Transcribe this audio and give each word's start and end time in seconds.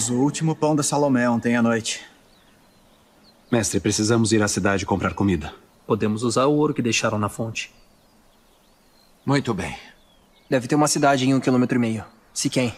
Comemos 0.00 0.08
o 0.08 0.14
último 0.14 0.56
pão 0.56 0.74
da 0.74 0.82
Salomé 0.82 1.28
ontem 1.28 1.56
à 1.56 1.62
noite. 1.62 2.00
Mestre, 3.52 3.78
precisamos 3.80 4.32
ir 4.32 4.42
à 4.42 4.48
cidade 4.48 4.86
comprar 4.86 5.12
comida. 5.12 5.52
Podemos 5.86 6.22
usar 6.22 6.46
o 6.46 6.54
ouro 6.54 6.72
que 6.72 6.80
deixaram 6.80 7.18
na 7.18 7.28
fonte. 7.28 7.70
Muito 9.26 9.52
bem. 9.52 9.76
Deve 10.48 10.66
ter 10.66 10.74
uma 10.74 10.88
cidade 10.88 11.26
em 11.26 11.34
um 11.34 11.40
quilômetro 11.40 11.76
e 11.76 11.78
meio. 11.78 12.04
Siquém. 12.32 12.74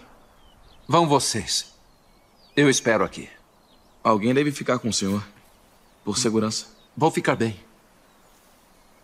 Vão 0.89 1.07
vocês. 1.07 1.73
Eu 2.57 2.69
espero 2.69 3.05
aqui. 3.05 3.29
Alguém 4.03 4.35
deve 4.35 4.51
ficar 4.51 4.81
com 4.81 4.89
o 4.89 4.93
senhor. 4.93 5.25
Por 6.05 6.19
segurança. 6.19 6.67
Vou 6.97 7.11
ficar 7.11 7.37
bem. 7.37 7.55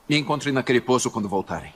Me 0.08 0.18
encontre 0.18 0.50
naquele 0.50 0.80
poço 0.80 1.08
quando 1.08 1.28
voltarem. 1.28 1.72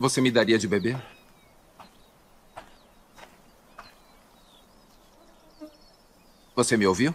Você 0.00 0.18
me 0.22 0.30
daria 0.30 0.58
de 0.58 0.66
beber? 0.66 0.98
Você 6.56 6.74
me 6.74 6.86
ouviu? 6.86 7.14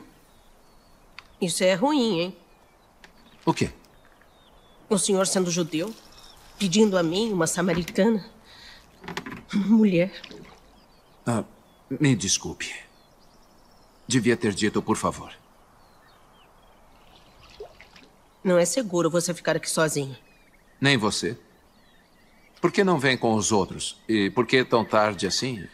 Isso 1.41 1.63
é 1.63 1.73
ruim, 1.73 2.19
hein? 2.19 2.37
O 3.43 3.51
quê? 3.51 3.71
O 4.87 4.99
senhor 4.99 5.25
sendo 5.25 5.49
judeu, 5.49 5.91
pedindo 6.59 6.95
a 6.95 7.01
mim, 7.01 7.33
uma 7.33 7.47
samaritana, 7.47 8.23
uma 9.51 9.77
mulher. 9.77 10.13
Ah, 11.25 11.43
me 11.89 12.15
desculpe. 12.15 12.71
Devia 14.07 14.37
ter 14.37 14.53
dito, 14.53 14.79
por 14.79 14.95
favor. 14.95 15.33
Não 18.43 18.59
é 18.59 18.65
seguro 18.65 19.09
você 19.09 19.33
ficar 19.33 19.55
aqui 19.55 19.69
sozinho. 19.69 20.15
Nem 20.79 20.97
você. 20.97 21.35
Por 22.65 22.71
que 22.71 22.83
não 22.83 22.97
vem 22.97 23.15
com 23.15 23.35
os 23.35 23.51
outros? 23.51 23.95
E 24.09 24.31
por 24.31 24.47
que 24.47 24.63
tão 24.63 24.83
tarde 24.83 25.27
assim? 25.27 25.67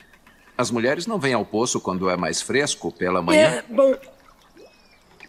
As 0.58 0.70
mulheres 0.70 1.08
não 1.08 1.18
vêm 1.18 1.34
ao 1.34 1.46
poço 1.46 1.80
quando 1.80 2.10
é 2.10 2.18
mais 2.18 2.42
fresco 2.42 2.92
pela 2.92 3.22
manhã? 3.22 3.48
É, 3.48 3.62
bom. 3.62 3.96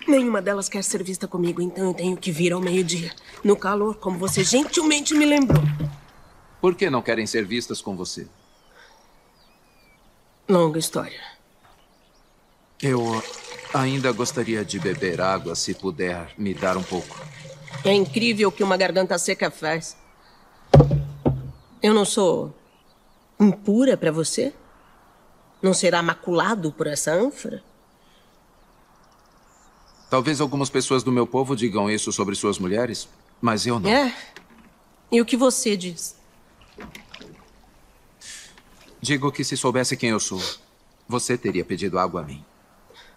Nenhuma 0.09 0.43
delas 0.43 0.69
quer 0.69 0.83
ser 0.83 1.05
vista 1.05 1.29
comigo, 1.29 1.63
então 1.63 1.87
eu 1.87 1.95
tenho 1.95 2.17
que 2.17 2.33
vir 2.33 2.53
ao 2.53 2.61
meio-dia. 2.61 3.13
No 3.45 3.55
calor, 3.55 3.95
como 3.95 4.19
você 4.19 4.43
gentilmente 4.43 5.15
me 5.15 5.25
lembrou. 5.25 5.63
Por 6.61 6.75
que 6.75 6.91
não 6.91 7.01
querem 7.01 7.29
ser 7.29 7.47
vistas 7.47 7.81
com 7.81 7.95
você? 7.95 8.27
Longa 10.49 10.81
história. 10.81 11.23
Eu 12.83 13.23
ainda 13.73 14.11
gostaria 14.11 14.65
de 14.65 14.81
beber 14.81 15.21
água, 15.21 15.55
se 15.55 15.75
puder 15.75 16.35
me 16.37 16.55
dar 16.55 16.77
um 16.77 16.83
pouco. 16.83 17.25
É 17.85 17.93
incrível 17.93 18.49
o 18.49 18.53
que 18.53 18.65
uma 18.65 18.77
garganta 18.77 19.17
seca 19.17 19.49
faz. 19.49 20.02
Eu 21.83 21.93
não 21.93 22.05
sou 22.05 22.55
impura 23.41 23.97
para 23.97 24.13
você? 24.13 24.55
Não 25.61 25.75
será 25.75 26.03
maculado 26.03 26.73
por 26.73 26.87
essa 26.87 27.13
ânfora? 27.13 27.63
Talvez 30.09 30.41
algumas 30.41 30.71
pessoas 30.71 31.03
do 31.03 31.11
meu 31.11 31.27
povo 31.27 31.57
digam 31.57 31.91
isso 31.91 32.13
sobre 32.13 32.35
suas 32.35 32.59
mulheres, 32.59 33.09
mas 33.41 33.67
eu 33.67 33.81
não. 33.81 33.91
É. 33.91 34.15
E 35.11 35.21
o 35.21 35.25
que 35.25 35.37
você 35.37 35.77
diz? 35.77 36.17
Digo 39.01 39.33
que 39.33 39.43
se 39.43 39.57
soubesse 39.57 39.97
quem 39.97 40.11
eu 40.11 40.21
sou, 40.21 40.41
você 41.09 41.37
teria 41.37 41.65
pedido 41.65 41.99
água 41.99 42.21
a 42.21 42.25
mim. 42.25 42.45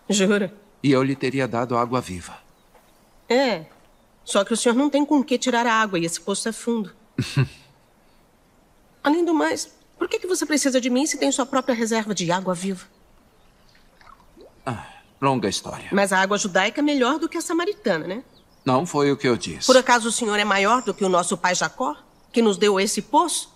Jura? 0.10 0.54
E 0.82 0.92
eu 0.92 1.04
lhe 1.04 1.16
teria 1.16 1.48
dado 1.48 1.78
água 1.78 2.02
viva. 2.02 2.38
É. 3.30 3.66
Só 4.24 4.44
que 4.44 4.54
o 4.54 4.58
senhor 4.58 4.74
não 4.74 4.90
tem 4.90 5.06
com 5.06 5.24
que 5.24 5.38
tirar 5.38 5.68
a 5.68 5.74
água 5.74 6.00
e 6.00 6.06
esse 6.06 6.20
poço 6.20 6.50
é 6.50 6.52
fundo. 6.52 6.92
Além 9.06 9.24
do 9.24 9.36
mais, 9.36 9.70
por 10.00 10.10
que, 10.10 10.18
que 10.18 10.26
você 10.26 10.48
precisa 10.48 10.82
de 10.82 10.90
mim 10.90 11.06
se 11.06 11.20
tem 11.20 11.32
sua 11.32 11.46
própria 11.46 11.76
reserva 11.76 12.16
de 12.16 12.32
água 12.32 12.56
viva? 12.56 12.88
Ah, 14.66 14.84
longa 15.22 15.48
história. 15.48 15.90
Mas 15.92 16.12
a 16.12 16.20
água 16.20 16.40
judaica 16.40 16.82
é 16.82 16.84
melhor 16.84 17.20
do 17.20 17.30
que 17.30 17.38
a 17.38 17.42
samaritana, 17.42 18.08
né? 18.08 18.24
Não 18.66 18.84
foi 18.84 19.12
o 19.12 19.16
que 19.16 19.28
eu 19.28 19.38
disse. 19.38 19.68
Por 19.68 19.78
acaso 19.78 20.10
o 20.10 20.12
senhor 20.12 20.40
é 20.40 20.44
maior 20.44 20.82
do 20.82 20.92
que 20.92 21.06
o 21.06 21.10
nosso 21.10 21.38
pai 21.38 21.54
Jacó, 21.54 21.96
que 22.32 22.42
nos 22.42 22.58
deu 22.58 22.80
esse 22.80 23.00
poço? 23.00 23.54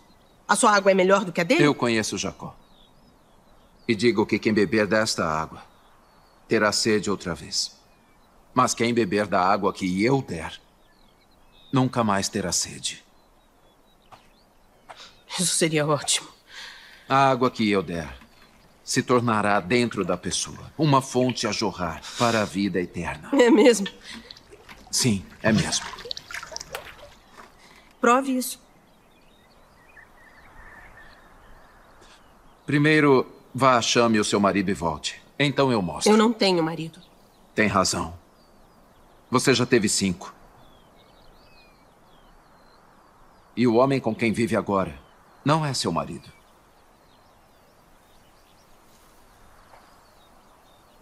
A 0.48 0.56
sua 0.56 0.72
água 0.72 0.92
é 0.92 0.94
melhor 0.94 1.26
do 1.26 1.32
que 1.32 1.42
a 1.42 1.44
dele? 1.44 1.64
Eu 1.64 1.74
conheço 1.74 2.16
Jacó. 2.16 2.56
E 3.88 3.96
digo 3.96 4.28
que 4.28 4.38
quem 4.38 4.54
beber 4.54 4.86
desta 4.86 5.26
água 5.26 5.64
terá 6.48 6.72
sede 6.72 7.10
outra 7.10 7.34
vez. 7.34 7.76
Mas 8.54 8.76
quem 8.76 8.94
beber 8.94 9.26
da 9.26 9.42
água 9.42 9.74
que 9.74 10.06
eu 10.06 10.22
der, 10.22 10.62
nunca 11.74 12.04
mais 12.04 12.30
terá 12.30 12.52
sede. 12.52 13.04
Isso 15.38 15.56
seria 15.56 15.86
ótimo. 15.86 16.28
A 17.08 17.30
água 17.30 17.52
que 17.52 17.70
eu 17.70 17.84
der 17.84 18.18
se 18.84 19.04
tornará 19.04 19.60
dentro 19.60 20.04
da 20.04 20.18
pessoa 20.18 20.72
uma 20.78 21.02
fonte 21.02 21.46
a 21.46 21.52
jorrar 21.52 22.02
para 22.18 22.42
a 22.42 22.46
vida 22.46 22.80
eterna. 22.80 23.30
É 23.34 23.50
mesmo? 23.50 23.88
Sim, 24.90 25.24
é 25.44 25.52
mesmo. 25.52 25.86
Prove 28.02 28.36
isso. 28.36 28.60
Primeiro, 32.66 33.32
vá, 33.54 33.82
chame 33.82 34.20
o 34.20 34.24
seu 34.24 34.40
marido 34.40 34.70
e 34.70 34.74
volte. 34.74 35.22
Então 35.38 35.72
eu 35.72 35.82
mostro. 35.82 36.12
Eu 36.12 36.18
não 36.18 36.34
tenho 36.34 36.64
marido. 36.64 37.00
Tem 37.54 37.68
razão. 37.68 38.18
Você 39.30 39.54
já 39.54 39.66
teve 39.66 39.90
cinco. 39.90 40.34
E 43.56 43.68
o 43.68 43.76
homem 43.76 44.00
com 44.00 44.16
quem 44.16 44.32
vive 44.32 44.56
agora 44.56 45.09
não 45.44 45.66
é 45.66 45.74
seu 45.74 45.92
marido. 45.92 46.30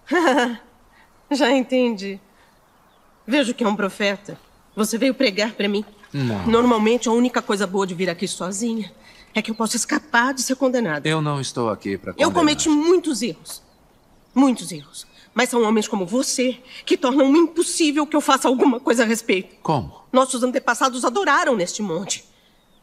Já 1.31 1.51
entendi. 1.51 2.19
Vejo 3.25 3.53
que 3.53 3.63
é 3.63 3.67
um 3.67 3.75
profeta. 3.75 4.39
Você 4.75 4.97
veio 4.97 5.13
pregar 5.13 5.53
para 5.53 5.67
mim. 5.67 5.83
Não. 6.13 6.47
Normalmente, 6.47 7.09
a 7.09 7.11
única 7.11 7.41
coisa 7.41 7.67
boa 7.67 7.85
de 7.85 7.93
vir 7.93 8.09
aqui 8.09 8.27
sozinha 8.27 8.91
é 9.33 9.41
que 9.41 9.51
eu 9.51 9.55
posso 9.55 9.75
escapar 9.75 10.33
de 10.33 10.41
ser 10.41 10.55
condenada. 10.55 11.07
Eu 11.07 11.21
não 11.21 11.41
estou 11.41 11.69
aqui 11.69 11.97
para 11.97 12.13
Eu 12.17 12.31
cometi 12.31 12.69
muitos 12.69 13.21
erros. 13.21 13.61
Muitos 14.33 14.71
erros. 14.71 15.05
Mas 15.33 15.49
são 15.49 15.61
homens 15.63 15.87
como 15.87 16.05
você 16.05 16.59
que 16.85 16.97
tornam 16.97 17.35
impossível 17.35 18.07
que 18.07 18.15
eu 18.15 18.21
faça 18.21 18.47
alguma 18.47 18.79
coisa 18.79 19.03
a 19.03 19.05
respeito. 19.05 19.55
Como? 19.61 19.93
Nossos 20.11 20.41
antepassados 20.41 21.03
adoraram 21.03 21.55
neste 21.55 21.81
monte. 21.81 22.25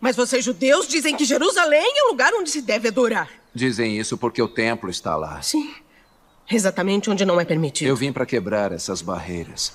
Mas 0.00 0.16
vocês 0.16 0.44
judeus 0.44 0.86
dizem 0.86 1.16
que 1.16 1.24
Jerusalém 1.24 1.98
é 1.98 2.04
o 2.04 2.08
lugar 2.08 2.32
onde 2.34 2.50
se 2.50 2.60
deve 2.60 2.88
adorar. 2.88 3.30
Dizem 3.54 3.98
isso 3.98 4.18
porque 4.18 4.42
o 4.42 4.48
templo 4.48 4.90
está 4.90 5.16
lá. 5.16 5.40
Sim. 5.40 5.74
Exatamente 6.50 7.08
onde 7.08 7.24
não 7.24 7.40
é 7.40 7.44
permitido. 7.44 7.88
Eu 7.88 7.96
vim 7.96 8.12
para 8.12 8.26
quebrar 8.26 8.72
essas 8.72 9.00
barreiras. 9.00 9.72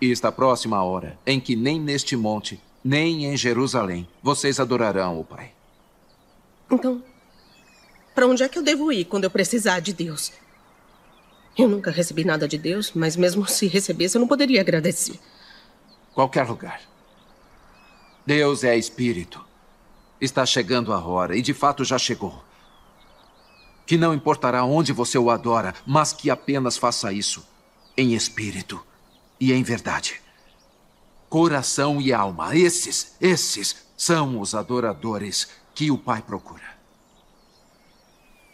E 0.00 0.10
está 0.10 0.30
próxima 0.30 0.76
a 0.76 0.84
hora 0.84 1.18
em 1.26 1.40
que 1.40 1.56
nem 1.56 1.80
neste 1.80 2.14
monte, 2.16 2.60
nem 2.84 3.24
em 3.24 3.36
Jerusalém, 3.36 4.06
vocês 4.22 4.60
adorarão 4.60 5.18
o 5.18 5.24
Pai. 5.24 5.52
Então, 6.70 7.02
para 8.14 8.26
onde 8.26 8.42
é 8.42 8.48
que 8.48 8.58
eu 8.58 8.62
devo 8.62 8.92
ir 8.92 9.04
quando 9.06 9.24
eu 9.24 9.30
precisar 9.30 9.80
de 9.80 9.92
Deus? 9.92 10.32
Eu 11.56 11.68
nunca 11.68 11.90
recebi 11.90 12.24
nada 12.24 12.46
de 12.46 12.58
Deus, 12.58 12.92
mas 12.94 13.16
mesmo 13.16 13.46
se 13.48 13.66
recebesse, 13.66 14.16
eu 14.16 14.20
não 14.20 14.28
poderia 14.28 14.60
agradecer. 14.60 15.18
Qualquer 16.12 16.46
lugar. 16.46 16.82
Deus 18.26 18.64
é 18.64 18.76
espírito. 18.76 19.44
Está 20.20 20.44
chegando 20.44 20.92
a 20.92 20.98
hora, 20.98 21.36
e 21.36 21.42
de 21.42 21.54
fato 21.54 21.84
já 21.84 21.96
chegou. 21.96 22.42
Que 23.86 23.96
não 23.96 24.12
importará 24.12 24.64
onde 24.64 24.92
você 24.92 25.16
o 25.16 25.30
adora, 25.30 25.72
mas 25.86 26.12
que 26.12 26.28
apenas 26.28 26.76
faça 26.76 27.12
isso 27.12 27.46
em 27.96 28.14
espírito 28.14 28.84
e 29.38 29.52
em 29.52 29.62
verdade. 29.62 30.20
Coração 31.28 32.00
e 32.00 32.12
alma, 32.12 32.56
esses, 32.56 33.14
esses 33.20 33.86
são 33.96 34.40
os 34.40 34.54
adoradores 34.54 35.48
que 35.74 35.90
o 35.90 35.98
Pai 35.98 36.20
procura. 36.20 36.76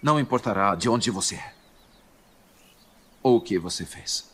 Não 0.02 0.20
importará 0.20 0.74
de 0.74 0.88
onde 0.88 1.10
você 1.10 1.36
é 1.36 1.54
ou 3.22 3.36
o 3.36 3.40
que 3.40 3.58
você 3.58 3.86
fez. 3.86 4.31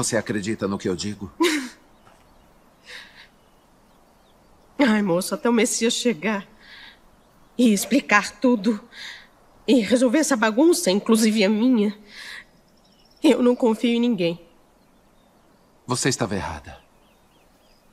Você 0.00 0.16
acredita 0.16 0.66
no 0.66 0.78
que 0.78 0.88
eu 0.88 0.96
digo? 0.96 1.30
Ai, 4.78 5.02
moço, 5.02 5.34
até 5.34 5.50
o 5.50 5.52
Messias 5.52 5.92
chegar 5.92 6.48
e 7.58 7.70
explicar 7.70 8.40
tudo 8.40 8.80
e 9.68 9.80
resolver 9.80 10.20
essa 10.20 10.38
bagunça, 10.38 10.90
inclusive 10.90 11.44
a 11.44 11.50
minha. 11.50 11.94
Eu 13.22 13.42
não 13.42 13.54
confio 13.54 13.90
em 13.90 14.00
ninguém. 14.00 14.40
Você 15.86 16.08
estava 16.08 16.34
errada. 16.34 16.78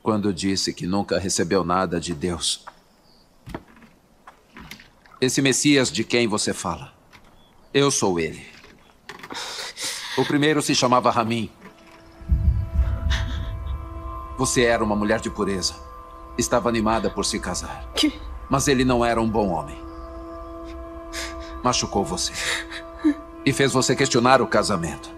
Quando 0.02 0.32
disse 0.32 0.72
que 0.72 0.86
nunca 0.86 1.18
recebeu 1.18 1.62
nada 1.62 2.00
de 2.00 2.14
Deus. 2.14 2.64
Esse 5.20 5.42
Messias 5.42 5.92
de 5.92 6.04
quem 6.04 6.26
você 6.26 6.54
fala, 6.54 6.94
eu 7.74 7.90
sou 7.90 8.18
ele. 8.18 8.46
O 10.16 10.24
primeiro 10.24 10.62
se 10.62 10.74
chamava 10.74 11.10
Ramin. 11.10 11.50
Você 14.38 14.62
era 14.62 14.84
uma 14.84 14.94
mulher 14.94 15.18
de 15.18 15.28
pureza. 15.28 15.74
Estava 16.38 16.68
animada 16.68 17.10
por 17.10 17.24
se 17.24 17.40
casar. 17.40 17.90
Que? 17.92 18.20
Mas 18.48 18.68
ele 18.68 18.84
não 18.84 19.04
era 19.04 19.20
um 19.20 19.28
bom 19.28 19.48
homem. 19.48 19.76
Machucou 21.60 22.04
você. 22.04 22.32
E 23.44 23.52
fez 23.52 23.72
você 23.72 23.96
questionar 23.96 24.40
o 24.40 24.46
casamento. 24.46 25.10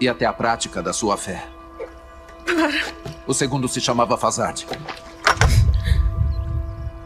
E 0.00 0.08
até 0.08 0.24
a 0.24 0.32
prática 0.32 0.82
da 0.82 0.94
sua 0.94 1.18
fé. 1.18 1.46
O 3.26 3.34
segundo 3.34 3.68
se 3.68 3.78
chamava 3.78 4.16
Fazard. 4.16 4.66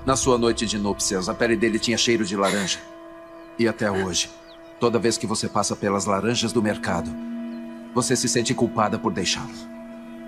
Na 0.07 0.15
sua 0.15 0.39
noite 0.39 0.67
de 0.67 0.79
núpcias, 0.79 1.29
a 1.29 1.35
pele 1.35 1.57
dele 1.57 1.81
tinha 1.81 1.99
cheiro 1.99 2.25
de 2.25 2.37
laranja. 2.37 2.79
E 3.59 3.67
até 3.67 3.91
hoje, 3.91 4.31
toda 4.79 5.01
vez 5.01 5.19
que 5.19 5.27
você 5.27 5.49
passa 5.49 5.75
pelas 5.75 6.05
laranjas 6.05 6.53
do 6.53 6.63
mercado, 6.63 7.11
você 7.93 8.15
se 8.15 8.29
sente 8.29 8.55
culpada 8.55 9.01
por 9.01 9.13
deixá-lo. 9.13 9.80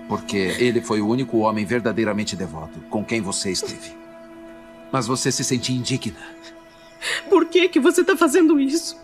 Porque 0.07 0.37
ele 0.37 0.81
foi 0.81 1.01
o 1.01 1.07
único 1.07 1.39
homem 1.39 1.65
verdadeiramente 1.65 2.35
devoto 2.35 2.79
com 2.89 3.03
quem 3.03 3.21
você 3.21 3.51
esteve. 3.51 3.95
Mas 4.91 5.07
você 5.07 5.31
se 5.31 5.43
sente 5.43 5.73
indigna. 5.73 6.19
Por 7.29 7.45
que 7.45 7.67
que 7.69 7.79
você 7.79 8.01
está 8.01 8.15
fazendo 8.15 8.59
isso? 8.59 9.01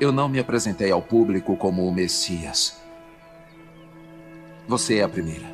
Eu 0.00 0.12
não 0.12 0.28
me 0.28 0.38
apresentei 0.38 0.90
ao 0.90 1.02
público 1.02 1.56
como 1.56 1.86
o 1.86 1.92
Messias. 1.92 2.80
Você 4.66 4.98
é 4.98 5.02
a 5.02 5.08
primeira. 5.08 5.46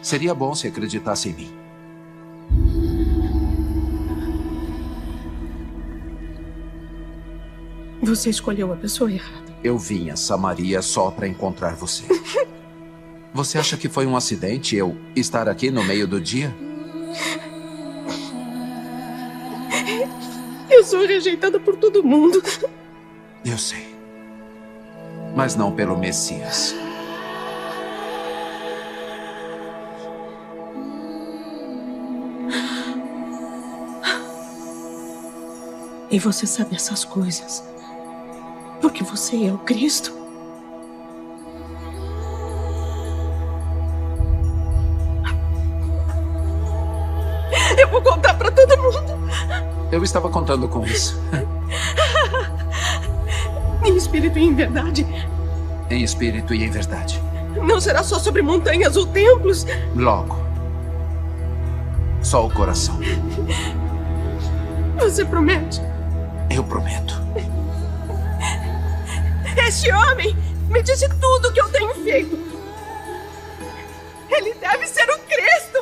Seria 0.00 0.34
bom 0.34 0.54
se 0.54 0.66
acreditasse 0.66 1.28
em 1.28 1.34
mim. 1.34 1.60
Você 8.02 8.30
escolheu 8.30 8.72
a 8.72 8.76
pessoa 8.76 9.12
errada. 9.12 9.49
Eu 9.62 9.76
vim 9.76 10.10
a 10.10 10.16
Samaria 10.16 10.80
só 10.80 11.10
para 11.10 11.28
encontrar 11.28 11.74
você. 11.74 12.04
Você 13.32 13.58
acha 13.58 13.76
que 13.76 13.88
foi 13.88 14.06
um 14.06 14.16
acidente 14.16 14.74
eu 14.74 14.96
estar 15.14 15.48
aqui 15.48 15.70
no 15.70 15.84
meio 15.84 16.04
do 16.08 16.20
dia? 16.20 16.52
Eu 20.68 20.82
sou 20.82 21.06
rejeitada 21.06 21.60
por 21.60 21.76
todo 21.76 22.02
mundo. 22.02 22.42
Eu 23.44 23.56
sei. 23.56 23.94
Mas 25.36 25.54
não 25.54 25.72
pelo 25.72 25.96
Messias. 25.96 26.74
E 36.10 36.18
você 36.18 36.46
sabe 36.46 36.74
essas 36.74 37.04
coisas. 37.04 37.69
Porque 38.80 39.04
você 39.04 39.46
é 39.46 39.52
o 39.52 39.58
Cristo. 39.58 40.12
Eu 47.78 47.88
vou 47.88 48.02
contar 48.02 48.34
para 48.34 48.50
todo 48.50 48.76
mundo. 48.76 49.20
Eu 49.92 50.02
estava 50.02 50.28
contando 50.28 50.68
com 50.68 50.84
isso. 50.84 51.20
Em 53.84 53.96
espírito 53.96 54.38
e 54.38 54.44
em 54.44 54.54
verdade. 54.54 55.06
Em 55.88 56.02
espírito 56.02 56.54
e 56.54 56.64
em 56.64 56.70
verdade. 56.70 57.20
Não 57.62 57.80
será 57.80 58.02
só 58.02 58.18
sobre 58.18 58.42
montanhas 58.42 58.96
ou 58.96 59.06
templos. 59.06 59.66
Logo. 59.96 60.38
Só 62.22 62.46
o 62.46 62.50
coração. 62.50 62.98
Você 64.98 65.24
promete? 65.24 65.80
Eu 66.50 66.62
prometo. 66.62 67.19
Este 69.80 69.92
homem 69.92 70.36
me 70.68 70.82
disse 70.82 71.08
tudo 71.08 71.48
o 71.48 71.52
que 71.54 71.60
eu 71.62 71.68
tenho 71.70 71.94
feito. 72.04 72.38
Ele 74.28 74.52
deve 74.52 74.86
ser 74.86 75.08
o 75.08 75.18
Cristo. 75.20 75.78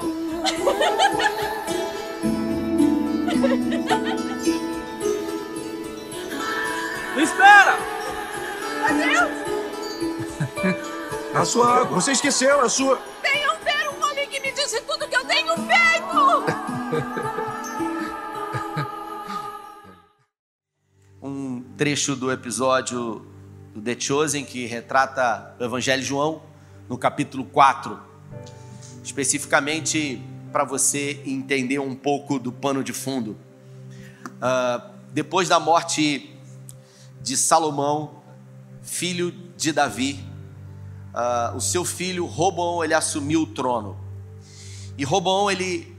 Espera! 7.20 7.76
Adeus! 8.88 9.32
A 11.34 11.44
sua 11.44 11.80
água. 11.80 12.00
Você 12.00 12.12
esqueceu 12.12 12.60
a 12.60 12.68
sua. 12.68 13.02
Venham 13.20 13.56
ver 13.64 13.88
um 13.88 14.00
homem 14.04 14.28
que 14.28 14.38
me 14.38 14.52
disse 14.52 14.80
tudo 14.82 15.08
que 15.08 15.16
eu 15.16 15.24
tenho 15.24 15.56
feito! 15.56 16.44
um 21.20 21.64
trecho 21.76 22.14
do 22.14 22.30
episódio 22.30 23.37
do 23.78 23.82
The 23.82 23.98
Chosen 23.98 24.44
que 24.44 24.66
retrata 24.66 25.54
o 25.58 25.64
Evangelho 25.64 26.02
de 26.02 26.08
João, 26.08 26.42
no 26.88 26.98
capítulo 26.98 27.44
4. 27.44 27.98
Especificamente 29.04 30.20
para 30.52 30.64
você 30.64 31.22
entender 31.24 31.78
um 31.78 31.94
pouco 31.94 32.38
do 32.38 32.50
pano 32.50 32.82
de 32.82 32.92
fundo. 32.92 33.36
Uh, 34.36 34.90
depois 35.12 35.48
da 35.48 35.60
morte 35.60 36.36
de 37.22 37.36
Salomão, 37.36 38.22
filho 38.82 39.30
de 39.56 39.70
Davi, 39.72 40.24
uh, 41.14 41.56
o 41.56 41.60
seu 41.60 41.84
filho 41.84 42.26
Roboão 42.26 42.82
ele 42.82 42.94
assumiu 42.94 43.42
o 43.42 43.46
trono. 43.46 43.96
E 44.96 45.04
Roboão 45.04 45.50
ele 45.50 45.96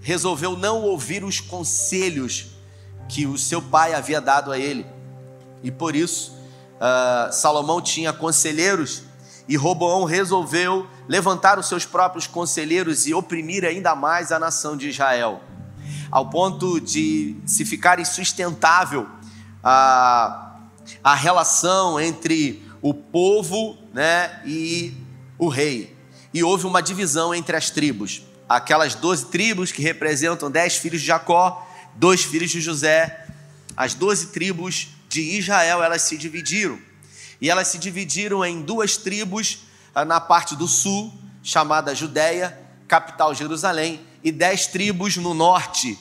resolveu 0.00 0.56
não 0.56 0.82
ouvir 0.82 1.22
os 1.22 1.38
conselhos 1.38 2.52
que 3.08 3.26
o 3.26 3.36
seu 3.36 3.60
pai 3.60 3.92
havia 3.92 4.20
dado 4.20 4.50
a 4.50 4.58
ele. 4.58 4.86
E 5.62 5.70
por 5.70 5.94
isso, 5.94 6.39
uh, 6.80 7.32
Salomão 7.32 7.80
tinha 7.80 8.12
conselheiros 8.12 9.04
e 9.46 9.56
Roboão 9.56 10.04
resolveu 10.04 10.86
levantar 11.08 11.58
os 11.58 11.66
seus 11.66 11.84
próprios 11.84 12.26
conselheiros 12.26 13.06
e 13.06 13.12
oprimir 13.12 13.64
ainda 13.64 13.94
mais 13.94 14.30
a 14.32 14.38
nação 14.38 14.76
de 14.76 14.88
Israel, 14.88 15.42
ao 16.10 16.30
ponto 16.30 16.80
de 16.80 17.36
se 17.44 17.64
ficar 17.64 17.98
insustentável 17.98 19.08
a, 19.62 20.56
a 21.02 21.14
relação 21.14 22.00
entre 22.00 22.62
o 22.80 22.94
povo 22.94 23.76
né, 23.92 24.40
e 24.46 24.94
o 25.36 25.48
rei. 25.48 25.96
E 26.32 26.44
houve 26.44 26.66
uma 26.66 26.80
divisão 26.80 27.34
entre 27.34 27.56
as 27.56 27.70
tribos. 27.70 28.22
Aquelas 28.48 28.94
doze 28.94 29.26
tribos 29.26 29.72
que 29.72 29.82
representam 29.82 30.50
dez 30.50 30.76
filhos 30.76 31.00
de 31.00 31.08
Jacó, 31.08 31.66
dois 31.96 32.22
filhos 32.22 32.50
de 32.50 32.60
José, 32.60 33.26
as 33.76 33.94
doze 33.94 34.28
tribos 34.28 34.88
de 35.10 35.20
Israel, 35.20 35.82
elas 35.82 36.02
se 36.02 36.16
dividiram. 36.16 36.78
E 37.40 37.50
elas 37.50 37.66
se 37.66 37.78
dividiram 37.78 38.44
em 38.44 38.62
duas 38.62 38.96
tribos 38.96 39.58
ah, 39.92 40.04
na 40.04 40.20
parte 40.20 40.54
do 40.54 40.68
sul, 40.68 41.12
chamada 41.42 41.94
Judéia, 41.94 42.56
capital 42.86 43.34
Jerusalém, 43.34 44.00
e 44.22 44.30
dez 44.30 44.68
tribos 44.68 45.16
no 45.16 45.34
norte, 45.34 45.98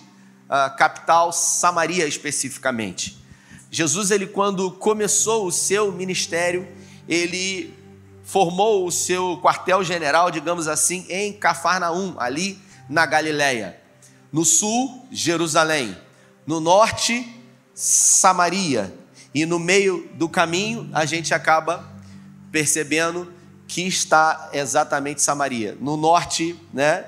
ah, 0.48 0.70
capital 0.70 1.34
Samaria 1.34 2.06
especificamente. 2.06 3.18
Jesus, 3.72 4.12
ele 4.12 4.28
quando 4.28 4.70
começou 4.72 5.48
o 5.48 5.52
seu 5.52 5.92
ministério, 5.92 6.68
ele 7.08 7.74
formou 8.24 8.86
o 8.86 8.92
seu 8.92 9.40
quartel-general, 9.42 10.30
digamos 10.30 10.68
assim, 10.68 11.04
em 11.10 11.34
Cafarnaum, 11.34 12.14
ali 12.20 12.60
na 12.88 13.08
Galileia. 13.08 13.80
No 14.32 14.46
sul, 14.46 15.08
Jerusalém. 15.12 15.98
No 16.46 16.60
norte, 16.60 17.28
Samaria. 17.74 18.99
E 19.34 19.46
no 19.46 19.60
meio 19.60 20.10
do 20.16 20.28
caminho, 20.28 20.90
a 20.94 21.06
gente 21.06 21.34
acaba 21.34 21.88
percebendo 22.52 23.32
que 23.68 23.84
está 23.84 24.50
exatamente 24.54 25.22
Samaria. 25.22 25.78
No 25.80 25.96
norte, 25.96 26.56
né? 26.74 27.06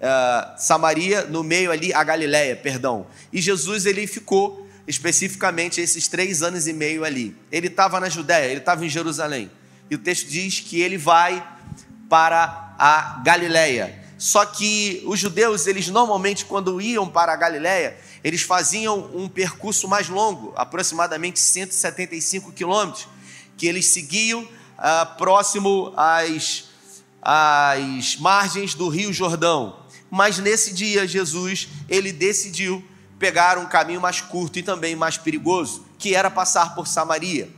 Uh, 0.00 0.60
Samaria, 0.60 1.24
no 1.24 1.42
meio 1.42 1.70
ali, 1.70 1.94
a 1.94 2.04
Galileia, 2.04 2.54
perdão. 2.56 3.06
E 3.32 3.40
Jesus, 3.40 3.86
ele 3.86 4.06
ficou 4.06 4.68
especificamente 4.86 5.80
esses 5.80 6.08
três 6.08 6.42
anos 6.42 6.66
e 6.66 6.72
meio 6.72 7.04
ali. 7.04 7.36
Ele 7.50 7.68
estava 7.68 8.00
na 8.00 8.08
Judéia, 8.08 8.50
ele 8.50 8.60
estava 8.60 8.84
em 8.84 8.88
Jerusalém. 8.88 9.50
E 9.90 9.94
o 9.94 9.98
texto 9.98 10.28
diz 10.28 10.60
que 10.60 10.80
ele 10.80 10.98
vai 10.98 11.46
para 12.08 12.74
a 12.78 13.22
Galileia. 13.24 14.02
Só 14.18 14.44
que 14.44 15.02
os 15.06 15.18
judeus, 15.18 15.66
eles 15.66 15.88
normalmente, 15.88 16.44
quando 16.44 16.80
iam 16.80 17.08
para 17.08 17.32
a 17.32 17.36
Galileia, 17.36 17.96
eles 18.24 18.42
faziam 18.42 19.10
um 19.14 19.28
percurso 19.28 19.88
mais 19.88 20.08
longo, 20.08 20.52
aproximadamente 20.56 21.40
175 21.40 22.52
quilômetros, 22.52 23.08
que 23.56 23.66
eles 23.66 23.86
seguiam 23.86 24.42
uh, 24.42 25.16
próximo 25.16 25.92
às, 25.96 26.64
às 27.20 28.16
margens 28.16 28.74
do 28.74 28.88
Rio 28.88 29.12
Jordão. 29.12 29.76
Mas 30.10 30.38
nesse 30.38 30.72
dia, 30.72 31.06
Jesus, 31.06 31.68
ele 31.88 32.12
decidiu 32.12 32.84
pegar 33.18 33.58
um 33.58 33.66
caminho 33.66 34.00
mais 34.00 34.20
curto 34.20 34.58
e 34.58 34.62
também 34.62 34.94
mais 34.94 35.16
perigoso, 35.16 35.86
que 35.98 36.14
era 36.14 36.30
passar 36.30 36.74
por 36.74 36.86
Samaria. 36.86 37.48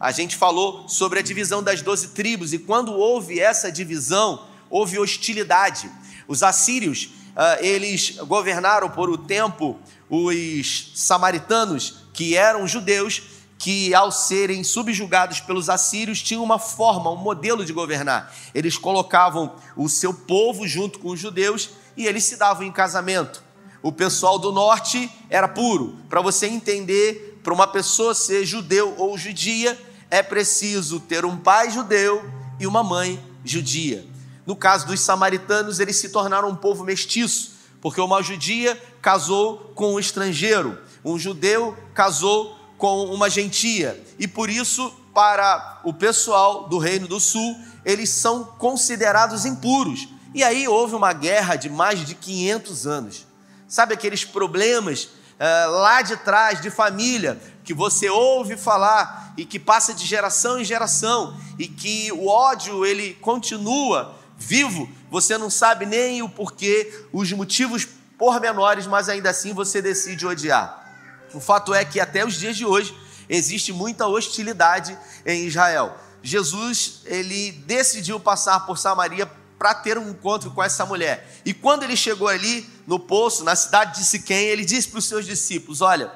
A 0.00 0.12
gente 0.12 0.36
falou 0.36 0.88
sobre 0.88 1.18
a 1.18 1.22
divisão 1.22 1.62
das 1.62 1.82
doze 1.82 2.08
tribos, 2.08 2.52
e 2.52 2.58
quando 2.58 2.92
houve 2.92 3.40
essa 3.40 3.70
divisão, 3.70 4.46
houve 4.70 4.98
hostilidade. 4.98 5.90
Os 6.28 6.42
assírios, 6.42 7.10
uh, 7.34 7.64
eles 7.64 8.16
governaram 8.18 8.88
por 8.90 9.10
um 9.10 9.16
tempo 9.16 9.78
os 10.10 10.92
samaritanos, 10.94 11.96
que 12.12 12.36
eram 12.36 12.66
judeus, 12.66 13.22
que 13.58 13.92
ao 13.92 14.12
serem 14.12 14.62
subjugados 14.62 15.40
pelos 15.40 15.68
assírios 15.68 16.22
tinham 16.22 16.44
uma 16.44 16.58
forma, 16.58 17.10
um 17.10 17.16
modelo 17.16 17.64
de 17.64 17.72
governar. 17.72 18.32
Eles 18.54 18.78
colocavam 18.78 19.56
o 19.76 19.88
seu 19.88 20.14
povo 20.14 20.66
junto 20.66 20.98
com 21.00 21.10
os 21.10 21.20
judeus 21.20 21.70
e 21.96 22.06
eles 22.06 22.24
se 22.24 22.36
davam 22.36 22.64
em 22.64 22.70
casamento. 22.70 23.42
O 23.82 23.92
pessoal 23.92 24.38
do 24.38 24.52
norte 24.52 25.10
era 25.28 25.48
puro. 25.48 25.96
Para 26.08 26.20
você 26.20 26.46
entender, 26.46 27.40
para 27.42 27.52
uma 27.52 27.66
pessoa 27.66 28.14
ser 28.14 28.44
judeu 28.44 28.94
ou 28.96 29.18
judia, 29.18 29.78
é 30.10 30.22
preciso 30.22 31.00
ter 31.00 31.24
um 31.24 31.36
pai 31.36 31.70
judeu 31.70 32.24
e 32.58 32.66
uma 32.66 32.82
mãe 32.82 33.22
judia. 33.44 34.06
No 34.46 34.56
caso 34.56 34.86
dos 34.86 35.00
samaritanos, 35.00 35.80
eles 35.80 35.96
se 35.96 36.08
tornaram 36.08 36.48
um 36.48 36.56
povo 36.56 36.84
mestiço, 36.84 37.57
porque 37.80 38.00
uma 38.00 38.22
judia 38.22 38.80
casou 39.00 39.72
com 39.74 39.94
um 39.94 39.98
estrangeiro, 39.98 40.78
um 41.04 41.18
judeu 41.18 41.76
casou 41.94 42.56
com 42.76 43.04
uma 43.06 43.28
gentia, 43.28 44.02
e 44.18 44.28
por 44.28 44.48
isso, 44.48 44.92
para 45.12 45.80
o 45.84 45.92
pessoal 45.92 46.68
do 46.68 46.78
Reino 46.78 47.08
do 47.08 47.18
Sul, 47.18 47.56
eles 47.84 48.10
são 48.10 48.44
considerados 48.44 49.44
impuros. 49.44 50.08
E 50.34 50.44
aí 50.44 50.68
houve 50.68 50.94
uma 50.94 51.12
guerra 51.12 51.56
de 51.56 51.68
mais 51.68 52.04
de 52.04 52.14
500 52.14 52.86
anos. 52.86 53.26
Sabe 53.66 53.94
aqueles 53.94 54.24
problemas 54.24 55.04
uh, 55.04 55.70
lá 55.70 56.02
de 56.02 56.16
trás 56.18 56.60
de 56.60 56.70
família 56.70 57.40
que 57.64 57.74
você 57.74 58.08
ouve 58.08 58.56
falar 58.56 59.32
e 59.36 59.44
que 59.44 59.58
passa 59.58 59.92
de 59.92 60.06
geração 60.06 60.60
em 60.60 60.64
geração 60.64 61.36
e 61.58 61.66
que 61.66 62.12
o 62.12 62.28
ódio 62.28 62.84
ele 62.84 63.14
continua 63.14 64.14
vivo, 64.36 64.88
você 65.10 65.38
não 65.38 65.50
sabe 65.50 65.86
nem 65.86 66.22
o 66.22 66.28
porquê, 66.28 67.06
os 67.12 67.32
motivos 67.32 67.86
pormenores, 68.18 68.86
mas 68.86 69.08
ainda 69.08 69.30
assim 69.30 69.52
você 69.54 69.80
decide 69.80 70.26
odiar. 70.26 70.86
O 71.32 71.40
fato 71.40 71.74
é 71.74 71.84
que 71.84 72.00
até 72.00 72.24
os 72.24 72.34
dias 72.34 72.56
de 72.56 72.64
hoje 72.64 72.94
existe 73.28 73.72
muita 73.72 74.06
hostilidade 74.06 74.98
em 75.24 75.46
Israel. 75.46 75.96
Jesus 76.22 77.02
ele 77.04 77.52
decidiu 77.52 78.18
passar 78.18 78.60
por 78.66 78.78
Samaria 78.78 79.30
para 79.58 79.74
ter 79.74 79.98
um 79.98 80.10
encontro 80.10 80.50
com 80.50 80.62
essa 80.62 80.86
mulher. 80.86 81.28
E 81.44 81.52
quando 81.52 81.82
ele 81.82 81.96
chegou 81.96 82.28
ali 82.28 82.68
no 82.86 82.98
poço, 82.98 83.44
na 83.44 83.56
cidade 83.56 83.98
de 83.98 84.06
Siquém, 84.06 84.46
ele 84.46 84.64
disse 84.64 84.88
para 84.88 84.98
os 84.98 85.04
seus 85.04 85.26
discípulos: 85.26 85.80
Olha, 85.80 86.12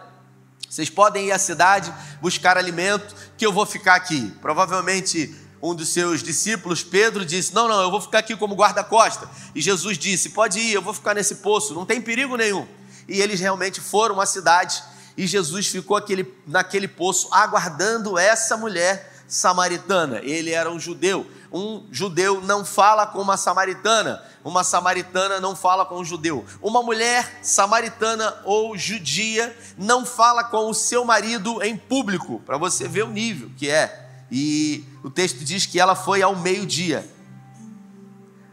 vocês 0.69 0.89
podem 0.89 1.27
ir 1.27 1.33
à 1.33 1.39
cidade 1.39 1.93
buscar 2.21 2.57
alimento, 2.57 3.15
que 3.37 3.45
eu 3.45 3.53
vou 3.53 3.67
ficar 3.67 3.95
aqui. 3.95 4.33
Provavelmente 4.41 5.35
um 5.63 5.75
dos 5.75 5.91
seus 5.91 6.23
discípulos, 6.23 6.83
Pedro, 6.83 7.25
disse: 7.25 7.55
Não, 7.55 7.69
não, 7.69 7.81
eu 7.81 7.91
vou 7.91 8.01
ficar 8.01 8.19
aqui 8.19 8.37
como 8.37 8.55
guarda-costa. 8.55 9.29
E 9.55 9.61
Jesus 9.61 9.97
disse: 9.97 10.31
Pode 10.31 10.59
ir, 10.59 10.73
eu 10.73 10.83
vou 10.83 10.93
ficar 10.93 11.15
nesse 11.15 11.37
poço, 11.37 11.75
não 11.75 11.87
tem 11.87 12.01
perigo 12.01 12.37
nenhum. 12.37 12.67
E 13.09 13.21
eles 13.21 13.41
realmente 13.41 13.81
foram 13.81 14.21
à 14.21 14.27
cidade 14.27 14.83
e 15.17 15.27
Jesus 15.27 15.67
ficou 15.69 15.97
aquele, 15.97 16.33
naquele 16.47 16.89
poço 16.89 17.29
aguardando 17.31 18.19
essa 18.19 18.57
mulher 18.57 19.13
samaritana. 19.29 20.21
Ele 20.23 20.51
era 20.51 20.71
um 20.71 20.79
judeu 20.79 21.27
um 21.53 21.85
judeu 21.91 22.41
não 22.41 22.65
fala 22.65 23.07
com 23.07 23.21
uma 23.21 23.37
samaritana, 23.37 24.23
uma 24.43 24.65
samaritana 24.65 25.39
não 25.39 25.55
fala 25.55 25.85
com 25.85 25.99
um 25.99 26.05
judeu. 26.05 26.45
Uma 26.63 26.83
mulher 26.83 27.41
samaritana 27.43 28.35
ou 28.45 28.77
judia 28.77 29.55
não 29.77 30.07
fala 30.07 30.45
com 30.45 30.71
o 30.71 30.75
seu 30.75 31.05
marido 31.05 31.63
em 31.63 31.77
público, 31.77 32.41
para 32.47 32.57
você 32.57 32.89
ver 32.89 33.03
o 33.03 33.09
nível 33.09 33.51
que 33.57 33.69
é. 33.69 34.01
E 34.35 34.83
o 35.05 35.11
texto 35.11 35.45
diz 35.45 35.67
que 35.67 35.79
ela 35.79 35.95
foi 35.95 36.23
ao 36.23 36.35
meio-dia. 36.35 37.07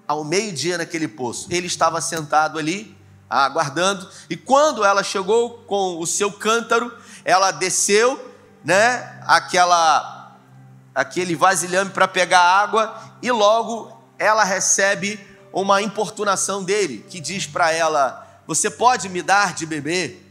Ao 0.06 0.26
meio-dia 0.26 0.78
naquele 0.78 1.08
poço. 1.08 1.48
Ele 1.50 1.68
estava 1.68 2.02
sentado 2.02 2.60
ali, 2.60 2.98
aguardando, 3.30 4.10
e 4.30 4.36
quando 4.36 4.84
ela 4.84 5.02
chegou 5.04 5.60
com 5.60 5.98
o 5.98 6.06
seu 6.06 6.34
cântaro, 6.34 6.92
ela 7.24 7.52
desceu, 7.52 8.20
né, 8.62 9.22
aquela 9.26 10.36
aquele 10.94 11.34
vasilhame 11.34 11.92
para 11.92 12.10
pegar 12.10 12.42
água 12.42 13.00
e 13.22 13.32
logo 13.32 13.98
ela 14.18 14.44
recebe 14.44 15.18
uma 15.54 15.82
importunação 15.82 16.62
dele, 16.62 17.06
que 17.10 17.22
diz 17.22 17.46
para 17.48 17.72
ela: 17.72 18.42
Você 18.46 18.70
pode 18.70 19.08
me 19.08 19.22
dar 19.22 19.54
de 19.54 19.66
beber? 19.66 20.26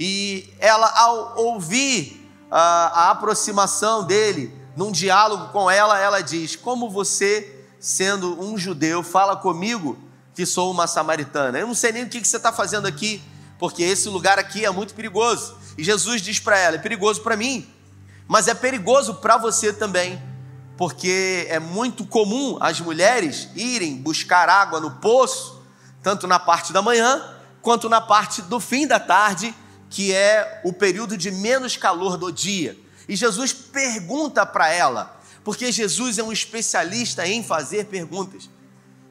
E 0.00 0.50
ela, 0.58 0.88
ao 0.98 1.36
ouvir 1.36 2.30
a, 2.50 3.08
a 3.08 3.10
aproximação 3.10 4.04
dele, 4.04 4.53
num 4.76 4.90
diálogo 4.90 5.48
com 5.48 5.70
ela, 5.70 5.98
ela 5.98 6.20
diz: 6.20 6.56
Como 6.56 6.90
você, 6.90 7.64
sendo 7.78 8.40
um 8.42 8.58
judeu, 8.58 9.02
fala 9.02 9.36
comigo 9.36 9.98
que 10.34 10.44
sou 10.44 10.70
uma 10.70 10.86
samaritana? 10.86 11.58
Eu 11.58 11.66
não 11.66 11.74
sei 11.74 11.92
nem 11.92 12.04
o 12.04 12.08
que 12.08 12.24
você 12.24 12.36
está 12.36 12.52
fazendo 12.52 12.86
aqui, 12.86 13.22
porque 13.58 13.82
esse 13.82 14.08
lugar 14.08 14.38
aqui 14.38 14.64
é 14.64 14.70
muito 14.70 14.94
perigoso. 14.94 15.56
E 15.78 15.84
Jesus 15.84 16.20
diz 16.20 16.38
para 16.38 16.58
ela: 16.58 16.76
É 16.76 16.78
perigoso 16.78 17.20
para 17.22 17.36
mim, 17.36 17.68
mas 18.26 18.48
é 18.48 18.54
perigoso 18.54 19.14
para 19.14 19.36
você 19.36 19.72
também, 19.72 20.20
porque 20.76 21.46
é 21.48 21.58
muito 21.58 22.04
comum 22.04 22.58
as 22.60 22.80
mulheres 22.80 23.48
irem 23.54 23.96
buscar 23.96 24.48
água 24.48 24.80
no 24.80 24.90
poço, 24.92 25.62
tanto 26.02 26.26
na 26.26 26.38
parte 26.38 26.72
da 26.72 26.82
manhã 26.82 27.30
quanto 27.64 27.88
na 27.88 28.00
parte 28.00 28.42
do 28.42 28.60
fim 28.60 28.86
da 28.86 29.00
tarde, 29.00 29.54
que 29.88 30.12
é 30.12 30.60
o 30.64 30.72
período 30.72 31.16
de 31.16 31.30
menos 31.30 31.78
calor 31.78 32.18
do 32.18 32.30
dia. 32.30 32.76
E 33.08 33.16
Jesus 33.16 33.52
pergunta 33.52 34.44
para 34.46 34.68
ela, 34.68 35.20
porque 35.42 35.70
Jesus 35.70 36.18
é 36.18 36.22
um 36.22 36.32
especialista 36.32 37.26
em 37.26 37.42
fazer 37.42 37.86
perguntas. 37.86 38.48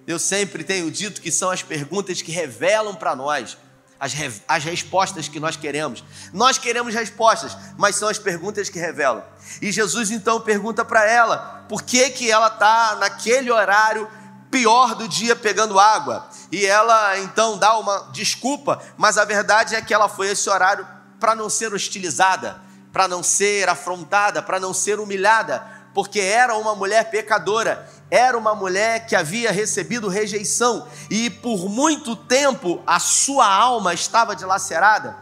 Eu 0.05 0.19
sempre 0.19 0.63
tenho 0.63 0.91
dito 0.91 1.21
que 1.21 1.31
são 1.31 1.49
as 1.49 1.63
perguntas 1.63 2.21
que 2.21 2.31
revelam 2.31 2.95
para 2.95 3.15
nós 3.15 3.57
as, 4.03 4.13
as 4.47 4.63
respostas 4.65 5.29
que 5.29 5.39
nós 5.39 5.55
queremos. 5.55 6.03
Nós 6.33 6.57
queremos 6.57 6.93
respostas, 6.93 7.55
mas 7.77 7.95
são 7.95 8.09
as 8.09 8.19
perguntas 8.19 8.67
que 8.67 8.77
revelam. 8.77 9.23
E 9.61 9.71
Jesus 9.71 10.11
então 10.11 10.41
pergunta 10.41 10.83
para 10.83 11.09
ela 11.09 11.65
por 11.69 11.83
que, 11.83 12.09
que 12.09 12.29
ela 12.29 12.47
está 12.47 12.97
naquele 12.99 13.49
horário 13.49 14.09
pior 14.51 14.93
do 14.93 15.07
dia 15.07 15.35
pegando 15.35 15.79
água. 15.79 16.27
E 16.51 16.65
ela 16.65 17.17
então 17.19 17.57
dá 17.57 17.77
uma 17.77 18.11
desculpa, 18.11 18.81
mas 18.97 19.17
a 19.17 19.23
verdade 19.23 19.73
é 19.73 19.81
que 19.81 19.93
ela 19.93 20.09
foi 20.09 20.27
esse 20.27 20.49
horário 20.49 20.85
para 21.17 21.33
não 21.33 21.49
ser 21.49 21.73
hostilizada, 21.73 22.61
para 22.93 23.09
não 23.09 23.21
ser 23.21 23.67
afrontada, 23.67 24.41
para 24.41 24.59
não 24.59 24.73
ser 24.73 24.99
humilhada, 24.99 25.61
porque 25.93 26.21
era 26.21 26.55
uma 26.55 26.73
mulher 26.73 27.11
pecadora 27.11 27.89
era 28.13 28.37
uma 28.37 28.53
mulher 28.53 29.07
que 29.07 29.15
havia 29.15 29.51
recebido 29.51 30.07
rejeição 30.07 30.87
e 31.09 31.31
por 31.31 31.67
muito 31.67 32.15
tempo 32.15 32.79
a 32.85 32.99
sua 32.99 33.51
alma 33.51 33.91
estava 33.91 34.35
dilacerada. 34.35 35.17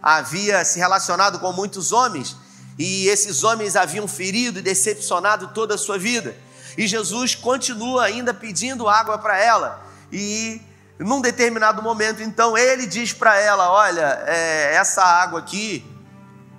Havia 0.00 0.64
se 0.64 0.78
relacionado 0.78 1.40
com 1.40 1.52
muitos 1.52 1.90
homens 1.90 2.36
e 2.78 3.08
esses 3.08 3.42
homens 3.42 3.74
haviam 3.74 4.06
ferido 4.06 4.60
e 4.60 4.62
decepcionado 4.62 5.48
toda 5.48 5.74
a 5.74 5.78
sua 5.78 5.98
vida. 5.98 6.36
E 6.76 6.86
Jesus 6.86 7.34
continua 7.34 8.04
ainda 8.04 8.32
pedindo 8.32 8.88
água 8.88 9.18
para 9.18 9.36
ela. 9.36 9.84
E 10.12 10.62
num 10.96 11.20
determinado 11.20 11.82
momento, 11.82 12.22
então, 12.22 12.56
ele 12.56 12.86
diz 12.86 13.12
para 13.12 13.36
ela: 13.36 13.68
Olha, 13.72 14.22
é, 14.28 14.76
essa 14.76 15.02
água 15.02 15.40
aqui 15.40 15.84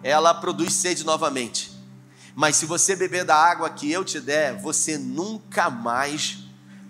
ela 0.03 0.33
produz 0.33 0.73
sede 0.73 1.03
novamente. 1.03 1.71
Mas 2.35 2.55
se 2.55 2.65
você 2.65 2.95
beber 2.95 3.25
da 3.25 3.35
água 3.35 3.69
que 3.69 3.91
eu 3.91 4.03
te 4.05 4.19
der, 4.19 4.55
você 4.61 4.97
nunca 4.97 5.69
mais 5.69 6.39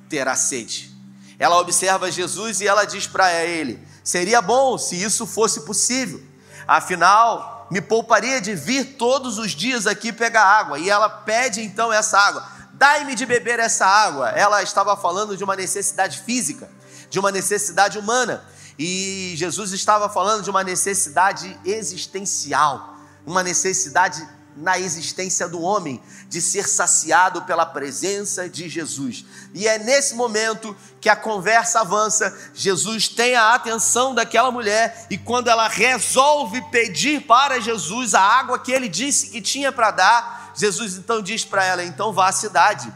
terá 0.08 0.36
sede. 0.36 0.94
Ela 1.38 1.58
observa 1.58 2.12
Jesus 2.12 2.62
e 2.62 2.68
ela 2.68 2.86
diz 2.86 3.08
para 3.08 3.34
ele: 3.46 3.80
Seria 4.04 4.42
bom 4.42 4.78
se 4.78 5.02
isso 5.02 5.26
fosse 5.26 5.62
possível, 5.62 6.22
afinal, 6.68 7.68
me 7.72 7.82
pouparia 7.82 8.42
de 8.42 8.54
vir 8.56 8.98
todos 8.98 9.38
os 9.38 9.52
dias 9.52 9.88
aqui 9.88 10.12
pegar 10.12 10.44
água. 10.44 10.78
E 10.80 10.90
ela 10.90 11.10
pede 11.10 11.62
então 11.62 11.94
essa 11.94 12.20
água: 12.20 12.46
Dai-me 12.74 13.16
de 13.16 13.26
beber 13.26 13.60
essa 13.60 13.86
água. 13.86 14.30
Ela 14.30 14.62
estava 14.62 14.98
falando 14.98 15.38
de 15.38 15.44
uma 15.44 15.56
necessidade 15.56 16.20
física, 16.20 16.70
de 17.10 17.20
uma 17.20 17.32
necessidade 17.32 17.98
humana. 17.98 18.44
E 18.78 19.34
Jesus 19.36 19.74
estava 19.74 20.08
falando 20.10 20.42
de 20.44 20.50
uma 20.50 20.64
necessidade 20.64 21.60
existencial, 21.66 22.96
uma 23.26 23.44
necessidade 23.44 24.28
na 24.56 24.78
existência 24.78 25.48
do 25.48 25.62
homem, 25.62 26.02
de 26.28 26.42
ser 26.42 26.68
saciado 26.68 27.44
pela 27.44 27.66
presença 27.66 28.50
de 28.50 28.68
Jesus. 28.68 29.26
E 29.54 29.68
é 29.68 29.80
nesse 29.80 30.16
momento 30.16 30.76
que 31.00 31.08
a 31.08 31.16
conversa 31.16 31.80
avança, 31.80 32.38
Jesus 32.54 33.08
tem 33.08 33.36
a 33.36 33.54
atenção 33.54 34.14
daquela 34.14 34.52
mulher 34.52 35.08
e 35.10 35.18
quando 35.18 35.48
ela 35.48 35.68
resolve 35.68 36.62
pedir 36.70 37.22
para 37.22 37.60
Jesus 37.60 38.14
a 38.14 38.22
água 38.22 38.60
que 38.60 38.72
ele 38.72 38.90
disse 38.90 39.30
que 39.30 39.42
tinha 39.42 39.72
para 39.72 39.92
dar, 39.92 40.52
Jesus 40.56 40.98
então 40.98 41.22
diz 41.22 41.46
para 41.46 41.64
ela: 41.64 41.84
então 41.84 42.12
vá 42.12 42.28
à 42.28 42.34
cidade 42.34 42.94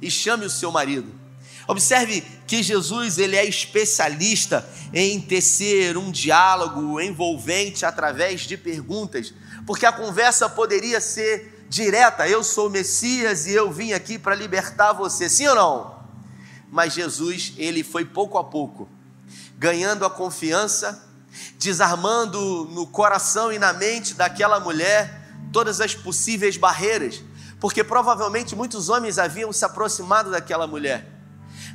e 0.00 0.10
chame 0.10 0.46
o 0.46 0.50
seu 0.50 0.72
marido. 0.72 1.17
Observe 1.68 2.22
que 2.46 2.62
Jesus 2.62 3.18
ele 3.18 3.36
é 3.36 3.44
especialista 3.44 4.68
em 4.92 5.20
tecer 5.20 5.96
um 5.96 6.10
diálogo 6.10 7.00
envolvente 7.00 7.84
através 7.84 8.40
de 8.40 8.56
perguntas 8.56 9.32
porque 9.68 9.84
a 9.84 9.92
conversa 9.92 10.48
poderia 10.48 10.98
ser 10.98 11.66
direta: 11.68 12.26
eu 12.26 12.42
sou 12.42 12.70
Messias 12.70 13.46
e 13.46 13.52
eu 13.52 13.70
vim 13.70 13.92
aqui 13.92 14.18
para 14.18 14.34
libertar 14.34 14.94
você, 14.94 15.28
sim 15.28 15.46
ou 15.46 15.54
não? 15.54 15.98
Mas 16.70 16.94
Jesus, 16.94 17.52
ele 17.58 17.84
foi 17.84 18.06
pouco 18.06 18.38
a 18.38 18.44
pouco 18.44 18.88
ganhando 19.58 20.06
a 20.06 20.10
confiança, 20.10 21.06
desarmando 21.58 22.64
no 22.72 22.86
coração 22.86 23.52
e 23.52 23.58
na 23.58 23.74
mente 23.74 24.14
daquela 24.14 24.58
mulher 24.58 25.34
todas 25.52 25.82
as 25.82 25.94
possíveis 25.94 26.56
barreiras, 26.56 27.22
porque 27.60 27.84
provavelmente 27.84 28.56
muitos 28.56 28.88
homens 28.88 29.18
haviam 29.18 29.52
se 29.52 29.66
aproximado 29.66 30.30
daquela 30.30 30.66
mulher. 30.66 31.17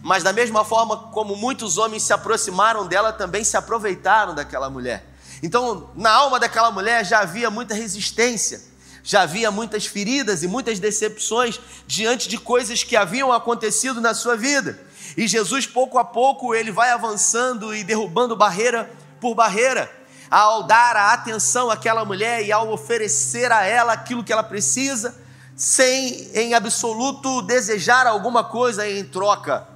Mas 0.03 0.21
da 0.21 0.33
mesma 0.33 0.65
forma 0.65 0.97
como 0.97 1.33
muitos 1.33 1.77
homens 1.77 2.03
se 2.03 2.11
aproximaram 2.11 2.85
dela, 2.85 3.13
também 3.13 3.41
se 3.41 3.55
aproveitaram 3.55 4.35
daquela 4.35 4.69
mulher. 4.69 5.05
Então, 5.41 5.91
na 5.95 6.11
alma 6.11 6.37
daquela 6.37 6.69
mulher 6.69 7.05
já 7.05 7.21
havia 7.21 7.49
muita 7.49 7.73
resistência, 7.73 8.61
já 9.01 9.21
havia 9.21 9.49
muitas 9.49 9.85
feridas 9.85 10.43
e 10.43 10.47
muitas 10.47 10.77
decepções 10.77 11.57
diante 11.87 12.27
de 12.27 12.37
coisas 12.37 12.83
que 12.83 12.97
haviam 12.97 13.31
acontecido 13.31 14.01
na 14.01 14.13
sua 14.13 14.35
vida. 14.35 14.77
E 15.15 15.25
Jesus, 15.25 15.65
pouco 15.65 15.97
a 15.97 16.03
pouco, 16.03 16.53
ele 16.53 16.71
vai 16.71 16.89
avançando 16.91 17.73
e 17.73 17.81
derrubando 17.81 18.35
barreira 18.35 18.91
por 19.21 19.33
barreira, 19.33 19.89
ao 20.29 20.63
dar 20.63 20.97
a 20.97 21.13
atenção 21.13 21.71
àquela 21.71 22.03
mulher 22.03 22.43
e 22.43 22.51
ao 22.51 22.69
oferecer 22.69 23.53
a 23.53 23.63
ela 23.63 23.93
aquilo 23.93 24.23
que 24.23 24.33
ela 24.33 24.43
precisa, 24.43 25.15
sem 25.55 26.29
em 26.33 26.53
absoluto 26.53 27.41
desejar 27.41 28.05
alguma 28.05 28.43
coisa 28.43 28.85
em 28.89 29.05
troca. 29.05 29.72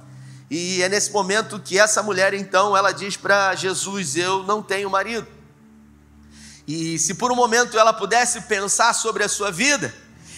E 0.50 0.82
é 0.82 0.88
nesse 0.88 1.12
momento 1.12 1.60
que 1.60 1.78
essa 1.78 2.02
mulher 2.02 2.32
então 2.32 2.76
ela 2.76 2.92
diz 2.92 3.16
para 3.16 3.54
Jesus: 3.54 4.16
"Eu 4.16 4.42
não 4.44 4.62
tenho 4.62 4.88
marido". 4.88 5.26
E 6.66 6.98
se 6.98 7.14
por 7.14 7.32
um 7.32 7.34
momento 7.34 7.78
ela 7.78 7.92
pudesse 7.92 8.42
pensar 8.42 8.92
sobre 8.92 9.24
a 9.24 9.28
sua 9.28 9.50
vida, 9.50 9.94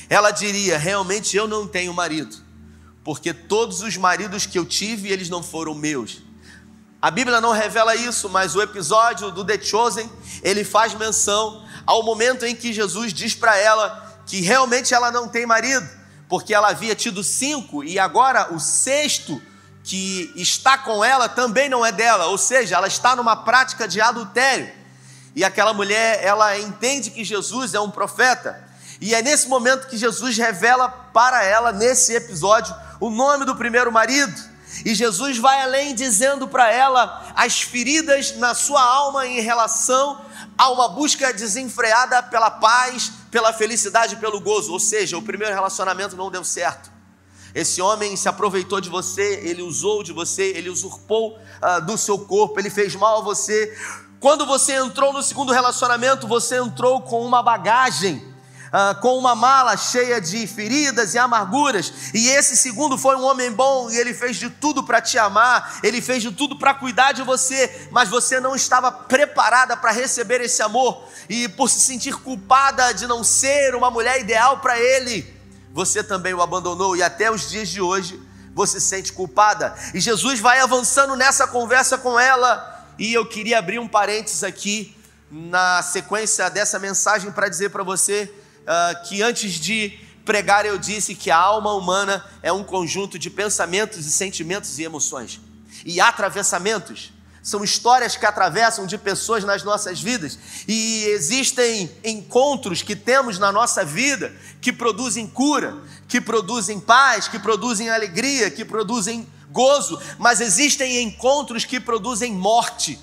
ela 0.09 0.31
diria: 0.31 0.79
realmente 0.79 1.37
eu 1.37 1.47
não 1.47 1.67
tenho 1.67 1.95
marido, 1.95 2.37
porque 3.05 3.33
todos 3.33 3.81
os 3.81 3.97
maridos 3.97 4.47
que 4.47 4.59
eu 4.59 4.65
tive, 4.65 5.11
eles 5.11 5.29
não 5.29 5.43
foram 5.43 5.75
meus. 5.75 6.23
A 7.03 7.11
Bíblia 7.11 7.41
não 7.41 7.53
revela 7.53 7.97
isso, 7.97 8.29
mas 8.29 8.55
o 8.55 8.61
episódio 8.61 9.31
do 9.31 9.45
The 9.45 9.61
Chosen, 9.61 10.11
ele 10.43 10.65
faz 10.65 10.93
menção 10.93 11.65
ao 11.87 12.03
momento 12.03 12.45
em 12.45 12.55
que 12.55 12.73
Jesus 12.73 13.13
diz 13.13 13.35
para 13.35 13.57
ela 13.57 14.23
que 14.27 14.41
realmente 14.41 14.93
ela 14.93 15.11
não 15.11 15.27
tem 15.27 15.47
marido, 15.47 15.89
porque 16.29 16.53
ela 16.53 16.69
havia 16.69 16.95
tido 16.95 17.25
cinco 17.25 17.83
e 17.83 17.99
agora 17.99 18.53
o 18.55 18.61
sexto 18.61 19.41
que 19.91 20.33
está 20.37 20.79
com 20.79 21.05
ela 21.05 21.29
também 21.29 21.69
não 21.69 21.85
é 21.85 21.91
dela, 21.91 22.27
ou 22.27 22.39
seja, 22.39 22.77
ela 22.77 22.87
está 22.87 23.17
numa 23.17 23.35
prática 23.35 23.89
de 23.89 24.01
adultério. 24.01 24.71
E 25.35 25.43
aquela 25.43 25.75
mulher, 25.75 26.23
ela 26.23 26.57
entende 26.61 27.11
que 27.11 27.25
Jesus 27.25 27.75
é 27.75 27.81
um 27.81 27.91
profeta. 27.91 28.69
E 29.01 29.17
é 29.17 29.21
nesse 29.21 29.49
momento 29.49 29.89
que 29.89 29.97
Jesus 29.97 30.39
revela 30.39 30.89
para 30.89 31.43
ela, 31.43 31.73
nesse 31.73 32.15
episódio, 32.15 32.73
o 33.01 33.11
nome 33.11 33.45
do 33.45 33.57
primeiro 33.57 33.91
marido. 33.91 34.33
E 34.85 34.95
Jesus 34.95 35.39
vai 35.39 35.61
além 35.61 35.93
dizendo 35.93 36.47
para 36.47 36.71
ela 36.71 37.33
as 37.35 37.61
feridas 37.61 38.37
na 38.37 38.55
sua 38.55 38.81
alma 38.81 39.27
em 39.27 39.41
relação 39.41 40.25
a 40.57 40.71
uma 40.71 40.89
busca 40.89 41.33
desenfreada 41.33 42.23
pela 42.23 42.49
paz, 42.49 43.11
pela 43.29 43.53
felicidade, 43.53 44.15
pelo 44.15 44.39
gozo. 44.41 44.73
Ou 44.73 44.79
seja, 44.79 45.19
o 45.19 45.23
primeiro 45.23 45.53
relacionamento 45.53 46.15
não 46.15 46.31
deu 46.31 46.45
certo. 46.45 47.00
Esse 47.55 47.83
homem 47.83 48.17
se 48.17 48.29
aproveitou 48.29 48.81
de 48.81 48.89
você, 48.89 49.41
ele 49.43 49.63
usou 49.63 50.03
de 50.03 50.13
você, 50.13 50.53
ele 50.55 50.71
usurpou 50.71 51.37
uh, 51.37 51.85
do 51.85 51.99
seu 51.99 52.19
corpo, 52.19 52.61
ele 52.61 52.71
fez 52.71 52.95
mal 52.95 53.19
a 53.19 53.23
você. 53.23 53.77
Quando 54.21 54.47
você 54.47 54.75
entrou 54.75 55.13
no 55.13 55.23
segundo 55.23 55.53
relacionamento, 55.53 56.29
você 56.29 56.59
entrou 56.59 57.01
com 57.03 57.25
uma 57.25 57.43
bagagem, 57.43 58.17
uh, 58.69 59.01
com 59.01 59.19
uma 59.19 59.35
mala 59.35 59.77
cheia 59.77 60.21
de 60.21 60.47
feridas 60.47 61.15
e 61.15 61.19
amarguras. 61.19 61.93
E 62.15 62.29
esse 62.29 62.57
segundo 62.57 62.97
foi 62.97 63.17
um 63.17 63.25
homem 63.25 63.51
bom 63.51 63.91
e 63.91 63.97
ele 63.97 64.15
fez 64.15 64.37
de 64.37 64.49
tudo 64.49 64.85
para 64.85 65.01
te 65.01 65.19
amar, 65.19 65.81
ele 65.83 66.01
fez 66.01 66.23
de 66.23 66.31
tudo 66.31 66.57
para 66.57 66.75
cuidar 66.75 67.13
de 67.13 67.23
você, 67.23 67.89
mas 67.91 68.09
você 68.09 68.39
não 68.39 68.55
estava 68.55 68.93
preparada 68.93 69.77
para 69.77 69.91
receber 69.91 70.41
esse 70.41 70.63
amor. 70.63 71.03
E 71.29 71.49
por 71.49 71.69
se 71.69 71.81
sentir 71.81 72.15
culpada 72.15 72.93
de 72.93 73.09
não 73.09 73.25
ser 73.25 73.75
uma 73.75 73.91
mulher 73.91 74.21
ideal 74.21 74.59
para 74.59 74.79
ele, 74.79 75.40
você 75.73 76.03
também 76.03 76.35
o 76.35 76.43
abandonou 76.43 76.97
e 76.97 77.03
até 77.03 77.31
os 77.31 77.49
dias 77.49 77.69
de 77.69 77.81
hoje 77.81 78.21
você 78.55 78.81
se 78.81 78.87
sente 78.87 79.13
culpada. 79.13 79.75
E 79.95 80.01
Jesus 80.01 80.41
vai 80.41 80.61
avançando 80.61 81.17
nessa 81.17 81.47
conversa 81.47 81.97
com 81.97 82.19
ela 82.19 82.87
e 82.99 83.13
eu 83.13 83.25
queria 83.25 83.59
abrir 83.59 83.79
um 83.79 83.89
parênteses 83.89 84.45
aqui 84.45 84.97
na 85.31 85.83
sequência 85.83 86.49
dessa 86.51 86.79
mensagem 86.79 87.31
para 87.31 87.49
dizer 87.49 87.71
para 87.71 87.85
você 87.85 88.33
uh, 88.63 89.09
que 89.09 89.23
antes 89.23 89.53
de 89.55 89.99
pregar 90.25 90.67
eu 90.67 90.77
disse 90.77 91.15
que 91.15 91.31
a 91.31 91.37
alma 91.37 91.73
humana 91.73 92.25
é 92.43 92.53
um 92.53 92.65
conjunto 92.65 93.19
de 93.19 93.31
pensamentos 93.31 94.05
e 94.07 94.11
sentimentos 94.11 94.79
e 94.79 94.83
emoções 94.83 95.41
e 95.85 96.01
atravessamentos. 96.01 97.13
São 97.43 97.65
histórias 97.65 98.17
que 98.17 98.27
atravessam 98.27 98.87
de 98.87 98.99
pessoas 98.99 99.45
nas 99.45 99.63
nossas 99.63 100.01
vidas 100.01 100.39
e 100.69 101.05
existem 101.07 101.91
encontros 102.05 102.83
que 102.83 102.95
temos 102.95 103.39
na 103.39 103.51
nossa 103.51 103.85
vida 103.85 104.33
que 104.61 104.73
produzem 104.73 105.27
cura, 105.27 105.75
que 106.07 106.21
produzem 106.21 106.79
paz, 106.79 107.29
que 107.29 107.39
produzem 107.39 107.89
alegria, 107.89 108.51
que 108.51 108.65
produzem 108.65 109.27
gozo, 109.51 110.01
mas 110.19 110.41
existem 110.41 111.03
encontros 111.03 111.65
que 111.65 111.81
produzem 111.81 112.33
morte, 112.33 113.01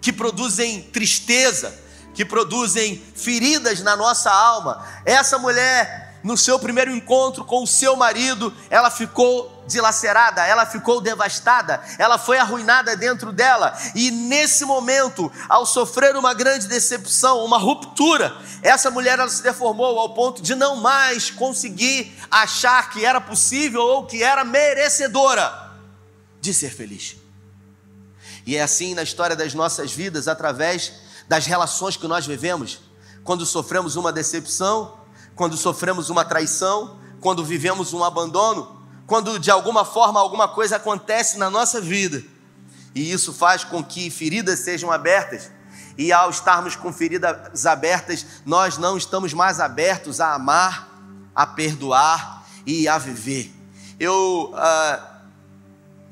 que 0.00 0.12
produzem 0.12 0.82
tristeza, 0.82 1.74
que 2.14 2.24
produzem 2.24 3.02
feridas 3.14 3.80
na 3.80 3.96
nossa 3.96 4.30
alma. 4.30 4.86
Essa 5.04 5.38
mulher, 5.38 6.03
no 6.24 6.38
seu 6.38 6.58
primeiro 6.58 6.90
encontro 6.90 7.44
com 7.44 7.62
o 7.62 7.66
seu 7.66 7.94
marido, 7.94 8.52
ela 8.70 8.90
ficou 8.90 9.62
dilacerada, 9.66 10.44
ela 10.44 10.64
ficou 10.64 11.00
devastada, 11.00 11.82
ela 11.98 12.16
foi 12.16 12.38
arruinada 12.38 12.96
dentro 12.96 13.30
dela, 13.30 13.76
e 13.94 14.10
nesse 14.10 14.64
momento, 14.64 15.30
ao 15.48 15.66
sofrer 15.66 16.16
uma 16.16 16.32
grande 16.32 16.66
decepção, 16.66 17.44
uma 17.44 17.58
ruptura, 17.58 18.34
essa 18.62 18.90
mulher 18.90 19.18
ela 19.18 19.28
se 19.28 19.42
deformou 19.42 19.98
ao 19.98 20.14
ponto 20.14 20.40
de 20.40 20.54
não 20.54 20.76
mais 20.76 21.30
conseguir 21.30 22.16
achar 22.30 22.90
que 22.90 23.04
era 23.04 23.20
possível 23.20 23.82
ou 23.82 24.06
que 24.06 24.22
era 24.22 24.44
merecedora 24.44 25.72
de 26.40 26.54
ser 26.54 26.70
feliz. 26.70 27.16
E 28.46 28.56
é 28.56 28.62
assim 28.62 28.94
na 28.94 29.02
história 29.02 29.36
das 29.36 29.52
nossas 29.52 29.92
vidas, 29.92 30.26
através 30.26 30.92
das 31.28 31.44
relações 31.46 31.96
que 31.96 32.08
nós 32.08 32.26
vivemos, 32.26 32.80
quando 33.22 33.46
sofremos 33.46 33.96
uma 33.96 34.12
decepção, 34.12 35.03
quando 35.34 35.56
sofremos 35.56 36.10
uma 36.10 36.24
traição, 36.24 36.98
quando 37.20 37.44
vivemos 37.44 37.92
um 37.92 38.04
abandono, 38.04 38.82
quando 39.06 39.38
de 39.38 39.50
alguma 39.50 39.84
forma 39.84 40.20
alguma 40.20 40.48
coisa 40.48 40.76
acontece 40.76 41.38
na 41.38 41.50
nossa 41.50 41.80
vida, 41.80 42.22
e 42.94 43.10
isso 43.10 43.32
faz 43.32 43.64
com 43.64 43.82
que 43.82 44.10
feridas 44.10 44.60
sejam 44.60 44.90
abertas, 44.90 45.50
e 45.96 46.12
ao 46.12 46.30
estarmos 46.30 46.74
com 46.74 46.92
feridas 46.92 47.66
abertas, 47.66 48.26
nós 48.44 48.78
não 48.78 48.96
estamos 48.96 49.32
mais 49.32 49.60
abertos 49.60 50.20
a 50.20 50.34
amar, 50.34 50.88
a 51.34 51.46
perdoar 51.46 52.44
e 52.66 52.88
a 52.88 52.98
viver. 52.98 53.52
Eu 53.98 54.52
uh, 54.52 55.14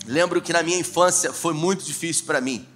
Lembro 0.07 0.43
que 0.43 0.53
na 0.53 0.63
minha 0.63 0.79
infância 0.79 1.33
foi 1.33 1.55
muito 1.55 1.85
difícil 1.85 2.25
para 2.27 2.41
mim. 2.41 2.67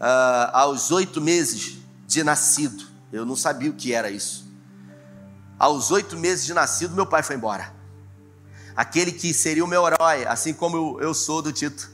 Uh, 0.00 0.50
aos 0.52 0.90
oito 0.90 1.20
meses 1.20 1.78
de 2.06 2.24
nascido, 2.24 2.84
Eu 3.12 3.24
não 3.24 3.36
sabia 3.36 3.70
o 3.70 3.74
que 3.74 3.92
era 3.92 4.10
isso. 4.10 4.43
Aos 5.64 5.90
oito 5.90 6.14
meses 6.18 6.44
de 6.44 6.52
nascido, 6.52 6.94
meu 6.94 7.06
pai 7.06 7.22
foi 7.22 7.36
embora. 7.36 7.72
Aquele 8.76 9.10
que 9.10 9.32
seria 9.32 9.64
o 9.64 9.66
meu 9.66 9.86
herói, 9.86 10.26
assim 10.26 10.52
como 10.52 11.00
eu, 11.00 11.14
sou 11.14 11.40
do 11.40 11.50
Tito. 11.50 11.90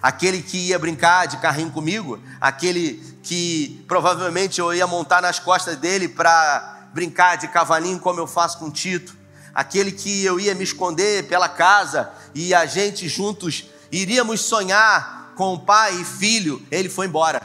Aquele 0.00 0.40
que 0.40 0.68
ia 0.68 0.78
brincar 0.78 1.26
de 1.26 1.36
carrinho 1.36 1.70
comigo, 1.70 2.18
aquele 2.40 2.94
que 3.22 3.84
provavelmente 3.86 4.58
eu 4.58 4.72
ia 4.72 4.86
montar 4.86 5.20
nas 5.20 5.38
costas 5.38 5.76
dele 5.76 6.08
para 6.08 6.88
brincar 6.94 7.36
de 7.36 7.48
cavalinho 7.48 8.00
como 8.00 8.18
eu 8.18 8.26
faço 8.26 8.58
com 8.58 8.68
o 8.68 8.70
Tito. 8.70 9.14
Aquele 9.54 9.92
que 9.92 10.24
eu 10.24 10.40
ia 10.40 10.54
me 10.54 10.64
esconder 10.64 11.28
pela 11.28 11.46
casa 11.46 12.10
e 12.34 12.54
a 12.54 12.64
gente 12.64 13.06
juntos 13.06 13.66
iríamos 13.92 14.40
sonhar 14.40 15.34
com 15.36 15.58
pai 15.58 15.94
e 16.00 16.04
filho, 16.06 16.66
ele 16.70 16.88
foi 16.88 17.06
embora. 17.06 17.42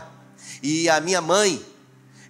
E 0.63 0.87
a 0.87 1.01
minha 1.01 1.19
mãe, 1.19 1.61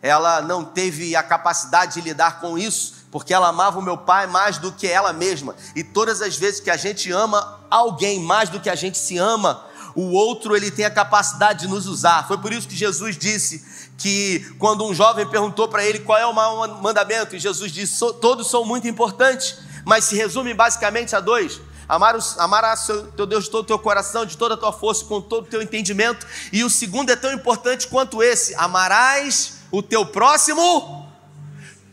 ela 0.01 0.41
não 0.41 0.65
teve 0.65 1.15
a 1.15 1.21
capacidade 1.21 1.93
de 1.93 2.01
lidar 2.01 2.39
com 2.39 2.57
isso, 2.57 2.94
porque 3.11 3.33
ela 3.33 3.47
amava 3.47 3.79
o 3.79 3.81
meu 3.81 3.97
pai 3.97 4.27
mais 4.27 4.57
do 4.57 4.71
que 4.71 4.87
ela 4.87 5.13
mesma. 5.13 5.55
E 5.75 5.83
todas 5.83 6.21
as 6.21 6.35
vezes 6.35 6.59
que 6.59 6.69
a 6.69 6.77
gente 6.77 7.11
ama 7.11 7.61
alguém 7.69 8.19
mais 8.19 8.49
do 8.49 8.59
que 8.59 8.69
a 8.69 8.75
gente 8.75 8.97
se 8.97 9.17
ama, 9.17 9.65
o 9.95 10.11
outro 10.11 10.55
ele 10.55 10.69
tem 10.69 10.85
a 10.85 10.91
capacidade 10.91 11.61
de 11.61 11.67
nos 11.67 11.87
usar. 11.87 12.27
Foi 12.27 12.37
por 12.37 12.51
isso 12.51 12.67
que 12.67 12.75
Jesus 12.75 13.17
disse 13.17 13.89
que 13.97 14.45
quando 14.59 14.85
um 14.85 14.93
jovem 14.93 15.25
perguntou 15.25 15.67
para 15.67 15.85
ele 15.85 15.99
qual 15.99 16.17
é 16.17 16.25
o 16.25 16.33
maior 16.33 16.81
mandamento, 16.81 17.35
e 17.35 17.39
Jesus 17.39 17.71
disse: 17.71 17.97
todos 18.19 18.49
são 18.49 18.65
muito 18.65 18.87
importantes, 18.87 19.59
mas 19.85 20.03
se 20.03 20.15
resume 20.15 20.53
basicamente 20.53 21.15
a 21.15 21.19
dois. 21.19 21.61
Amar, 21.87 22.15
o 22.15 23.11
teu 23.11 23.25
Deus 23.27 23.45
de 23.45 23.51
todo 23.51 23.63
o 23.63 23.67
teu 23.67 23.77
coração, 23.77 24.25
de 24.25 24.35
toda 24.35 24.55
a 24.55 24.57
tua 24.57 24.73
força, 24.73 25.05
com 25.05 25.21
todo 25.21 25.45
o 25.45 25.47
teu 25.47 25.61
entendimento. 25.61 26.25
E 26.51 26.63
o 26.63 26.69
segundo 26.69 27.11
é 27.11 27.15
tão 27.15 27.31
importante 27.31 27.87
quanto 27.87 28.23
esse: 28.23 28.55
amarás 28.55 29.59
o 29.71 29.81
teu 29.83 30.05
próximo 30.05 31.07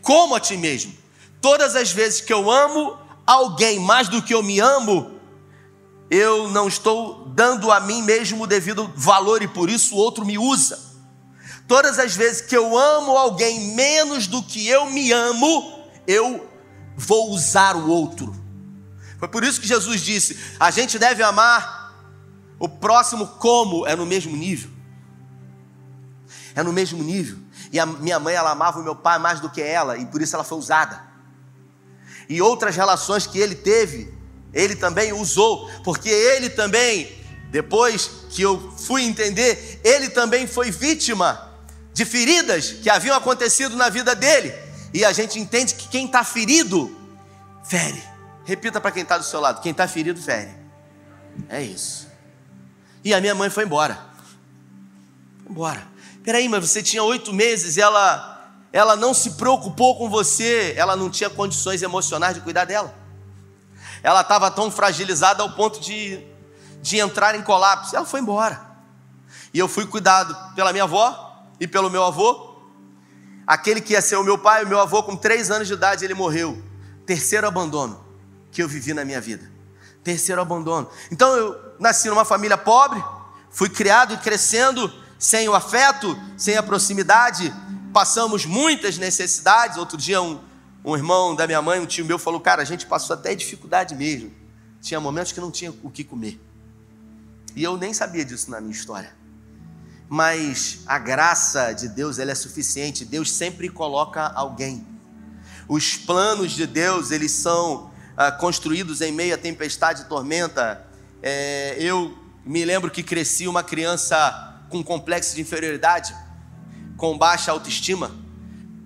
como 0.01 0.35
a 0.35 0.39
ti 0.39 0.57
mesmo. 0.57 1.02
Todas 1.43 1.75
as 1.75 1.91
vezes 1.91 2.21
que 2.21 2.31
eu 2.31 2.49
amo 2.49 2.97
alguém 3.27 3.77
mais 3.77 4.07
do 4.07 4.21
que 4.21 4.33
eu 4.33 4.41
me 4.41 4.61
amo, 4.61 5.19
eu 6.09 6.49
não 6.49 6.69
estou 6.69 7.25
dando 7.35 7.69
a 7.69 7.81
mim 7.81 8.01
mesmo 8.01 8.45
o 8.45 8.47
devido 8.47 8.89
valor 8.95 9.41
e 9.41 9.47
por 9.49 9.69
isso 9.69 9.93
o 9.93 9.97
outro 9.97 10.25
me 10.25 10.37
usa. 10.37 10.79
Todas 11.67 11.99
as 11.99 12.15
vezes 12.15 12.39
que 12.39 12.55
eu 12.55 12.77
amo 12.77 13.17
alguém 13.17 13.75
menos 13.75 14.25
do 14.25 14.41
que 14.41 14.65
eu 14.65 14.89
me 14.89 15.11
amo, 15.11 15.83
eu 16.07 16.49
vou 16.95 17.31
usar 17.31 17.75
o 17.75 17.89
outro. 17.89 18.33
Foi 19.19 19.27
por 19.27 19.43
isso 19.43 19.59
que 19.59 19.67
Jesus 19.67 19.99
disse: 19.99 20.39
a 20.57 20.71
gente 20.71 20.97
deve 20.97 21.21
amar 21.23 21.93
o 22.57 22.69
próximo 22.69 23.27
como 23.27 23.85
é 23.85 23.97
no 23.97 24.05
mesmo 24.05 24.37
nível. 24.37 24.69
É 26.55 26.63
no 26.63 26.71
mesmo 26.71 27.03
nível. 27.03 27.37
E 27.69 27.81
a 27.81 27.85
minha 27.85 28.17
mãe 28.17 28.33
ela 28.33 28.51
amava 28.51 28.79
o 28.79 28.83
meu 28.83 28.95
pai 28.95 29.19
mais 29.19 29.41
do 29.41 29.49
que 29.49 29.61
ela 29.61 29.97
e 29.97 30.05
por 30.05 30.21
isso 30.21 30.37
ela 30.37 30.45
foi 30.45 30.57
usada. 30.57 31.11
E 32.29 32.41
outras 32.41 32.75
relações 32.75 33.27
que 33.27 33.39
ele 33.39 33.55
teve, 33.55 34.13
ele 34.53 34.75
também 34.75 35.13
usou, 35.13 35.69
porque 35.83 36.09
ele 36.09 36.49
também, 36.49 37.11
depois 37.49 38.09
que 38.29 38.41
eu 38.41 38.73
fui 38.77 39.03
entender, 39.03 39.79
ele 39.83 40.09
também 40.09 40.47
foi 40.47 40.71
vítima 40.71 41.51
de 41.93 42.05
feridas 42.05 42.71
que 42.71 42.89
haviam 42.89 43.15
acontecido 43.15 43.75
na 43.75 43.89
vida 43.89 44.15
dele. 44.15 44.53
E 44.93 45.03
a 45.03 45.11
gente 45.11 45.39
entende 45.39 45.73
que 45.75 45.87
quem 45.87 46.05
está 46.05 46.23
ferido, 46.23 46.95
fere. 47.63 48.01
Repita 48.45 48.79
para 48.79 48.91
quem 48.91 49.03
está 49.03 49.17
do 49.17 49.23
seu 49.23 49.39
lado: 49.39 49.61
quem 49.61 49.71
está 49.71 49.87
ferido, 49.87 50.21
fere. 50.21 50.51
É 51.49 51.61
isso. 51.61 52.07
E 53.03 53.13
a 53.13 53.19
minha 53.19 53.33
mãe 53.33 53.49
foi 53.49 53.63
embora. 53.63 53.99
Foi 55.43 55.51
embora. 55.51 55.87
Peraí, 56.23 56.47
mas 56.47 56.69
você 56.69 56.81
tinha 56.81 57.03
oito 57.03 57.33
meses 57.33 57.75
e 57.75 57.81
ela, 57.81 58.32
ela 58.73 58.95
não 58.95 59.13
se 59.13 59.31
preocupou 59.31 59.95
com 59.95 60.09
você, 60.09 60.73
ela 60.75 60.95
não 60.95 61.07
tinha 61.07 61.29
condições 61.29 61.83
emocionais 61.83 62.33
de 62.33 62.41
cuidar 62.41 62.65
dela. 62.65 62.93
Ela 64.01 64.21
estava 64.21 64.49
tão 64.49 64.71
fragilizada 64.71 65.43
ao 65.43 65.51
ponto 65.51 65.79
de, 65.79 66.25
de 66.81 66.97
entrar 66.97 67.35
em 67.35 67.43
colapso. 67.43 67.95
Ela 67.95 68.05
foi 68.05 68.19
embora. 68.19 68.59
E 69.53 69.59
eu 69.59 69.67
fui 69.67 69.85
cuidado 69.85 70.35
pela 70.55 70.71
minha 70.71 70.85
avó 70.85 71.45
e 71.59 71.67
pelo 71.67 71.87
meu 71.91 72.03
avô. 72.03 72.55
Aquele 73.45 73.79
que 73.79 73.93
ia 73.93 74.01
ser 74.01 74.15
o 74.15 74.23
meu 74.23 74.39
pai, 74.39 74.63
o 74.63 74.67
meu 74.67 74.79
avô, 74.79 75.03
com 75.03 75.15
três 75.15 75.51
anos 75.51 75.67
de 75.67 75.75
idade, 75.75 76.03
ele 76.03 76.15
morreu. 76.15 76.59
Terceiro 77.05 77.47
abandono 77.47 78.03
que 78.51 78.63
eu 78.63 78.67
vivi 78.67 78.91
na 78.91 79.05
minha 79.05 79.21
vida. 79.21 79.51
Terceiro 80.03 80.41
abandono. 80.41 80.89
Então 81.11 81.35
eu 81.35 81.75
nasci 81.79 82.09
numa 82.09 82.25
família 82.25 82.57
pobre, 82.57 83.03
fui 83.51 83.69
criado 83.69 84.15
e 84.15 84.17
crescendo 84.17 84.91
sem 85.19 85.47
o 85.47 85.53
afeto, 85.53 86.19
sem 86.35 86.57
a 86.57 86.63
proximidade, 86.63 87.53
passamos 87.93 88.45
muitas 88.45 88.97
necessidades. 88.97 89.77
Outro 89.77 89.97
dia, 89.97 90.21
um, 90.21 90.41
um 90.83 90.95
irmão 90.95 91.35
da 91.35 91.45
minha 91.45 91.61
mãe, 91.61 91.79
um 91.79 91.85
tio 91.85 92.03
meu, 92.03 92.19
falou: 92.19 92.41
Cara, 92.41 92.61
a 92.61 92.65
gente 92.65 92.85
passou 92.85 93.13
até 93.13 93.33
dificuldade 93.33 93.95
mesmo. 93.95 94.31
Tinha 94.81 94.99
momentos 94.99 95.31
que 95.31 95.39
não 95.39 95.51
tinha 95.51 95.73
o 95.83 95.89
que 95.89 96.03
comer. 96.03 96.41
E 97.55 97.63
eu 97.63 97.77
nem 97.77 97.93
sabia 97.93 98.25
disso 98.25 98.51
na 98.51 98.59
minha 98.59 98.73
história. 98.73 99.15
Mas 100.09 100.79
a 100.85 100.97
graça 100.97 101.71
de 101.71 101.87
Deus 101.87 102.19
ela 102.19 102.31
é 102.31 102.35
suficiente. 102.35 103.05
Deus 103.05 103.31
sempre 103.31 103.69
coloca 103.69 104.27
alguém. 104.35 104.85
Os 105.67 105.95
planos 105.95 106.51
de 106.51 106.67
Deus 106.67 107.11
eles 107.11 107.31
são 107.31 107.91
ah, 108.17 108.31
construídos 108.31 109.01
em 109.01 109.11
meio 109.11 109.33
à 109.33 109.37
tempestade 109.37 110.01
e 110.01 110.05
tormenta. 110.05 110.85
É, 111.21 111.77
eu 111.79 112.17
me 112.45 112.65
lembro 112.65 112.91
que 112.91 113.01
cresci 113.01 113.47
uma 113.47 113.63
criança 113.63 114.53
com 114.69 114.83
complexo 114.83 115.35
de 115.35 115.41
inferioridade, 115.41 116.13
com 116.97 117.17
baixa 117.17 117.51
autoestima, 117.51 118.11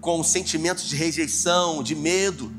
com 0.01 0.23
sentimentos 0.23 0.87
de 0.87 0.95
rejeição, 0.95 1.83
de 1.83 1.95
medo, 1.95 2.51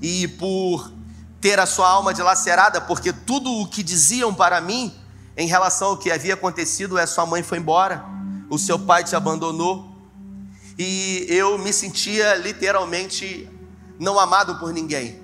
e 0.00 0.28
por 0.28 0.92
ter 1.40 1.58
a 1.58 1.66
sua 1.66 1.88
alma 1.88 2.14
dilacerada, 2.14 2.80
porque 2.80 3.12
tudo 3.12 3.52
o 3.60 3.66
que 3.66 3.82
diziam 3.82 4.32
para 4.32 4.60
mim 4.60 4.94
em 5.36 5.46
relação 5.46 5.88
ao 5.88 5.96
que 5.96 6.10
havia 6.10 6.34
acontecido 6.34 6.98
é: 6.98 7.06
sua 7.06 7.26
mãe 7.26 7.42
foi 7.42 7.58
embora, 7.58 8.04
o 8.48 8.58
seu 8.58 8.78
pai 8.78 9.04
te 9.04 9.16
abandonou, 9.16 9.92
e 10.78 11.26
eu 11.28 11.58
me 11.58 11.72
sentia 11.72 12.36
literalmente 12.36 13.48
não 13.98 14.18
amado 14.18 14.58
por 14.58 14.72
ninguém. 14.72 15.20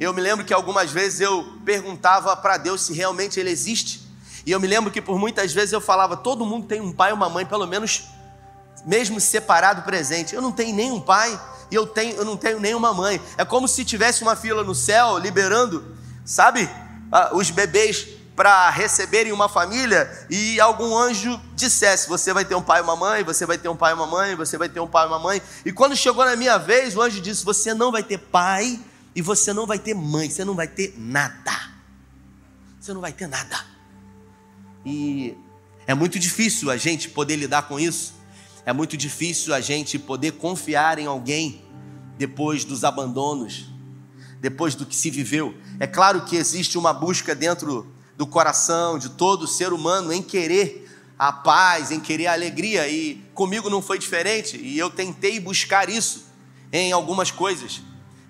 Eu 0.00 0.14
me 0.14 0.20
lembro 0.20 0.44
que 0.44 0.54
algumas 0.54 0.92
vezes 0.92 1.20
eu 1.20 1.44
perguntava 1.64 2.36
para 2.36 2.56
Deus 2.56 2.82
se 2.82 2.92
realmente 2.92 3.40
Ele 3.40 3.50
existe. 3.50 4.06
E 4.46 4.52
eu 4.52 4.60
me 4.60 4.66
lembro 4.66 4.92
que 4.92 5.02
por 5.02 5.18
muitas 5.18 5.52
vezes 5.52 5.72
eu 5.72 5.80
falava: 5.80 6.16
todo 6.16 6.46
mundo 6.46 6.66
tem 6.66 6.80
um 6.80 6.92
pai 6.92 7.10
e 7.10 7.14
uma 7.14 7.28
mãe, 7.28 7.44
pelo 7.44 7.66
menos 7.66 8.04
mesmo 8.84 9.20
separado 9.20 9.82
presente. 9.82 10.34
Eu 10.34 10.42
não 10.42 10.52
tenho 10.52 10.74
nenhum 10.74 11.00
pai 11.00 11.38
e 11.70 11.74
eu, 11.74 11.86
tenho, 11.86 12.16
eu 12.16 12.24
não 12.24 12.36
tenho 12.36 12.60
nenhuma 12.60 12.94
mãe. 12.94 13.20
É 13.36 13.44
como 13.44 13.68
se 13.68 13.84
tivesse 13.84 14.22
uma 14.22 14.36
fila 14.36 14.62
no 14.64 14.74
céu 14.74 15.18
liberando, 15.18 15.96
sabe, 16.24 16.68
os 17.32 17.50
bebês 17.50 18.08
para 18.38 18.70
receberem 18.70 19.32
uma 19.32 19.48
família 19.48 20.08
e 20.30 20.60
algum 20.60 20.96
anjo 20.96 21.40
dissesse: 21.56 22.08
Você 22.08 22.32
vai 22.32 22.44
ter 22.44 22.54
um 22.54 22.62
pai 22.62 22.80
e 22.80 22.82
uma 22.82 22.94
mãe, 22.94 23.24
você 23.24 23.44
vai 23.44 23.58
ter 23.58 23.68
um 23.68 23.76
pai 23.76 23.90
e 23.90 23.94
uma 23.94 24.06
mãe, 24.06 24.36
você 24.36 24.56
vai 24.56 24.68
ter 24.68 24.78
um 24.78 24.86
pai 24.86 25.06
e 25.06 25.08
uma 25.08 25.18
mãe. 25.18 25.42
E 25.64 25.72
quando 25.72 25.96
chegou 25.96 26.24
na 26.24 26.36
minha 26.36 26.56
vez, 26.56 26.96
o 26.96 27.02
anjo 27.02 27.20
disse: 27.20 27.44
Você 27.44 27.74
não 27.74 27.90
vai 27.90 28.02
ter 28.02 28.18
pai 28.18 28.78
e 29.12 29.20
você 29.20 29.52
não 29.52 29.66
vai 29.66 29.78
ter 29.78 29.94
mãe, 29.94 30.30
você 30.30 30.44
não 30.44 30.54
vai 30.54 30.68
ter 30.68 30.94
nada. 30.96 31.52
Você 32.80 32.92
não 32.92 33.00
vai 33.00 33.12
ter 33.12 33.26
nada. 33.26 33.58
E 34.86 35.36
é 35.84 35.92
muito 35.92 36.16
difícil 36.18 36.70
a 36.70 36.76
gente 36.76 37.08
poder 37.08 37.34
lidar 37.34 37.62
com 37.62 37.80
isso. 37.80 38.14
É 38.68 38.72
muito 38.74 38.98
difícil 38.98 39.54
a 39.54 39.62
gente 39.62 39.98
poder 39.98 40.32
confiar 40.32 40.98
em 40.98 41.06
alguém 41.06 41.64
depois 42.18 42.66
dos 42.66 42.84
abandonos, 42.84 43.64
depois 44.42 44.74
do 44.74 44.84
que 44.84 44.94
se 44.94 45.08
viveu. 45.08 45.56
É 45.80 45.86
claro 45.86 46.26
que 46.26 46.36
existe 46.36 46.76
uma 46.76 46.92
busca 46.92 47.34
dentro 47.34 47.90
do 48.14 48.26
coração 48.26 48.98
de 48.98 49.08
todo 49.08 49.46
ser 49.46 49.72
humano 49.72 50.12
em 50.12 50.20
querer 50.20 50.86
a 51.18 51.32
paz, 51.32 51.90
em 51.90 51.98
querer 51.98 52.26
a 52.26 52.34
alegria, 52.34 52.86
e 52.86 53.24
comigo 53.32 53.70
não 53.70 53.80
foi 53.80 53.98
diferente, 53.98 54.58
e 54.58 54.78
eu 54.78 54.90
tentei 54.90 55.40
buscar 55.40 55.88
isso 55.88 56.26
em 56.70 56.92
algumas 56.92 57.30
coisas 57.30 57.80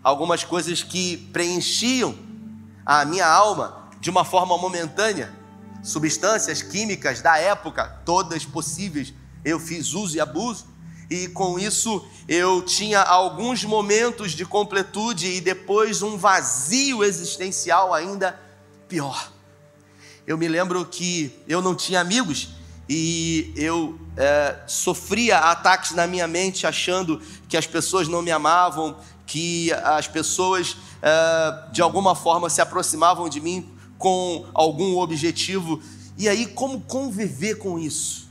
algumas 0.04 0.44
coisas 0.44 0.84
que 0.84 1.16
preenchiam 1.32 2.14
a 2.86 3.04
minha 3.04 3.26
alma 3.26 3.90
de 4.00 4.08
uma 4.08 4.24
forma 4.24 4.56
momentânea. 4.56 5.36
Substâncias 5.82 6.62
químicas 6.62 7.20
da 7.20 7.36
época, 7.38 8.00
todas 8.04 8.44
possíveis, 8.44 9.12
eu 9.48 9.58
fiz 9.58 9.94
uso 9.94 10.16
e 10.16 10.20
abuso, 10.20 10.66
e 11.10 11.28
com 11.28 11.58
isso 11.58 12.04
eu 12.28 12.60
tinha 12.62 13.00
alguns 13.00 13.64
momentos 13.64 14.32
de 14.32 14.44
completude 14.44 15.26
e 15.26 15.40
depois 15.40 16.02
um 16.02 16.16
vazio 16.16 17.02
existencial 17.02 17.94
ainda 17.94 18.38
pior. 18.88 19.32
Eu 20.26 20.36
me 20.36 20.46
lembro 20.46 20.84
que 20.84 21.32
eu 21.48 21.62
não 21.62 21.74
tinha 21.74 22.00
amigos 22.00 22.50
e 22.86 23.52
eu 23.56 23.98
é, 24.16 24.56
sofria 24.66 25.38
ataques 25.38 25.92
na 25.92 26.06
minha 26.06 26.26
mente 26.26 26.66
achando 26.66 27.20
que 27.48 27.56
as 27.56 27.66
pessoas 27.66 28.08
não 28.08 28.20
me 28.20 28.30
amavam, 28.30 28.96
que 29.26 29.72
as 29.72 30.06
pessoas 30.06 30.72
uh, 30.72 31.72
de 31.72 31.80
alguma 31.80 32.14
forma 32.14 32.50
se 32.50 32.60
aproximavam 32.60 33.28
de 33.28 33.40
mim 33.40 33.70
com 33.96 34.46
algum 34.52 34.98
objetivo. 34.98 35.80
E 36.16 36.28
aí, 36.28 36.46
como 36.46 36.80
conviver 36.80 37.56
com 37.56 37.78
isso? 37.78 38.27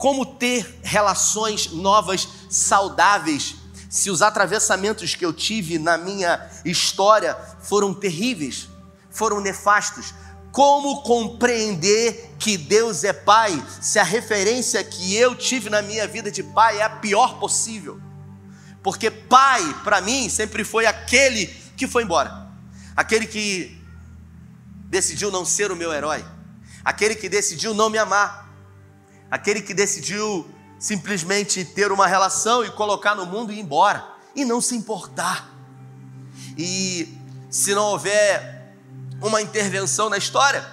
Como 0.00 0.24
ter 0.24 0.80
relações 0.82 1.72
novas, 1.72 2.26
saudáveis, 2.48 3.56
se 3.90 4.08
os 4.08 4.22
atravessamentos 4.22 5.14
que 5.14 5.26
eu 5.26 5.30
tive 5.30 5.78
na 5.78 5.98
minha 5.98 6.50
história 6.64 7.36
foram 7.60 7.92
terríveis, 7.92 8.66
foram 9.10 9.42
nefastos, 9.42 10.14
como 10.50 11.02
compreender 11.02 12.34
que 12.38 12.56
Deus 12.56 13.04
é 13.04 13.12
Pai 13.12 13.62
se 13.78 13.98
a 13.98 14.02
referência 14.02 14.82
que 14.82 15.14
eu 15.14 15.34
tive 15.34 15.68
na 15.68 15.82
minha 15.82 16.08
vida 16.08 16.30
de 16.30 16.42
pai 16.42 16.78
é 16.78 16.82
a 16.82 16.88
pior 16.88 17.38
possível? 17.38 18.00
Porque 18.82 19.10
pai, 19.10 19.62
para 19.84 20.00
mim, 20.00 20.30
sempre 20.30 20.64
foi 20.64 20.86
aquele 20.86 21.46
que 21.76 21.86
foi 21.86 22.04
embora, 22.04 22.48
aquele 22.96 23.26
que 23.26 23.78
decidiu 24.86 25.30
não 25.30 25.44
ser 25.44 25.70
o 25.70 25.76
meu 25.76 25.92
herói, 25.92 26.24
aquele 26.82 27.14
que 27.14 27.28
decidiu 27.28 27.74
não 27.74 27.90
me 27.90 27.98
amar, 27.98 28.49
aquele 29.30 29.62
que 29.62 29.72
decidiu 29.72 30.48
simplesmente 30.78 31.64
ter 31.64 31.92
uma 31.92 32.06
relação 32.06 32.64
e 32.64 32.70
colocar 32.70 33.14
no 33.14 33.26
mundo 33.26 33.52
e 33.52 33.56
ir 33.56 33.60
embora, 33.60 34.04
e 34.34 34.44
não 34.44 34.60
se 34.60 34.74
importar. 34.74 35.48
E 36.56 37.16
se 37.50 37.74
não 37.74 37.84
houver 37.84 38.74
uma 39.20 39.42
intervenção 39.42 40.08
na 40.08 40.16
história, 40.16 40.66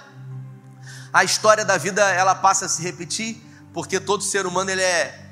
a 1.12 1.24
história 1.24 1.64
da 1.64 1.76
vida 1.76 2.02
ela 2.10 2.34
passa 2.34 2.66
a 2.66 2.68
se 2.68 2.82
repetir, 2.82 3.42
porque 3.72 4.00
todo 4.00 4.24
ser 4.24 4.46
humano 4.46 4.70
ele 4.70 4.82
é 4.82 5.26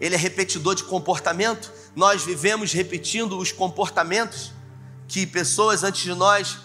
ele 0.00 0.14
é 0.14 0.18
repetidor 0.18 0.76
de 0.76 0.84
comportamento. 0.84 1.72
Nós 1.96 2.22
vivemos 2.22 2.72
repetindo 2.72 3.36
os 3.36 3.50
comportamentos 3.50 4.52
que 5.08 5.26
pessoas 5.26 5.82
antes 5.82 6.02
de 6.02 6.14
nós 6.14 6.58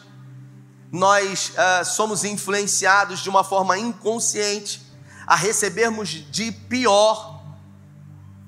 nós 0.91 1.53
uh, 1.55 1.83
somos 1.83 2.23
influenciados 2.23 3.21
de 3.21 3.27
uma 3.27 3.43
forma 3.43 3.75
inconsciente 3.79 4.82
a 5.25 5.35
recebermos 5.35 6.09
de 6.09 6.51
pior 6.51 7.41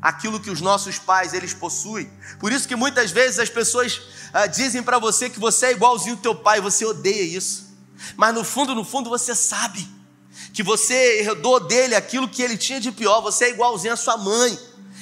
aquilo 0.01 0.39
que 0.39 0.51
os 0.51 0.61
nossos 0.61 0.99
pais 0.99 1.33
eles 1.33 1.53
possuem. 1.53 2.09
Por 2.39 2.51
isso 2.51 2.67
que 2.67 2.75
muitas 2.75 3.11
vezes 3.11 3.39
as 3.39 3.49
pessoas 3.49 4.01
ah, 4.31 4.45
dizem 4.45 4.83
para 4.83 4.99
você 4.99 5.29
que 5.29 5.39
você 5.39 5.67
é 5.67 5.71
igualzinho 5.71 6.15
ao 6.15 6.21
teu 6.21 6.35
pai, 6.35 6.61
você 6.61 6.85
odeia 6.85 7.23
isso. 7.23 7.75
Mas 8.15 8.33
no 8.33 8.43
fundo, 8.43 8.75
no 8.75 8.83
fundo 8.83 9.09
você 9.09 9.33
sabe 9.33 9.87
que 10.53 10.61
você 10.61 11.21
herdou 11.21 11.59
dele 11.59 11.95
aquilo 11.95 12.27
que 12.27 12.41
ele 12.41 12.57
tinha 12.57 12.79
de 12.79 12.91
pior, 12.91 13.21
você 13.21 13.45
é 13.45 13.49
igualzinho 13.49 13.93
à 13.93 13.97
sua 13.97 14.17
mãe. 14.17 14.57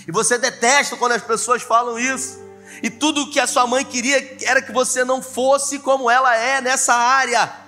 E 0.08 0.12
você 0.12 0.38
detesta 0.38 0.96
quando 0.96 1.14
as 1.14 1.22
pessoas 1.22 1.62
falam 1.62 2.00
isso. 2.00 2.42
E 2.82 2.90
tudo 2.90 3.24
o 3.24 3.30
que 3.30 3.40
a 3.40 3.48
sua 3.48 3.68
mãe 3.68 3.84
queria 3.86 4.38
era 4.44 4.62
que 4.62 4.72
você 4.72 5.04
não 5.04 5.22
fosse 5.22 5.80
como 5.80 6.10
ela 6.10 6.36
é 6.36 6.62
nessa 6.62 6.94
área. 6.94 7.63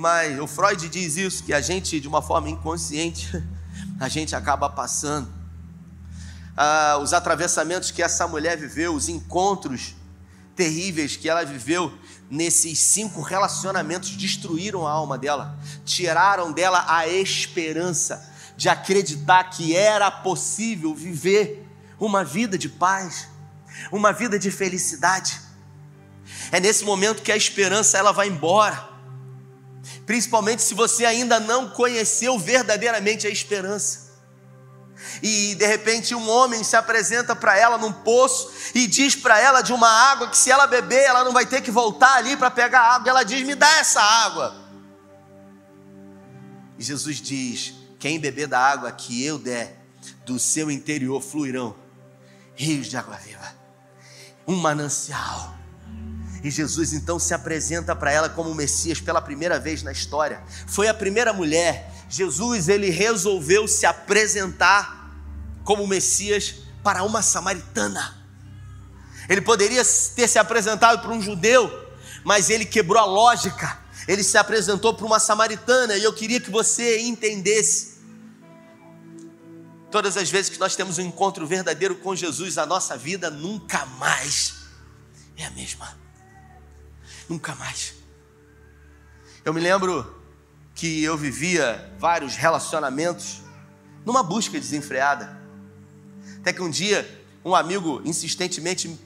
Mas 0.00 0.40
o 0.40 0.46
Freud 0.46 0.88
diz 0.88 1.18
isso, 1.18 1.44
que 1.44 1.52
a 1.52 1.60
gente, 1.60 2.00
de 2.00 2.08
uma 2.08 2.22
forma 2.22 2.48
inconsciente, 2.48 3.30
a 4.00 4.08
gente 4.08 4.34
acaba 4.34 4.66
passando 4.70 5.30
ah, 6.56 6.98
os 7.02 7.12
atravessamentos 7.12 7.90
que 7.90 8.02
essa 8.02 8.26
mulher 8.26 8.56
viveu, 8.56 8.94
os 8.94 9.10
encontros 9.10 9.94
terríveis 10.56 11.16
que 11.16 11.28
ela 11.28 11.44
viveu 11.44 11.92
nesses 12.30 12.78
cinco 12.78 13.20
relacionamentos 13.20 14.16
destruíram 14.16 14.86
a 14.86 14.90
alma 14.90 15.18
dela, 15.18 15.58
tiraram 15.84 16.50
dela 16.50 16.82
a 16.88 17.06
esperança 17.06 18.26
de 18.56 18.70
acreditar 18.70 19.50
que 19.50 19.76
era 19.76 20.10
possível 20.10 20.94
viver 20.94 21.68
uma 21.98 22.24
vida 22.24 22.56
de 22.56 22.70
paz, 22.70 23.28
uma 23.92 24.14
vida 24.14 24.38
de 24.38 24.50
felicidade. 24.50 25.38
É 26.50 26.58
nesse 26.58 26.86
momento 26.86 27.20
que 27.20 27.30
a 27.30 27.36
esperança 27.36 27.98
ela 27.98 28.12
vai 28.12 28.28
embora. 28.28 28.88
Principalmente 30.04 30.62
se 30.62 30.74
você 30.74 31.04
ainda 31.04 31.40
não 31.40 31.70
conheceu 31.70 32.38
verdadeiramente 32.38 33.26
a 33.26 33.30
esperança 33.30 34.10
e 35.22 35.54
de 35.54 35.66
repente 35.66 36.14
um 36.14 36.28
homem 36.28 36.62
se 36.62 36.76
apresenta 36.76 37.34
para 37.34 37.56
ela 37.56 37.78
num 37.78 37.92
poço 37.92 38.50
e 38.74 38.86
diz 38.86 39.14
para 39.14 39.38
ela 39.38 39.62
de 39.62 39.72
uma 39.72 39.88
água 39.88 40.28
que 40.28 40.36
se 40.36 40.50
ela 40.50 40.66
beber, 40.66 41.02
ela 41.04 41.24
não 41.24 41.32
vai 41.32 41.46
ter 41.46 41.60
que 41.60 41.70
voltar 41.70 42.16
ali 42.16 42.36
para 42.36 42.50
pegar 42.50 42.80
água. 42.80 43.10
Ela 43.10 43.22
diz: 43.22 43.42
"Me 43.46 43.54
dá 43.54 43.68
essa 43.78 44.00
água". 44.00 44.54
E 46.78 46.82
Jesus 46.82 47.20
diz: 47.20 47.74
"Quem 47.98 48.18
beber 48.18 48.46
da 48.46 48.58
água 48.58 48.90
que 48.92 49.24
eu 49.24 49.38
der, 49.38 49.78
do 50.24 50.38
seu 50.38 50.70
interior 50.70 51.20
fluirão 51.20 51.74
rios 52.54 52.86
de 52.86 52.96
água 52.96 53.16
viva, 53.16 53.54
um 54.46 54.56
manancial". 54.56 55.59
E 56.42 56.50
Jesus 56.50 56.92
então 56.92 57.18
se 57.18 57.34
apresenta 57.34 57.94
para 57.94 58.10
ela 58.10 58.28
como 58.28 58.54
Messias 58.54 59.00
pela 59.00 59.20
primeira 59.20 59.58
vez 59.58 59.82
na 59.82 59.92
história. 59.92 60.42
Foi 60.66 60.88
a 60.88 60.94
primeira 60.94 61.32
mulher. 61.32 61.92
Jesus 62.08 62.68
ele 62.68 62.88
resolveu 62.90 63.68
se 63.68 63.84
apresentar 63.84 65.10
como 65.64 65.86
Messias 65.86 66.56
para 66.82 67.02
uma 67.02 67.20
samaritana. 67.20 68.16
Ele 69.28 69.40
poderia 69.40 69.82
ter 70.16 70.26
se 70.26 70.38
apresentado 70.38 71.02
para 71.02 71.12
um 71.12 71.20
judeu, 71.20 71.70
mas 72.24 72.48
ele 72.50 72.64
quebrou 72.64 73.00
a 73.00 73.04
lógica. 73.04 73.78
Ele 74.08 74.24
se 74.24 74.38
apresentou 74.38 74.94
para 74.94 75.06
uma 75.06 75.20
samaritana 75.20 75.96
e 75.96 76.02
eu 76.02 76.12
queria 76.12 76.40
que 76.40 76.50
você 76.50 77.00
entendesse. 77.02 78.00
Todas 79.90 80.16
as 80.16 80.30
vezes 80.30 80.48
que 80.48 80.58
nós 80.58 80.74
temos 80.74 80.98
um 80.98 81.02
encontro 81.02 81.46
verdadeiro 81.46 81.96
com 81.96 82.16
Jesus, 82.16 82.56
a 82.56 82.64
nossa 82.64 82.96
vida 82.96 83.30
nunca 83.30 83.84
mais 83.86 84.54
é 85.36 85.44
a 85.44 85.50
mesma. 85.50 85.99
Nunca 87.30 87.54
mais. 87.54 87.94
Eu 89.44 89.54
me 89.54 89.60
lembro 89.60 90.20
que 90.74 91.04
eu 91.04 91.16
vivia 91.16 91.94
vários 91.96 92.34
relacionamentos 92.34 93.42
numa 94.04 94.20
busca 94.20 94.58
desenfreada. 94.58 95.40
Até 96.40 96.52
que 96.52 96.60
um 96.60 96.68
dia, 96.68 97.08
um 97.44 97.54
amigo 97.54 98.02
insistentemente 98.04 98.98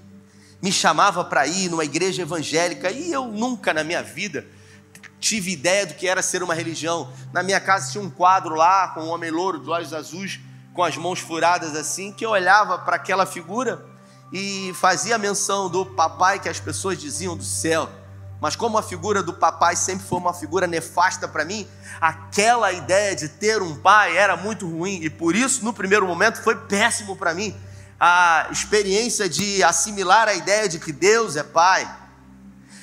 me 0.63 0.73
chamava 0.73 1.23
para 1.23 1.47
ir 1.47 1.69
numa 1.69 1.85
igreja 1.85 2.23
evangélica 2.23 2.91
e 2.91 3.13
eu 3.13 3.27
nunca 3.27 3.75
na 3.75 3.85
minha 3.85 4.03
vida 4.03 4.47
tive 5.21 5.53
ideia 5.53 5.85
do 5.85 5.93
que 5.93 6.09
era 6.09 6.23
ser 6.23 6.43
uma 6.43 6.55
religião. 6.55 7.13
Na 7.31 7.43
minha 7.43 7.61
casa 7.61 7.93
tinha 7.93 8.03
um 8.03 8.09
quadro 8.09 8.55
lá 8.55 8.89
com 8.89 9.03
um 9.03 9.09
homem 9.11 9.31
louro 9.31 9.61
de 9.61 9.69
olhos 9.69 9.93
azuis, 9.93 10.41
com 10.73 10.83
as 10.83 10.97
mãos 10.97 11.19
furadas 11.19 11.77
assim, 11.77 12.11
que 12.11 12.25
eu 12.25 12.31
olhava 12.31 12.79
para 12.79 12.97
aquela 12.97 13.27
figura 13.27 13.85
e 14.33 14.73
fazia 14.77 15.19
menção 15.19 15.69
do 15.69 15.85
papai 15.85 16.41
que 16.41 16.49
as 16.49 16.59
pessoas 16.59 16.99
diziam 16.99 17.37
do 17.37 17.45
céu. 17.45 18.03
Mas 18.45 18.55
como 18.55 18.77
a 18.77 18.83
figura 18.83 19.23
do 19.23 19.33
papai 19.33 19.75
sempre 19.75 20.07
foi 20.07 20.19
uma 20.19 20.35
figura 20.35 20.67
nefasta 20.67 21.27
para 21.27 21.47
mim, 21.47 21.67
aquela 21.99 22.71
ideia 22.73 23.17
de 23.17 23.27
ter 23.27 23.63
um 23.63 23.75
pai 23.77 24.19
era 24.19 24.37
muito 24.37 24.69
ruim 24.69 25.03
e 25.03 25.09
por 25.09 25.35
isso 25.35 25.65
no 25.65 25.73
primeiro 25.73 26.07
momento 26.07 26.43
foi 26.43 26.55
péssimo 26.55 27.17
para 27.17 27.33
mim 27.33 27.57
a 27.99 28.49
experiência 28.53 29.31
de 29.31 29.63
assimilar 29.63 30.29
a 30.29 30.35
ideia 30.35 30.69
de 30.69 30.79
que 30.79 30.93
Deus 30.93 31.37
é 31.37 31.43
pai. 31.43 31.91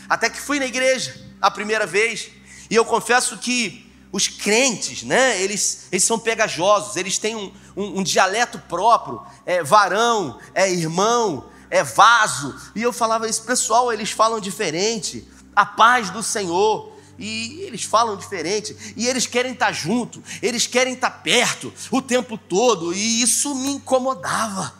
Até 0.10 0.32
que 0.32 0.42
fui 0.42 0.58
na 0.58 0.66
igreja 0.66 1.14
a 1.40 1.52
primeira 1.52 1.86
vez 1.86 2.32
e 2.68 2.76
eu 2.76 2.84
confesso 2.84 3.38
que 3.38 3.88
os 4.12 4.28
crentes, 4.28 5.04
né, 5.04 5.40
eles, 5.44 5.84
eles 5.92 6.04
são 6.04 6.18
pegajosos, 6.18 6.96
eles 6.96 7.20
têm 7.20 7.36
um, 7.36 7.54
um, 7.78 8.00
um 8.00 8.04
dialeto 8.04 8.58
próprio, 8.68 9.22
é 9.46 9.62
varão, 9.62 10.40
é 10.56 10.72
irmão, 10.72 11.52
é 11.70 11.84
vaso. 11.84 12.60
E 12.76 12.82
eu 12.82 12.92
falava, 12.92 13.30
esse 13.30 13.44
pessoal, 13.44 13.94
eles 13.94 14.10
falam 14.10 14.40
diferente 14.40 15.30
a 15.56 15.66
paz 15.66 16.10
do 16.10 16.24
Senhor. 16.24 16.92
E 17.20 17.62
eles 17.62 17.84
falam 17.84 18.18
diferente, 18.18 18.76
e 18.98 19.08
eles 19.08 19.28
querem 19.28 19.54
estar 19.54 19.72
junto, 19.72 20.24
eles 20.42 20.66
querem 20.66 20.94
estar 20.94 21.12
perto 21.12 21.72
o 21.92 22.02
tempo 22.02 22.36
todo, 22.36 22.92
e 22.96 23.22
isso 23.22 23.54
me 23.54 23.74
incomodava. 23.74 24.74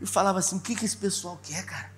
Eu 0.00 0.06
falava 0.06 0.38
assim: 0.38 0.56
o 0.56 0.60
que, 0.60 0.76
que 0.76 0.84
esse 0.84 0.96
pessoal 0.96 1.40
quer, 1.42 1.64
cara? 1.64 1.92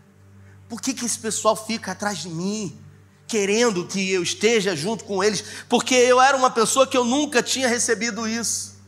Por 0.70 0.80
que, 0.80 0.94
que 0.94 1.04
esse 1.04 1.18
pessoal 1.18 1.54
fica 1.54 1.92
atrás 1.92 2.18
de 2.18 2.30
mim, 2.30 2.78
querendo 3.26 3.86
que 3.86 4.10
eu 4.10 4.22
esteja 4.22 4.74
junto 4.74 5.04
com 5.04 5.22
eles? 5.22 5.44
Porque 5.68 5.94
eu 5.94 6.20
era 6.20 6.36
uma 6.36 6.50
pessoa 6.50 6.86
que 6.86 6.96
eu 6.96 7.04
nunca 7.04 7.42
tinha 7.42 7.68
recebido 7.68 8.26
isso. 8.26 8.80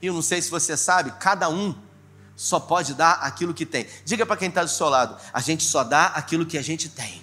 E 0.00 0.06
eu 0.06 0.14
não 0.14 0.22
sei 0.22 0.42
se 0.42 0.50
você 0.50 0.76
sabe, 0.76 1.12
cada 1.18 1.48
um 1.48 1.74
só 2.42 2.58
pode 2.58 2.94
dar 2.94 3.12
aquilo 3.20 3.54
que 3.54 3.64
tem. 3.64 3.86
Diga 4.04 4.26
para 4.26 4.36
quem 4.36 4.48
está 4.48 4.64
do 4.64 4.68
seu 4.68 4.88
lado: 4.88 5.16
a 5.32 5.40
gente 5.40 5.62
só 5.62 5.84
dá 5.84 6.06
aquilo 6.06 6.44
que 6.44 6.58
a 6.58 6.62
gente 6.62 6.88
tem. 6.88 7.22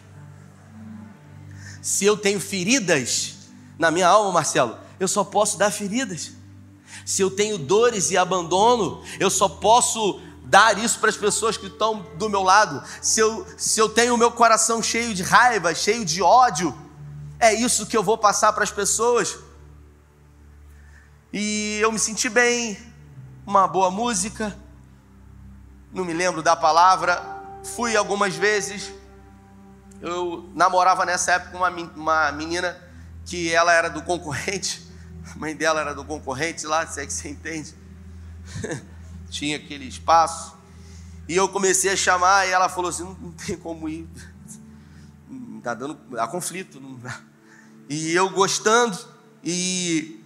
Se 1.82 2.06
eu 2.06 2.16
tenho 2.16 2.40
feridas 2.40 3.34
na 3.78 3.92
minha 3.92 4.08
alma, 4.08 4.32
Marcelo, 4.32 4.78
eu 4.98 5.10
só 5.10 5.26
posso 5.26 5.58
dar 5.58 5.72
feridas. 5.72 6.32
Se 7.06 7.22
eu 7.22 7.30
tenho 7.30 7.58
dores 7.58 8.12
e 8.12 8.18
abandono, 8.18 9.04
eu 9.20 9.30
só 9.30 9.50
posso 9.50 10.22
dar 10.46 10.78
isso 10.78 11.00
para 11.00 11.10
as 11.10 11.18
pessoas 11.18 11.58
que 11.58 11.68
estão 11.68 12.02
do 12.18 12.30
meu 12.30 12.42
lado. 12.42 12.82
Se 13.02 13.20
eu, 13.20 13.46
se 13.58 13.78
eu 13.78 13.90
tenho 13.90 14.16
o 14.16 14.18
meu 14.18 14.32
coração 14.32 14.82
cheio 14.82 15.14
de 15.14 15.22
raiva, 15.22 15.76
cheio 15.76 16.06
de 16.06 16.22
ódio, 16.22 16.74
é 17.38 17.54
isso 17.54 17.86
que 17.86 17.98
eu 17.98 18.04
vou 18.04 18.18
passar 18.18 18.54
para 18.54 18.64
as 18.64 18.72
pessoas. 18.72 19.38
E 21.34 21.78
eu 21.82 21.92
me 21.92 22.00
senti 22.00 22.30
bem, 22.30 22.78
uma 23.46 23.68
boa 23.68 23.92
música, 23.92 24.58
não 25.92 26.06
me 26.06 26.14
lembro 26.14 26.42
da 26.42 26.56
palavra, 26.56 27.22
fui 27.64 27.96
algumas 27.96 28.36
vezes. 28.36 28.92
Eu 30.02 30.50
namorava 30.56 31.06
nessa 31.06 31.34
época 31.34 31.58
uma, 31.58 31.70
uma 31.70 32.32
menina 32.32 32.78
que 33.26 33.54
ela 33.54 33.74
era 33.74 33.90
do 33.90 34.02
concorrente, 34.02 34.88
a 35.34 35.38
mãe 35.38 35.56
dela 35.56 35.82
era 35.82 35.94
do 35.94 36.06
concorrente 36.06 36.66
lá, 36.66 36.86
se 36.88 37.02
é 37.02 37.06
que 37.06 37.14
você 37.14 37.30
entende. 37.30 37.76
Tinha 39.30 39.58
aquele 39.58 39.86
espaço. 39.86 40.58
E 41.28 41.36
eu 41.36 41.48
comecei 41.48 41.92
a 41.92 41.96
chamar 41.96 42.48
e 42.48 42.52
ela 42.52 42.68
falou 42.68 42.90
assim: 42.90 43.04
não, 43.04 43.32
tem 43.32 43.56
como 43.56 43.88
ir. 43.88 44.08
Está 45.58 45.74
dando 45.76 45.98
há 46.18 46.28
conflito. 46.28 46.82
E 47.88 48.12
eu 48.14 48.30
gostando. 48.30 48.98
E 49.44 50.24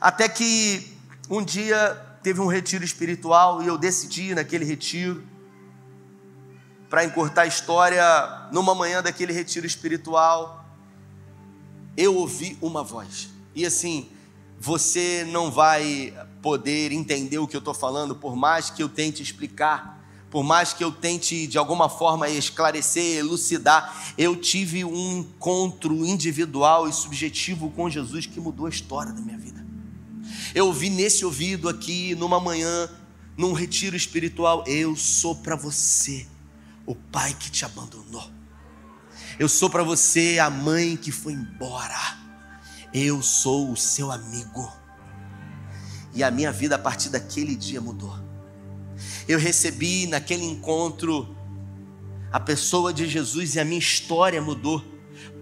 até 0.00 0.28
que 0.28 0.98
um 1.30 1.44
dia 1.44 2.11
teve 2.22 2.40
um 2.40 2.46
retiro 2.46 2.84
espiritual 2.84 3.62
e 3.62 3.66
eu 3.66 3.76
decidi 3.76 4.34
naquele 4.34 4.64
retiro 4.64 5.22
para 6.88 7.04
encurtar 7.04 7.42
a 7.42 7.46
história, 7.46 8.02
numa 8.52 8.74
manhã 8.74 9.02
daquele 9.02 9.32
retiro 9.32 9.66
espiritual, 9.66 10.62
eu 11.96 12.14
ouvi 12.14 12.58
uma 12.60 12.82
voz. 12.82 13.30
E 13.54 13.64
assim, 13.64 14.10
você 14.60 15.26
não 15.30 15.50
vai 15.50 16.12
poder 16.42 16.92
entender 16.92 17.38
o 17.38 17.48
que 17.48 17.56
eu 17.56 17.60
estou 17.60 17.74
falando, 17.74 18.14
por 18.14 18.36
mais 18.36 18.68
que 18.68 18.82
eu 18.82 18.88
tente 18.88 19.22
explicar, 19.22 20.00
por 20.30 20.42
mais 20.42 20.72
que 20.72 20.84
eu 20.84 20.92
tente 20.92 21.46
de 21.46 21.58
alguma 21.58 21.88
forma 21.88 22.28
esclarecer, 22.28 23.18
elucidar. 23.18 24.14
Eu 24.16 24.36
tive 24.36 24.84
um 24.84 25.18
encontro 25.18 26.06
individual 26.06 26.88
e 26.88 26.92
subjetivo 26.92 27.70
com 27.70 27.90
Jesus 27.90 28.24
que 28.26 28.40
mudou 28.40 28.66
a 28.66 28.70
história 28.70 29.12
da 29.12 29.20
minha 29.20 29.36
vida. 29.36 29.51
Eu 30.54 30.66
ouvi 30.66 30.90
nesse 30.90 31.24
ouvido 31.24 31.68
aqui, 31.68 32.14
numa 32.14 32.40
manhã, 32.40 32.88
num 33.36 33.52
retiro 33.52 33.96
espiritual: 33.96 34.64
Eu 34.66 34.96
sou 34.96 35.36
para 35.36 35.56
você 35.56 36.26
o 36.86 36.94
pai 36.94 37.34
que 37.38 37.50
te 37.50 37.64
abandonou. 37.64 38.30
Eu 39.38 39.48
sou 39.48 39.70
para 39.70 39.82
você 39.82 40.38
a 40.38 40.50
mãe 40.50 40.96
que 40.96 41.10
foi 41.10 41.32
embora. 41.32 42.18
Eu 42.92 43.22
sou 43.22 43.72
o 43.72 43.76
seu 43.76 44.10
amigo. 44.10 44.70
E 46.14 46.22
a 46.22 46.30
minha 46.30 46.52
vida 46.52 46.76
a 46.76 46.78
partir 46.78 47.08
daquele 47.08 47.56
dia 47.56 47.80
mudou. 47.80 48.14
Eu 49.26 49.38
recebi 49.38 50.06
naquele 50.06 50.44
encontro 50.44 51.34
a 52.30 52.38
pessoa 52.38 52.92
de 52.92 53.08
Jesus 53.08 53.54
e 53.54 53.60
a 53.60 53.64
minha 53.64 53.78
história 53.78 54.40
mudou. 54.40 54.84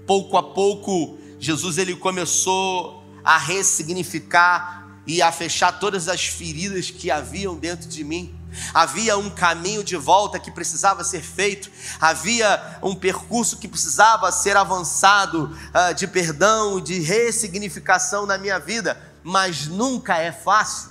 Pouco 0.07 0.37
a 0.37 0.42
pouco, 0.42 1.18
Jesus 1.38 1.79
ele 1.79 1.96
começou 1.96 2.99
a 3.24 3.38
ressignificar 3.38 4.87
e 5.06 5.20
a 5.20 5.33
fechar 5.33 5.78
todas 5.78 6.09
as 6.09 6.24
feridas 6.24 6.90
que 6.90 7.11
haviam 7.11 7.56
dentro 7.56 7.88
de 7.88 8.04
mim. 8.04 8.37
Havia 8.74 9.16
um 9.16 9.30
caminho 9.30 9.83
de 9.85 9.96
volta 9.96 10.38
que 10.38 10.50
precisava 10.50 11.04
ser 11.04 11.22
feito, 11.22 11.70
havia 12.00 12.78
um 12.83 12.94
percurso 12.94 13.56
que 13.56 13.68
precisava 13.68 14.30
ser 14.33 14.56
avançado 14.56 15.56
uh, 15.70 15.94
de 15.94 16.06
perdão 16.06 16.80
de 16.80 16.98
ressignificação 16.98 18.26
na 18.26 18.37
minha 18.37 18.59
vida, 18.59 19.00
mas 19.22 19.66
nunca 19.66 20.16
é 20.16 20.33
fácil, 20.33 20.90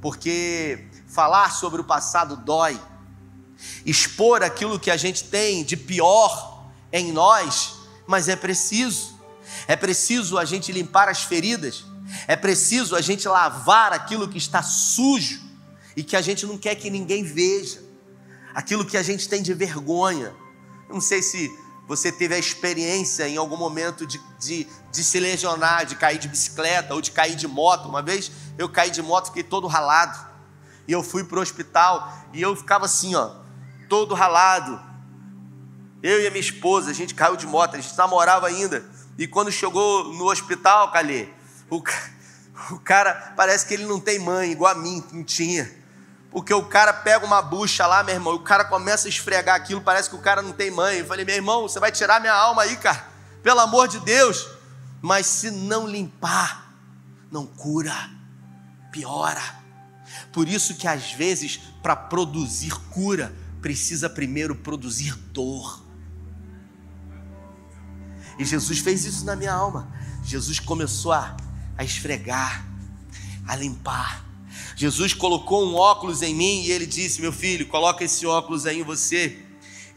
porque 0.00 0.88
falar 1.08 1.50
sobre 1.50 1.80
o 1.80 1.84
passado 1.84 2.36
dói, 2.36 2.80
expor 3.84 4.42
aquilo 4.42 4.78
que 4.78 4.90
a 4.90 4.96
gente 4.96 5.24
tem 5.24 5.64
de 5.64 5.76
pior 5.76 6.64
em 6.92 7.12
nós, 7.12 7.74
mas 8.06 8.28
é 8.28 8.36
preciso, 8.36 9.17
é 9.68 9.76
preciso 9.76 10.38
a 10.38 10.46
gente 10.46 10.72
limpar 10.72 11.10
as 11.10 11.22
feridas, 11.22 11.84
é 12.26 12.34
preciso 12.34 12.96
a 12.96 13.02
gente 13.02 13.28
lavar 13.28 13.92
aquilo 13.92 14.26
que 14.26 14.38
está 14.38 14.62
sujo 14.62 15.42
e 15.94 16.02
que 16.02 16.16
a 16.16 16.22
gente 16.22 16.46
não 16.46 16.56
quer 16.56 16.74
que 16.74 16.88
ninguém 16.88 17.22
veja, 17.22 17.82
aquilo 18.54 18.82
que 18.82 18.96
a 18.96 19.02
gente 19.02 19.28
tem 19.28 19.42
de 19.42 19.52
vergonha. 19.52 20.34
Não 20.88 21.02
sei 21.02 21.20
se 21.20 21.54
você 21.86 22.10
teve 22.10 22.34
a 22.34 22.38
experiência 22.38 23.28
em 23.28 23.36
algum 23.36 23.58
momento 23.58 24.06
de, 24.06 24.18
de, 24.40 24.66
de, 24.90 25.04
se 25.04 25.20
lesionar, 25.20 25.84
de 25.84 25.96
cair 25.96 26.18
de 26.18 26.28
bicicleta 26.28 26.94
ou 26.94 27.02
de 27.02 27.10
cair 27.10 27.36
de 27.36 27.46
moto. 27.46 27.90
Uma 27.90 28.00
vez 28.00 28.32
eu 28.56 28.70
caí 28.70 28.90
de 28.90 29.02
moto, 29.02 29.26
fiquei 29.26 29.42
todo 29.42 29.66
ralado. 29.66 30.18
E 30.86 30.92
eu 30.92 31.02
fui 31.02 31.24
para 31.24 31.38
o 31.38 31.42
hospital 31.42 32.10
e 32.32 32.40
eu 32.40 32.56
ficava 32.56 32.86
assim, 32.86 33.14
ó, 33.14 33.32
todo 33.86 34.14
ralado. 34.14 34.80
Eu 36.02 36.22
e 36.22 36.26
a 36.26 36.30
minha 36.30 36.40
esposa, 36.40 36.90
a 36.90 36.94
gente 36.94 37.14
caiu 37.14 37.36
de 37.36 37.46
moto, 37.46 37.74
a 37.74 37.80
gente 37.80 37.94
namorava 37.98 38.46
ainda. 38.46 38.96
E 39.18 39.26
quando 39.26 39.50
chegou 39.50 40.14
no 40.14 40.30
hospital, 40.30 40.92
Calê, 40.92 41.28
o, 41.68 41.82
o 42.70 42.78
cara 42.78 43.34
parece 43.36 43.66
que 43.66 43.74
ele 43.74 43.84
não 43.84 43.98
tem 43.98 44.20
mãe, 44.20 44.52
igual 44.52 44.70
a 44.70 44.78
mim, 44.78 45.04
não 45.12 45.24
tinha. 45.24 45.76
Porque 46.30 46.54
o 46.54 46.64
cara 46.64 46.92
pega 46.92 47.26
uma 47.26 47.42
bucha 47.42 47.84
lá, 47.84 48.04
meu 48.04 48.14
irmão, 48.14 48.34
e 48.34 48.36
o 48.36 48.42
cara 48.42 48.64
começa 48.64 49.08
a 49.08 49.10
esfregar 49.10 49.56
aquilo, 49.56 49.80
parece 49.80 50.08
que 50.08 50.14
o 50.14 50.20
cara 50.20 50.40
não 50.40 50.52
tem 50.52 50.70
mãe. 50.70 50.98
Eu 50.98 51.06
falei, 51.06 51.24
meu 51.24 51.34
irmão, 51.34 51.62
você 51.62 51.80
vai 51.80 51.90
tirar 51.90 52.20
minha 52.20 52.32
alma 52.32 52.62
aí, 52.62 52.76
cara, 52.76 53.08
pelo 53.42 53.58
amor 53.58 53.88
de 53.88 53.98
Deus. 54.00 54.46
Mas 55.02 55.26
se 55.26 55.50
não 55.50 55.86
limpar, 55.86 56.72
não 57.30 57.44
cura, 57.44 57.94
piora. 58.92 59.42
Por 60.32 60.48
isso 60.48 60.76
que 60.76 60.86
às 60.86 61.12
vezes, 61.12 61.58
para 61.82 61.96
produzir 61.96 62.74
cura, 62.90 63.34
precisa 63.60 64.08
primeiro 64.08 64.54
produzir 64.54 65.14
dor. 65.32 65.87
E 68.38 68.44
Jesus 68.44 68.78
fez 68.78 69.04
isso 69.04 69.24
na 69.24 69.34
minha 69.34 69.52
alma. 69.52 69.88
Jesus 70.24 70.60
começou 70.60 71.12
a, 71.12 71.36
a 71.76 71.84
esfregar, 71.84 72.64
a 73.46 73.56
limpar 73.56 74.28
Jesus 74.78 75.12
colocou 75.12 75.68
um 75.68 75.74
óculos 75.74 76.22
em 76.22 76.32
mim 76.32 76.62
e 76.62 76.70
ele 76.70 76.86
disse: 76.86 77.20
Meu 77.20 77.32
filho, 77.32 77.66
coloca 77.66 78.04
esse 78.04 78.24
óculos 78.24 78.64
aí 78.64 78.78
em 78.78 78.84
você, 78.84 79.36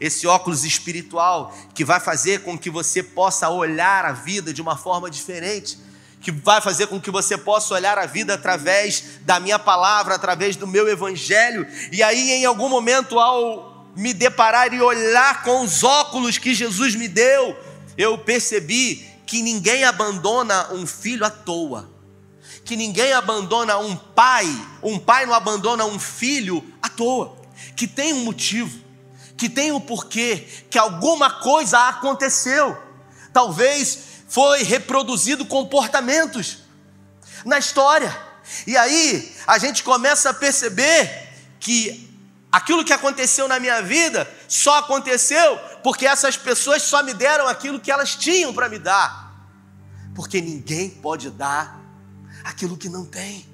esse 0.00 0.26
óculos 0.26 0.64
espiritual, 0.64 1.56
que 1.72 1.84
vai 1.84 2.00
fazer 2.00 2.40
com 2.40 2.58
que 2.58 2.68
você 2.68 3.00
possa 3.00 3.48
olhar 3.48 4.04
a 4.04 4.10
vida 4.10 4.52
de 4.52 4.60
uma 4.60 4.76
forma 4.76 5.08
diferente, 5.08 5.78
que 6.20 6.32
vai 6.32 6.60
fazer 6.60 6.88
com 6.88 7.00
que 7.00 7.12
você 7.12 7.38
possa 7.38 7.74
olhar 7.74 7.96
a 7.96 8.06
vida 8.06 8.34
através 8.34 9.20
da 9.20 9.38
minha 9.38 9.56
palavra, 9.56 10.16
através 10.16 10.56
do 10.56 10.66
meu 10.66 10.88
evangelho. 10.88 11.64
E 11.92 12.02
aí, 12.02 12.32
em 12.32 12.44
algum 12.44 12.68
momento, 12.68 13.20
ao 13.20 13.86
me 13.94 14.12
deparar 14.12 14.74
e 14.74 14.80
olhar 14.80 15.44
com 15.44 15.62
os 15.62 15.84
óculos 15.84 16.38
que 16.38 16.54
Jesus 16.54 16.96
me 16.96 17.06
deu, 17.06 17.56
eu 17.96 18.18
percebi 18.18 19.08
que 19.26 19.42
ninguém 19.42 19.84
abandona 19.84 20.72
um 20.72 20.86
filho 20.86 21.24
à 21.24 21.30
toa 21.30 21.92
que 22.64 22.76
ninguém 22.76 23.12
abandona 23.12 23.78
um 23.78 23.96
pai, 23.96 24.46
um 24.82 24.98
pai 24.98 25.26
não 25.26 25.34
abandona 25.34 25.84
um 25.84 25.98
filho 25.98 26.64
à 26.80 26.88
toa, 26.88 27.36
que 27.76 27.86
tem 27.86 28.12
um 28.12 28.24
motivo, 28.24 28.80
que 29.36 29.48
tem 29.48 29.72
um 29.72 29.80
porquê, 29.80 30.46
que 30.70 30.78
alguma 30.78 31.28
coisa 31.28 31.88
aconteceu. 31.88 32.76
Talvez 33.32 33.98
foi 34.28 34.62
reproduzido 34.62 35.44
comportamentos 35.44 36.58
na 37.44 37.58
história. 37.58 38.16
E 38.66 38.76
aí 38.76 39.34
a 39.46 39.58
gente 39.58 39.82
começa 39.82 40.30
a 40.30 40.34
perceber 40.34 41.30
que 41.58 42.08
aquilo 42.50 42.84
que 42.84 42.92
aconteceu 42.92 43.48
na 43.48 43.58
minha 43.58 43.82
vida 43.82 44.30
só 44.46 44.78
aconteceu 44.78 45.58
porque 45.82 46.06
essas 46.06 46.36
pessoas 46.36 46.82
só 46.82 47.02
me 47.02 47.12
deram 47.12 47.48
aquilo 47.48 47.80
que 47.80 47.90
elas 47.90 48.14
tinham 48.14 48.52
para 48.52 48.68
me 48.68 48.78
dar. 48.78 49.32
Porque 50.14 50.40
ninguém 50.40 50.90
pode 50.90 51.30
dar 51.30 51.80
aquilo 52.44 52.76
que 52.76 52.88
não 52.88 53.04
tem. 53.04 53.50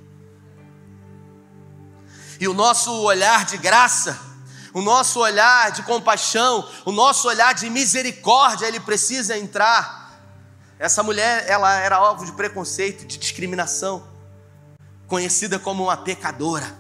E 2.41 2.47
o 2.47 2.55
nosso 2.55 2.93
olhar 3.03 3.45
de 3.45 3.57
graça, 3.57 4.19
o 4.73 4.81
nosso 4.81 5.19
olhar 5.21 5.73
de 5.73 5.83
compaixão, 5.83 6.69
o 6.85 6.93
nosso 6.93 7.27
olhar 7.29 7.53
de 7.53 7.69
misericórdia, 7.69 8.67
ele 8.67 8.79
precisa 8.79 9.37
entrar. 9.37 9.99
Essa 10.79 11.03
mulher, 11.03 11.45
ela 11.49 11.75
era 11.75 11.97
alvo 11.97 12.25
de 12.25 12.33
preconceito, 12.33 13.05
de 13.05 13.19
discriminação, 13.19 14.07
conhecida 15.09 15.59
como 15.59 15.85
uma 15.85 15.96
pecadora. 15.96 16.79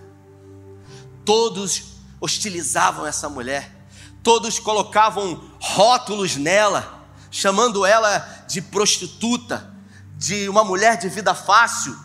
Todos 1.24 1.98
hostilizavam 2.20 3.04
essa 3.04 3.28
mulher, 3.28 3.74
todos 4.22 4.58
colocavam 4.58 5.47
rótulos 5.60 6.36
nela, 6.36 7.06
chamando 7.30 7.84
ela 7.84 8.18
de 8.46 8.60
prostituta, 8.60 9.72
de 10.16 10.48
uma 10.48 10.64
mulher 10.64 10.96
de 10.96 11.08
vida 11.08 11.34
fácil, 11.34 11.96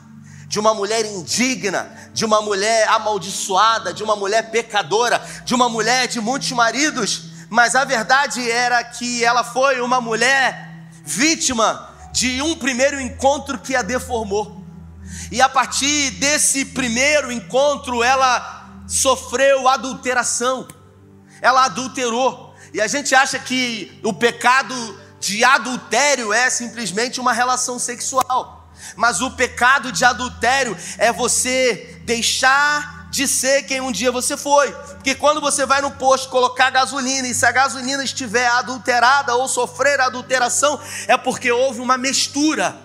de 0.48 0.60
uma 0.60 0.74
mulher 0.74 1.04
indigna, 1.06 1.92
de 2.14 2.24
uma 2.24 2.42
mulher 2.42 2.88
amaldiçoada, 2.90 3.94
de 3.94 4.04
uma 4.04 4.16
mulher 4.16 4.52
pecadora, 4.52 5.20
de 5.44 5.56
uma 5.56 5.68
mulher 5.68 6.08
de 6.08 6.22
muitos 6.22 6.52
maridos, 6.52 7.24
mas 7.50 7.76
a 7.76 7.84
verdade 7.84 8.52
era 8.52 8.84
que 8.84 9.24
ela 9.24 9.44
foi 9.44 9.82
uma 9.82 10.00
mulher 10.00 10.88
vítima 11.04 11.90
de 12.12 12.42
um 12.42 12.56
primeiro 12.56 13.02
encontro 13.02 13.58
que 13.58 13.76
a 13.76 13.82
deformou. 13.82 14.64
E 15.32 15.42
a 15.42 15.50
partir 15.50 16.12
desse 16.12 16.66
primeiro 16.66 17.32
encontro, 17.32 18.04
ela 18.04 18.84
sofreu 18.88 19.68
adulteração, 19.68 20.68
ela 21.42 21.66
adulterou. 21.66 22.53
E 22.74 22.82
a 22.82 22.88
gente 22.88 23.14
acha 23.14 23.38
que 23.38 24.00
o 24.04 24.12
pecado 24.12 25.00
de 25.20 25.44
adultério 25.44 26.34
é 26.34 26.50
simplesmente 26.50 27.20
uma 27.20 27.32
relação 27.32 27.78
sexual. 27.78 28.68
Mas 28.96 29.22
o 29.22 29.32
pecado 29.32 29.92
de 29.92 30.04
adultério 30.04 30.76
é 30.98 31.12
você 31.14 32.02
deixar 32.04 33.08
de 33.12 33.28
ser 33.28 33.62
quem 33.64 33.80
um 33.80 33.92
dia 33.92 34.12
você 34.12 34.36
foi. 34.36 34.72
Porque 34.72 35.14
quando 35.14 35.40
você 35.40 35.68
vai 35.68 35.82
no 35.82 35.92
posto 35.92 36.30
colocar 36.30 36.72
gasolina 36.72 37.28
e 37.28 37.34
se 37.36 37.46
a 37.46 37.52
gasolina 37.52 38.04
estiver 38.04 38.48
adulterada 38.48 39.36
ou 39.36 39.48
sofrer 39.48 40.02
adulteração, 40.02 40.82
é 41.08 41.16
porque 41.16 41.52
houve 41.52 41.80
uma 41.80 41.96
mistura. 41.96 42.76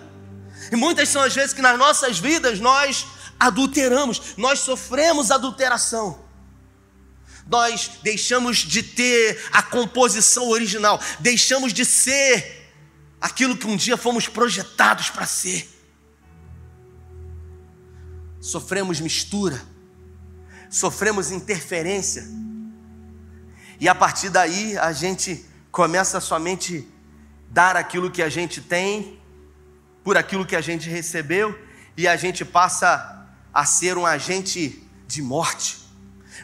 E 0.71 0.75
muitas 0.75 1.09
são 1.09 1.23
as 1.23 1.33
vezes 1.33 1.51
que 1.53 1.63
nas 1.63 1.79
nossas 1.79 2.19
vidas 2.19 2.59
nós 2.59 3.07
adulteramos, 3.39 4.35
nós 4.37 4.59
sofremos 4.59 5.31
adulteração. 5.31 6.28
Nós 7.49 7.91
deixamos 8.03 8.57
de 8.57 8.83
ter 8.83 9.43
a 9.51 9.63
composição 9.63 10.47
original, 10.49 11.01
deixamos 11.19 11.73
de 11.73 11.83
ser 11.83 12.69
aquilo 13.19 13.57
que 13.57 13.65
um 13.65 13.75
dia 13.75 13.97
fomos 13.97 14.27
projetados 14.27 15.09
para 15.09 15.25
ser. 15.25 15.67
Sofremos 18.39 19.01
mistura, 19.01 19.59
sofremos 20.69 21.31
interferência, 21.31 22.23
e 23.79 23.89
a 23.89 23.95
partir 23.95 24.29
daí 24.29 24.77
a 24.77 24.91
gente 24.91 25.43
começa 25.71 26.19
a 26.19 26.21
somente 26.21 26.87
dar 27.49 27.75
aquilo 27.75 28.11
que 28.11 28.21
a 28.21 28.29
gente 28.29 28.61
tem, 28.61 29.19
por 30.03 30.15
aquilo 30.15 30.45
que 30.45 30.55
a 30.55 30.61
gente 30.61 30.87
recebeu, 30.87 31.57
e 31.97 32.07
a 32.07 32.15
gente 32.15 32.45
passa 32.45 33.27
a 33.51 33.65
ser 33.65 33.97
um 33.97 34.05
agente 34.05 34.87
de 35.07 35.21
morte 35.21 35.88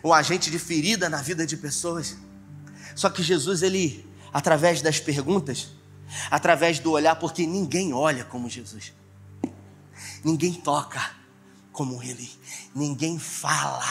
um 0.06 0.14
agente 0.14 0.52
de 0.52 0.60
ferida 0.60 1.10
na 1.10 1.20
vida 1.20 1.48
de 1.48 1.58
pessoas. 1.58 2.16
Só 2.96 3.10
que 3.10 3.24
Jesus, 3.24 3.64
ele, 3.64 4.08
através 4.32 4.80
das 4.80 5.00
perguntas, 5.00 5.70
através 6.30 6.78
do 6.78 6.92
olhar, 6.92 7.16
porque 7.16 7.48
ninguém 7.48 7.92
olha 7.92 8.24
como 8.24 8.48
Jesus, 8.48 8.94
ninguém 10.24 10.54
toca 10.54 11.12
como 11.72 12.04
Ele, 12.04 12.30
ninguém 12.74 13.18
fala 13.18 13.84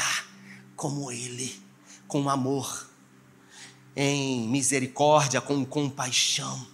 como 0.77 1.11
Ele, 1.11 1.61
com 2.07 2.31
amor, 2.31 2.89
em 3.97 4.49
misericórdia, 4.49 5.41
com 5.41 5.65
compaixão. 5.65 6.65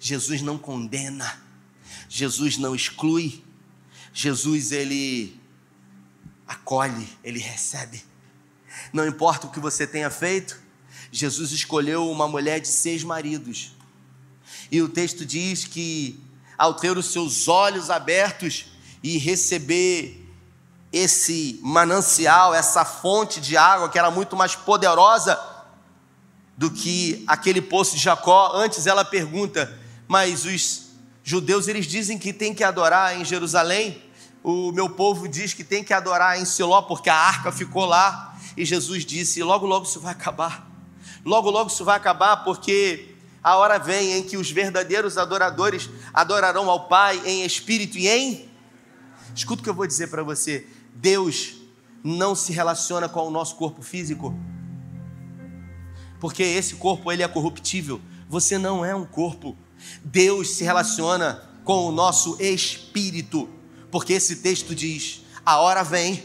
Jesus 0.00 0.42
não 0.42 0.58
condena, 0.58 1.40
Jesus 2.08 2.58
não 2.58 2.74
exclui, 2.74 3.44
Jesus 4.12 4.72
ele 4.72 5.40
acolhe, 6.48 7.08
ele 7.22 7.38
recebe. 7.38 8.09
Não 8.92 9.06
importa 9.06 9.46
o 9.46 9.50
que 9.50 9.60
você 9.60 9.86
tenha 9.86 10.10
feito, 10.10 10.60
Jesus 11.12 11.52
escolheu 11.52 12.10
uma 12.10 12.28
mulher 12.28 12.60
de 12.60 12.68
seis 12.68 13.02
maridos. 13.02 13.72
E 14.70 14.80
o 14.80 14.88
texto 14.88 15.24
diz 15.24 15.64
que, 15.64 16.22
ao 16.56 16.74
ter 16.74 16.96
os 16.96 17.12
seus 17.12 17.48
olhos 17.48 17.90
abertos 17.90 18.66
e 19.02 19.18
receber 19.18 20.28
esse 20.92 21.58
manancial, 21.62 22.54
essa 22.54 22.84
fonte 22.84 23.40
de 23.40 23.56
água 23.56 23.88
que 23.88 23.98
era 23.98 24.10
muito 24.10 24.36
mais 24.36 24.54
poderosa 24.54 25.38
do 26.56 26.70
que 26.70 27.24
aquele 27.26 27.62
poço 27.62 27.96
de 27.96 28.02
Jacó, 28.02 28.52
antes 28.54 28.86
ela 28.86 29.04
pergunta: 29.04 29.72
Mas 30.06 30.44
os 30.44 30.90
judeus 31.22 31.68
eles 31.68 31.86
dizem 31.86 32.18
que 32.18 32.32
tem 32.32 32.54
que 32.54 32.64
adorar 32.64 33.18
em 33.18 33.24
Jerusalém, 33.24 34.02
o 34.42 34.72
meu 34.72 34.88
povo 34.90 35.28
diz 35.28 35.52
que 35.52 35.62
tem 35.62 35.84
que 35.84 35.92
adorar 35.92 36.40
em 36.40 36.44
Siló, 36.44 36.82
porque 36.82 37.10
a 37.10 37.14
arca 37.14 37.52
ficou 37.52 37.84
lá. 37.84 38.29
E 38.56 38.64
Jesus 38.64 39.04
disse: 39.04 39.42
logo, 39.42 39.66
logo 39.66 39.86
isso 39.86 40.00
vai 40.00 40.12
acabar. 40.12 40.68
Logo, 41.24 41.50
logo 41.50 41.70
isso 41.70 41.84
vai 41.84 41.96
acabar, 41.96 42.38
porque 42.38 43.14
a 43.42 43.56
hora 43.56 43.78
vem 43.78 44.12
em 44.12 44.22
que 44.22 44.36
os 44.36 44.50
verdadeiros 44.50 45.16
adoradores 45.16 45.88
adorarão 46.12 46.68
ao 46.68 46.88
Pai 46.88 47.20
em 47.24 47.44
espírito 47.44 47.98
e 47.98 48.08
em. 48.08 48.48
Escuta 49.34 49.60
o 49.60 49.64
que 49.64 49.70
eu 49.70 49.74
vou 49.74 49.86
dizer 49.86 50.08
para 50.08 50.22
você: 50.22 50.66
Deus 50.94 51.54
não 52.02 52.34
se 52.34 52.52
relaciona 52.52 53.08
com 53.08 53.26
o 53.26 53.30
nosso 53.30 53.56
corpo 53.56 53.82
físico, 53.82 54.34
porque 56.18 56.42
esse 56.42 56.76
corpo 56.76 57.10
ele 57.10 57.22
é 57.22 57.28
corruptível. 57.28 58.00
Você 58.28 58.58
não 58.58 58.84
é 58.84 58.94
um 58.94 59.04
corpo. 59.04 59.56
Deus 60.04 60.50
se 60.50 60.64
relaciona 60.64 61.42
com 61.64 61.86
o 61.86 61.92
nosso 61.92 62.36
espírito, 62.40 63.48
porque 63.90 64.14
esse 64.14 64.36
texto 64.36 64.74
diz: 64.74 65.22
a 65.44 65.58
hora 65.58 65.82
vem 65.82 66.22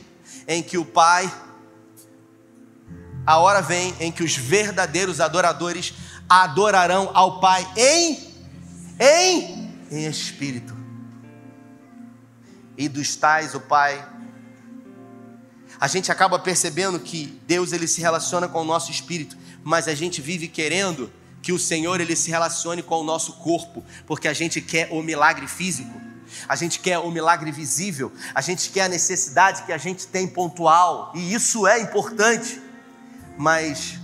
em 0.47 0.61
que 0.61 0.78
o 0.78 0.86
Pai 0.86 1.32
a 3.26 3.38
hora 3.38 3.61
vem 3.61 3.93
em 3.99 4.11
que 4.11 4.23
os 4.23 4.36
verdadeiros 4.36 5.19
adoradores 5.19 5.93
adorarão 6.30 7.11
ao 7.13 7.39
Pai 7.39 7.67
em 7.76 8.36
em 8.99 9.65
em 9.91 10.05
espírito. 10.05 10.76
E 12.78 12.89
dos 12.89 13.15
tais 13.15 13.55
o 13.55 13.59
Pai 13.59 14.15
a 15.80 15.88
gente 15.88 16.11
acaba 16.11 16.39
percebendo 16.39 16.99
que 16.99 17.39
Deus 17.45 17.73
ele 17.73 17.88
se 17.88 17.99
relaciona 18.01 18.47
com 18.47 18.61
o 18.61 18.65
nosso 18.65 18.91
espírito, 18.91 19.38
mas 19.63 19.88
a 19.88 19.95
gente 19.95 20.21
vive 20.21 20.47
querendo 20.47 21.11
que 21.41 21.51
o 21.51 21.59
Senhor 21.59 21.99
ele 21.99 22.15
se 22.15 22.32
relacione 22.32 22.82
com 22.82 23.01
o 23.01 23.03
nosso 23.03 23.34
corpo, 23.34 23.84
porque 24.07 24.28
a 24.28 24.34
gente 24.34 24.61
quer 24.61 24.88
o 24.91 25.03
milagre 25.03 25.47
físico. 25.47 26.01
A 26.49 26.55
gente 26.55 26.80
quer 26.80 26.97
o 26.97 27.11
milagre 27.11 27.51
visível, 27.51 28.11
a 28.34 28.41
gente 28.41 28.71
quer 28.71 28.86
a 28.86 28.89
necessidade 28.89 29.63
que 29.63 29.71
a 29.71 29.78
gente 29.78 30.07
tem 30.07 30.28
pontual, 30.28 31.11
e 31.13 31.34
isso 31.34 31.67
é 31.67 31.80
importante. 31.80 32.59
Mas 33.38 33.99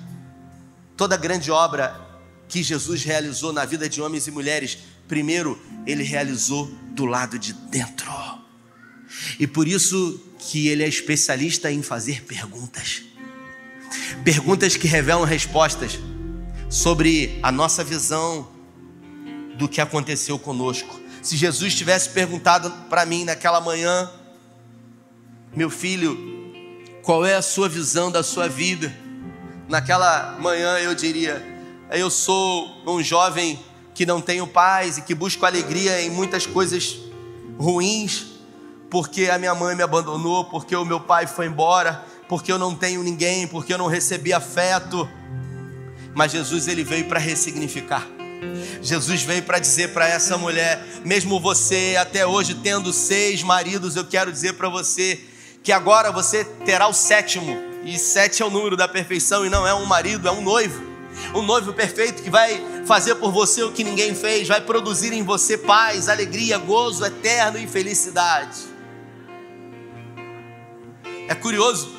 toda 0.97 1.17
grande 1.17 1.51
obra 1.51 1.99
que 2.47 2.61
Jesus 2.61 3.03
realizou 3.03 3.53
na 3.53 3.65
vida 3.65 3.87
de 3.87 4.01
homens 4.01 4.27
e 4.27 4.31
mulheres, 4.31 4.77
primeiro 5.07 5.59
ele 5.85 6.03
realizou 6.03 6.69
do 6.91 7.05
lado 7.05 7.39
de 7.39 7.53
dentro. 7.53 8.11
E 9.39 9.47
por 9.47 9.67
isso 9.67 10.21
que 10.37 10.67
ele 10.67 10.83
é 10.83 10.87
especialista 10.87 11.71
em 11.71 11.81
fazer 11.81 12.23
perguntas. 12.23 13.03
Perguntas 14.23 14.75
que 14.75 14.87
revelam 14.87 15.23
respostas 15.23 15.99
sobre 16.69 17.39
a 17.43 17.51
nossa 17.51 17.83
visão 17.83 18.49
do 19.57 19.67
que 19.67 19.81
aconteceu 19.81 20.39
conosco. 20.39 20.99
Se 21.21 21.37
Jesus 21.37 21.75
tivesse 21.75 22.09
perguntado 22.09 22.71
para 22.89 23.05
mim 23.05 23.25
naquela 23.25 23.61
manhã, 23.61 24.09
meu 25.55 25.69
filho, 25.69 26.17
qual 27.03 27.25
é 27.25 27.35
a 27.35 27.41
sua 27.41 27.67
visão 27.67 28.11
da 28.11 28.23
sua 28.23 28.47
vida? 28.47 28.95
Naquela 29.71 30.35
manhã 30.37 30.77
eu 30.79 30.93
diria: 30.93 31.41
eu 31.89 32.11
sou 32.11 32.69
um 32.85 33.01
jovem 33.01 33.57
que 33.95 34.05
não 34.05 34.21
tenho 34.21 34.45
paz 34.45 34.97
e 34.97 35.01
que 35.01 35.15
busco 35.15 35.45
alegria 35.45 36.01
em 36.01 36.09
muitas 36.09 36.45
coisas 36.45 36.99
ruins, 37.57 38.25
porque 38.89 39.29
a 39.29 39.39
minha 39.39 39.55
mãe 39.55 39.75
me 39.75 39.81
abandonou, 39.81 40.45
porque 40.45 40.75
o 40.75 40.85
meu 40.85 40.99
pai 40.99 41.25
foi 41.25 41.47
embora, 41.47 42.03
porque 42.27 42.51
eu 42.51 42.59
não 42.59 42.75
tenho 42.75 43.01
ninguém, 43.01 43.47
porque 43.47 43.73
eu 43.73 43.77
não 43.77 43.87
recebi 43.87 44.33
afeto. 44.33 45.09
Mas 46.13 46.33
Jesus 46.33 46.67
ele 46.67 46.83
veio 46.83 47.05
para 47.05 47.19
ressignificar. 47.19 48.05
Jesus 48.81 49.21
veio 49.21 49.43
para 49.43 49.59
dizer 49.59 49.93
para 49.93 50.07
essa 50.07 50.37
mulher, 50.37 50.83
mesmo 51.05 51.39
você 51.39 51.95
até 51.97 52.25
hoje 52.25 52.55
tendo 52.55 52.91
seis 52.91 53.43
maridos, 53.43 53.95
eu 53.95 54.03
quero 54.03 54.31
dizer 54.31 54.53
para 54.53 54.67
você 54.67 55.19
que 55.63 55.71
agora 55.71 56.11
você 56.11 56.43
terá 56.43 56.87
o 56.87 56.93
sétimo 56.93 57.70
e 57.83 57.97
sete 57.97 58.41
é 58.41 58.45
o 58.45 58.49
número 58.49 58.77
da 58.77 58.87
perfeição 58.87 59.45
e 59.45 59.49
não 59.49 59.65
é 59.65 59.73
um 59.73 59.85
marido, 59.85 60.27
é 60.27 60.31
um 60.31 60.41
noivo. 60.41 60.91
Um 61.35 61.41
noivo 61.41 61.73
perfeito 61.73 62.23
que 62.23 62.29
vai 62.29 62.83
fazer 62.85 63.15
por 63.15 63.31
você 63.31 63.63
o 63.63 63.71
que 63.71 63.83
ninguém 63.83 64.15
fez, 64.15 64.47
vai 64.47 64.61
produzir 64.61 65.13
em 65.13 65.23
você 65.23 65.57
paz, 65.57 66.07
alegria, 66.07 66.57
gozo 66.57 67.05
eterno 67.05 67.57
e 67.57 67.67
felicidade. 67.67 68.59
É 71.27 71.35
curioso, 71.35 71.91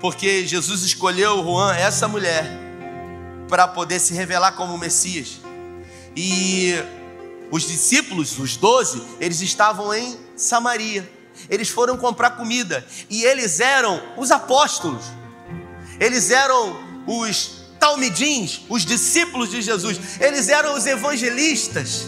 porque 0.00 0.46
Jesus 0.46 0.82
escolheu 0.82 1.42
Juan, 1.42 1.74
essa 1.74 2.08
mulher, 2.08 2.44
para 3.48 3.68
poder 3.68 4.00
se 4.00 4.14
revelar 4.14 4.52
como 4.52 4.78
Messias. 4.78 5.40
E 6.16 6.74
os 7.50 7.66
discípulos, 7.66 8.38
os 8.38 8.56
doze, 8.56 9.02
eles 9.20 9.40
estavam 9.40 9.92
em 9.94 10.16
Samaria 10.36 11.21
eles 11.48 11.68
foram 11.68 11.96
comprar 11.96 12.30
comida. 12.30 12.84
E 13.08 13.24
eles 13.24 13.60
eram 13.60 14.00
os 14.16 14.30
apóstolos, 14.30 15.04
eles 15.98 16.30
eram 16.30 16.76
os 17.06 17.62
talmidins, 17.78 18.60
os 18.68 18.84
discípulos 18.84 19.50
de 19.50 19.60
Jesus, 19.60 19.98
eles 20.20 20.48
eram 20.48 20.74
os 20.74 20.86
evangelistas. 20.86 22.06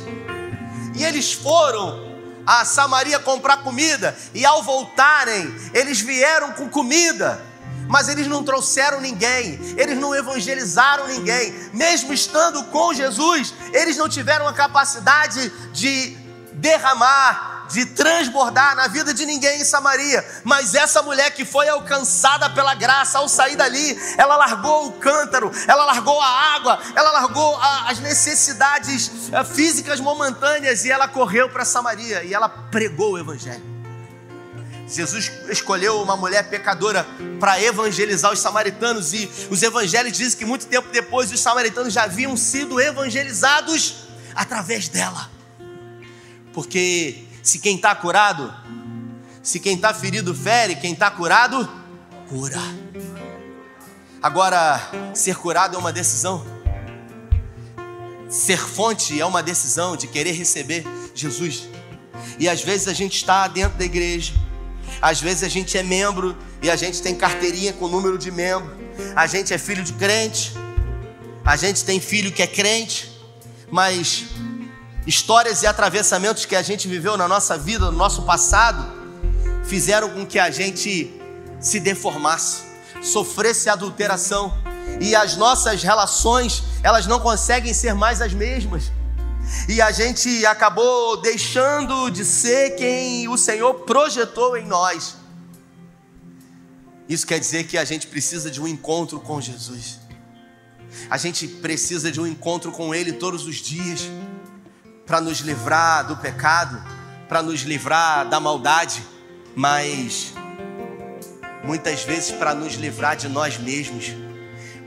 E 0.95 1.03
eles 1.03 1.33
foram 1.33 2.15
a 2.47 2.65
Samaria 2.65 3.19
comprar 3.19 3.59
comida. 3.59 4.17
E 4.33 4.45
ao 4.45 4.63
voltarem, 4.63 5.53
eles 5.73 6.01
vieram 6.01 6.53
com 6.53 6.69
comida. 6.69 7.43
Mas 7.89 8.09
eles 8.09 8.27
não 8.27 8.43
trouxeram 8.43 9.01
ninguém, 9.01 9.59
eles 9.77 9.99
não 9.99 10.15
evangelizaram 10.15 11.07
ninguém, 11.07 11.53
mesmo 11.75 12.15
estando 12.15 12.65
com 12.65 12.95
Jesus, 12.95 13.53
eles 13.75 13.99
não 13.99 14.09
tiveram 14.09 14.49
a 14.49 14.55
capacidade 14.55 15.53
de 15.71 16.17
derramar 16.55 17.54
de 17.71 17.87
transbordar 17.87 18.77
na 18.77 18.89
vida 18.89 19.13
de 19.13 19.25
ninguém 19.25 19.61
em 19.61 19.65
Samaria, 19.65 20.25
mas 20.45 20.75
essa 20.75 21.03
mulher 21.03 21.31
que 21.33 21.45
foi 21.45 21.69
alcançada 21.69 22.51
pela 22.51 22.75
graça 22.75 23.19
ao 23.19 23.29
sair 23.29 23.57
dali, 23.57 23.99
ela 24.17 24.37
largou 24.37 24.89
o 24.89 24.93
cântaro, 24.93 25.51
ela 25.67 25.85
largou 25.85 26.21
a 26.21 26.55
água, 26.55 26.79
ela 26.95 27.11
largou 27.13 27.57
a, 27.57 27.91
as 27.91 27.99
necessidades 28.01 29.11
eh, 29.33 29.45
físicas 29.45 30.01
momentâneas 30.01 30.85
e 30.85 30.91
ela 30.91 31.09
correu 31.09 31.49
para 31.49 31.65
Samaria 31.65 32.23
e 32.25 32.35
ela 32.35 32.49
pregou 32.49 33.13
o 33.13 33.19
evangelho. 33.19 33.75
Jesus 34.87 35.33
escolheu 35.49 36.03
uma 36.03 36.17
mulher 36.17 36.49
pecadora 36.49 37.07
para 37.41 37.61
evangelizar 37.61 38.33
os 38.33 38.39
samaritanos, 38.39 39.13
e 39.15 39.31
os 39.51 39.63
evangelhos 39.63 40.13
dizem 40.13 40.39
que 40.39 40.45
muito 40.45 40.67
tempo 40.67 40.89
depois 40.93 41.33
os 41.33 41.41
samaritanos 41.41 41.93
já 41.93 42.05
haviam 42.05 42.37
sido 42.37 42.81
evangelizados 42.81 44.05
através 44.35 44.89
dela, 44.89 45.31
porque 46.53 47.25
se 47.45 47.59
quem 47.59 47.77
está 47.77 47.95
curado, 47.95 48.53
se 49.43 49.61
quem 49.61 49.77
está 49.77 49.93
ferido 49.93 50.35
fere, 50.35 50.77
quem 50.77 50.95
está 50.95 51.11
curado, 51.11 51.71
cura. 52.27 52.59
Agora, 54.23 54.81
ser 55.13 55.37
curado 55.37 55.77
é 55.77 55.79
uma 55.79 55.93
decisão. 55.93 56.43
Ser 58.31 58.57
fonte 58.57 59.21
é 59.21 59.27
uma 59.27 59.43
decisão 59.43 59.95
de 59.95 60.07
querer 60.07 60.33
receber 60.33 60.87
Jesus. 61.15 61.69
E 62.39 62.49
às 62.49 62.63
vezes 62.63 62.89
a 62.89 62.95
gente 62.95 63.17
está 63.17 63.47
dentro 63.47 63.77
da 63.77 63.85
igreja, 63.85 64.33
às 65.03 65.21
vezes 65.21 65.43
a 65.43 65.49
gente 65.49 65.77
é 65.77 65.83
membro 65.83 66.35
e 66.63 66.71
a 66.71 66.77
gente 66.77 67.03
tem 67.03 67.15
carteirinha 67.15 67.75
com 67.75 67.89
número 67.89 68.17
de 68.17 68.31
membro, 68.31 68.75
a 69.15 69.27
gente 69.27 69.53
é 69.53 69.59
filho 69.59 69.85
de 69.85 69.93
crente, 69.93 70.55
a 71.45 71.57
gente 71.57 71.85
tem 71.85 72.01
filho 72.01 72.33
que 72.33 72.43
é 72.43 72.47
crente, 72.47 73.13
mas 73.71 74.25
histórias 75.07 75.63
e 75.63 75.67
atravessamentos 75.67 76.45
que 76.45 76.57
a 76.57 76.63
gente 76.63 76.89
viveu 76.89 77.17
na 77.17 77.29
nossa 77.29 77.59
vida, 77.59 77.87
no 77.87 77.97
nosso 77.97 78.23
passado, 78.23 78.85
fizeram 79.65 80.11
com 80.11 80.27
que 80.27 80.39
a 80.39 80.51
gente 80.51 81.13
se 81.61 81.81
deformasse, 81.81 82.63
sofresse 83.03 83.69
adulteração 83.69 84.57
e 85.01 85.15
as 85.15 85.37
nossas 85.37 85.83
relações, 85.83 86.63
elas 86.83 87.07
não 87.07 87.21
conseguem 87.21 87.73
ser 87.75 87.95
mais 87.95 88.21
as 88.21 88.33
mesmas. 88.33 88.93
E 89.69 89.81
a 89.81 89.91
gente 89.91 90.45
acabou 90.47 91.21
deixando 91.21 92.11
de 92.11 92.25
ser 92.25 92.77
quem 92.77 93.29
o 93.29 93.37
Senhor 93.37 93.75
projetou 93.81 94.57
em 94.57 94.67
nós. 94.67 95.17
Isso 97.07 97.27
quer 97.27 97.39
dizer 97.39 97.65
que 97.65 97.77
a 97.77 97.85
gente 97.85 98.07
precisa 98.07 98.51
de 98.51 98.61
um 98.61 98.67
encontro 98.67 99.21
com 99.21 99.41
Jesus. 99.41 100.01
A 101.11 101.19
gente 101.19 101.47
precisa 101.47 102.11
de 102.11 102.21
um 102.21 102.27
encontro 102.27 102.73
com 102.73 102.95
Ele 102.95 103.13
todos 103.13 103.47
os 103.47 103.57
dias 103.57 104.09
para 105.07 105.21
nos 105.21 105.41
livrar 105.41 106.07
do 106.07 106.17
pecado, 106.17 106.83
para 107.29 107.43
nos 107.43 107.61
livrar 107.61 108.29
da 108.29 108.41
maldade, 108.41 109.05
mas 109.55 110.33
muitas 111.63 112.03
vezes 112.03 112.33
para 112.33 112.55
nos 112.55 112.75
livrar 112.75 113.17
de 113.17 113.29
nós 113.29 113.59
mesmos, 113.59 114.13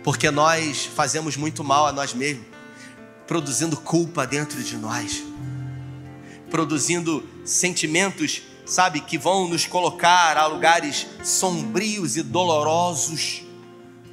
porque 0.04 0.32
nós 0.32 0.86
fazemos 0.86 1.36
muito 1.36 1.64
mal 1.64 1.88
a 1.88 1.92
nós 1.92 2.14
mesmos, 2.14 2.46
produzindo 3.28 3.78
culpa 3.78 4.26
dentro 4.26 4.62
de 4.64 4.78
nós, 4.78 5.24
produzindo 6.50 7.28
sentimentos, 7.46 8.42
sabe, 8.66 9.02
que 9.02 9.18
vão 9.18 9.48
nos 9.48 9.66
colocar 9.66 10.38
a 10.38 10.46
lugares 10.48 11.06
sombrios 11.24 12.18
e 12.18 12.24
dolorosos, 12.24 13.44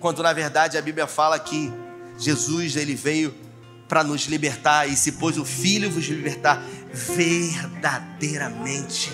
quando 0.01 0.23
na 0.23 0.33
verdade 0.33 0.77
a 0.77 0.83
Bíblia 0.83 1.07
fala 1.07 1.39
que 1.39 1.73
Jesus 2.19 2.77
ele 2.77 2.95
veio 2.95 3.44
para 3.89 4.03
nos 4.03 4.27
libertar 4.27 4.89
e 4.89 4.97
se 4.97 5.13
pôs 5.13 5.39
o 5.39 5.45
Filho 5.45 5.91
vos 5.91 6.07
libertar, 6.07 6.61
verdadeiramente 6.93 9.13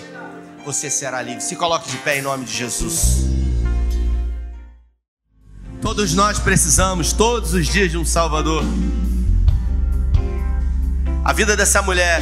você 0.65 0.89
será 0.89 1.21
livre. 1.21 1.41
Se 1.41 1.55
coloque 1.55 1.89
de 1.89 1.97
pé 1.97 2.19
em 2.19 2.21
nome 2.21 2.45
de 2.45 2.53
Jesus. 2.53 3.25
Todos 5.81 6.13
nós 6.13 6.37
precisamos, 6.37 7.11
todos 7.11 7.53
os 7.53 7.67
dias, 7.67 7.89
de 7.89 7.97
um 7.97 8.05
Salvador. 8.05 8.63
A 11.25 11.33
vida 11.33 11.57
dessa 11.57 11.81
mulher, 11.81 12.21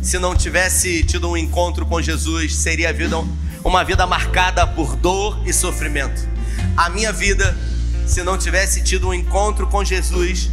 se 0.00 0.18
não 0.18 0.36
tivesse 0.36 1.02
tido 1.02 1.28
um 1.28 1.36
encontro 1.36 1.84
com 1.84 2.00
Jesus, 2.00 2.54
seria 2.54 2.92
vida, 2.92 3.16
uma 3.64 3.84
vida 3.84 4.06
marcada 4.06 4.66
por 4.66 4.96
dor 4.96 5.42
e 5.44 5.52
sofrimento. 5.52 6.28
A 6.76 6.88
minha 6.88 7.12
vida, 7.12 7.56
se 8.06 8.22
não 8.22 8.38
tivesse 8.38 8.82
tido 8.82 9.08
um 9.08 9.14
encontro 9.14 9.66
com 9.66 9.84
Jesus, 9.84 10.48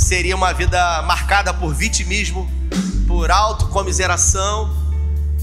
seria 0.00 0.34
uma 0.34 0.52
vida 0.52 1.02
marcada 1.02 1.52
por 1.52 1.74
vitimismo, 1.74 2.50
por 3.06 3.30
autocomiseração 3.30 4.74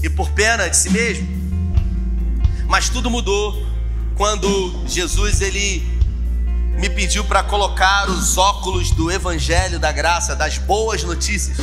e 0.02 0.10
por 0.10 0.30
pena 0.30 0.68
de 0.68 0.76
si 0.76 0.90
mesmo. 0.90 1.28
Mas 2.66 2.88
tudo 2.88 3.08
mudou 3.08 3.66
quando 4.16 4.84
Jesus 4.86 5.40
ele 5.40 5.86
me 6.76 6.90
pediu 6.90 7.24
para 7.24 7.42
colocar 7.42 8.10
os 8.10 8.36
óculos 8.36 8.90
do 8.90 9.10
evangelho 9.10 9.78
da 9.78 9.92
graça, 9.92 10.34
das 10.34 10.58
boas 10.58 11.04
notícias, 11.04 11.56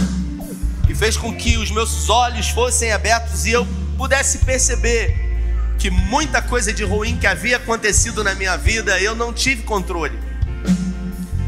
e 0.87 0.95
fez 0.95 1.17
com 1.17 1.35
que 1.35 1.57
os 1.57 1.69
meus 1.69 2.09
olhos 2.09 2.49
fossem 2.49 2.93
abertos 2.93 3.45
e 3.45 3.51
eu 3.51 3.67
pudesse 3.97 4.39
perceber 4.39 5.15
que 5.77 5.89
muita 5.89 6.41
coisa 6.41 6.73
de 6.73 6.83
ruim 6.83 7.17
que 7.17 7.27
havia 7.27 7.57
acontecido 7.57 8.23
na 8.23 8.33
minha 8.33 8.57
vida 8.57 8.99
eu 9.01 9.15
não 9.15 9.33
tive 9.33 9.63
controle. 9.63 10.17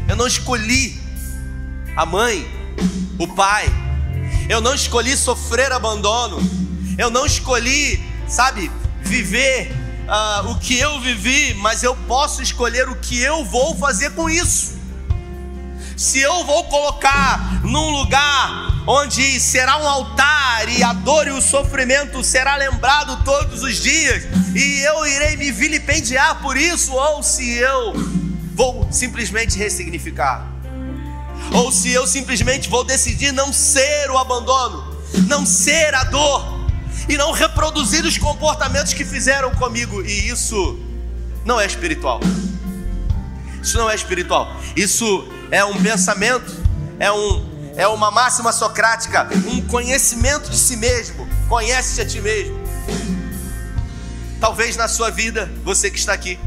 Eu 0.06 0.16
não 0.16 0.26
escolhi 0.26 1.07
a 1.98 2.06
mãe, 2.06 2.48
o 3.18 3.26
pai. 3.26 3.66
Eu 4.48 4.60
não 4.60 4.72
escolhi 4.72 5.16
sofrer 5.16 5.72
abandono. 5.72 6.38
Eu 6.96 7.10
não 7.10 7.26
escolhi, 7.26 8.00
sabe, 8.28 8.70
viver 9.02 9.72
uh, 10.06 10.48
o 10.48 10.60
que 10.60 10.78
eu 10.78 11.00
vivi, 11.00 11.54
mas 11.54 11.82
eu 11.82 11.96
posso 12.06 12.40
escolher 12.40 12.88
o 12.88 12.94
que 12.94 13.20
eu 13.20 13.44
vou 13.44 13.74
fazer 13.74 14.10
com 14.10 14.30
isso. 14.30 14.78
Se 15.96 16.20
eu 16.20 16.44
vou 16.44 16.62
colocar 16.68 17.64
num 17.64 17.90
lugar 17.90 18.84
onde 18.86 19.40
será 19.40 19.76
um 19.78 19.88
altar 19.88 20.68
e 20.68 20.84
a 20.84 20.92
dor 20.92 21.26
e 21.26 21.32
o 21.32 21.42
sofrimento 21.42 22.22
será 22.22 22.54
lembrado 22.54 23.24
todos 23.24 23.64
os 23.64 23.74
dias, 23.74 24.22
e 24.54 24.86
eu 24.86 25.04
irei 25.04 25.36
me 25.36 25.50
vilipendiar 25.50 26.40
por 26.42 26.56
isso, 26.56 26.92
ou 26.92 27.24
se 27.24 27.54
eu 27.54 27.92
vou 28.54 28.86
simplesmente 28.92 29.58
ressignificar 29.58 30.57
ou 31.52 31.72
se 31.72 31.90
eu 31.90 32.06
simplesmente 32.06 32.68
vou 32.68 32.84
decidir 32.84 33.32
não 33.32 33.52
ser 33.52 34.10
o 34.10 34.18
abandono, 34.18 34.96
não 35.26 35.46
ser 35.46 35.94
a 35.94 36.04
dor 36.04 36.58
e 37.08 37.16
não 37.16 37.32
reproduzir 37.32 38.04
os 38.04 38.18
comportamentos 38.18 38.92
que 38.92 39.04
fizeram 39.04 39.50
comigo, 39.52 40.02
e 40.02 40.28
isso 40.28 40.78
não 41.44 41.60
é 41.60 41.66
espiritual. 41.66 42.20
Isso 43.62 43.76
não 43.78 43.90
é 43.90 43.94
espiritual. 43.94 44.54
Isso 44.76 45.26
é 45.50 45.64
um 45.64 45.82
pensamento, 45.82 46.54
é 46.98 47.10
um 47.10 47.58
é 47.78 47.86
uma 47.86 48.10
máxima 48.10 48.52
socrática, 48.52 49.28
um 49.46 49.60
conhecimento 49.62 50.50
de 50.50 50.58
si 50.58 50.76
mesmo. 50.76 51.28
Conhece-te 51.48 52.00
a 52.00 52.06
ti 52.06 52.20
mesmo. 52.20 52.58
Talvez 54.40 54.76
na 54.76 54.88
sua 54.88 55.10
vida, 55.10 55.48
você 55.62 55.88
que 55.88 55.96
está 55.96 56.12
aqui, 56.12 56.40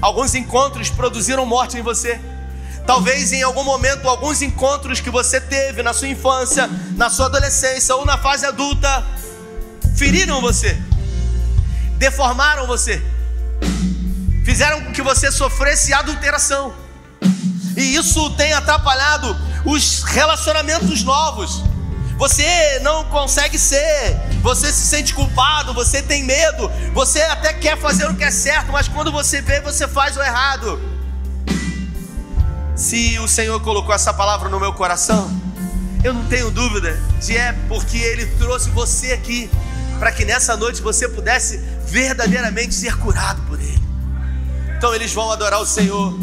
alguns 0.00 0.34
encontros 0.34 0.88
produziram 0.88 1.44
morte 1.44 1.76
em 1.76 1.82
você. 1.82 2.18
Talvez 2.86 3.32
em 3.32 3.42
algum 3.42 3.62
momento, 3.62 4.08
alguns 4.08 4.42
encontros 4.42 5.00
que 5.00 5.10
você 5.10 5.40
teve 5.40 5.82
na 5.82 5.92
sua 5.92 6.08
infância, 6.08 6.68
na 6.96 7.08
sua 7.08 7.26
adolescência 7.26 7.94
ou 7.94 8.04
na 8.04 8.18
fase 8.18 8.44
adulta, 8.44 9.04
feriram 9.96 10.40
você, 10.40 10.76
deformaram 11.96 12.66
você, 12.66 13.00
fizeram 14.44 14.82
com 14.82 14.92
que 14.92 15.02
você 15.02 15.30
sofresse 15.30 15.94
adulteração, 15.94 16.74
e 17.76 17.94
isso 17.94 18.30
tem 18.30 18.52
atrapalhado 18.52 19.36
os 19.64 20.02
relacionamentos 20.02 21.02
novos. 21.04 21.62
Você 22.18 22.78
não 22.80 23.04
consegue 23.04 23.58
ser, 23.58 24.16
você 24.42 24.72
se 24.72 24.86
sente 24.86 25.14
culpado, 25.14 25.72
você 25.72 26.02
tem 26.02 26.22
medo, 26.22 26.70
você 26.92 27.22
até 27.22 27.52
quer 27.52 27.76
fazer 27.78 28.06
o 28.06 28.14
que 28.14 28.24
é 28.24 28.30
certo, 28.30 28.70
mas 28.70 28.86
quando 28.86 29.10
você 29.10 29.40
vê, 29.40 29.60
você 29.60 29.88
faz 29.88 30.16
o 30.16 30.22
errado. 30.22 30.91
Se 32.82 33.16
o 33.20 33.28
Senhor 33.28 33.60
colocou 33.60 33.94
essa 33.94 34.12
palavra 34.12 34.48
no 34.48 34.58
meu 34.58 34.72
coração, 34.72 35.30
eu 36.02 36.12
não 36.12 36.24
tenho 36.24 36.50
dúvida 36.50 37.00
de 37.20 37.36
é 37.36 37.52
porque 37.68 37.96
Ele 37.96 38.26
trouxe 38.26 38.70
você 38.70 39.12
aqui 39.12 39.48
para 40.00 40.10
que 40.10 40.24
nessa 40.24 40.56
noite 40.56 40.82
você 40.82 41.08
pudesse 41.08 41.58
verdadeiramente 41.86 42.74
ser 42.74 42.96
curado 42.96 43.40
por 43.42 43.60
Ele. 43.60 43.80
Então 44.76 44.92
eles 44.92 45.12
vão 45.12 45.30
adorar 45.30 45.60
o 45.60 45.64
Senhor. 45.64 46.18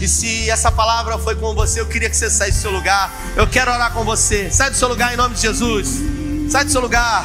E 0.00 0.08
se 0.08 0.50
essa 0.50 0.72
palavra 0.72 1.16
foi 1.16 1.36
com 1.36 1.54
você, 1.54 1.80
eu 1.80 1.86
queria 1.86 2.10
que 2.10 2.16
você 2.16 2.28
saísse 2.28 2.58
do 2.58 2.62
seu 2.62 2.72
lugar. 2.72 3.14
Eu 3.36 3.46
quero 3.46 3.70
orar 3.70 3.92
com 3.92 4.02
você. 4.02 4.50
Sai 4.50 4.70
do 4.70 4.76
seu 4.76 4.88
lugar 4.88 5.14
em 5.14 5.16
nome 5.16 5.36
de 5.36 5.42
Jesus. 5.42 6.00
Sai 6.50 6.64
do 6.64 6.72
seu 6.72 6.80
lugar. 6.80 7.24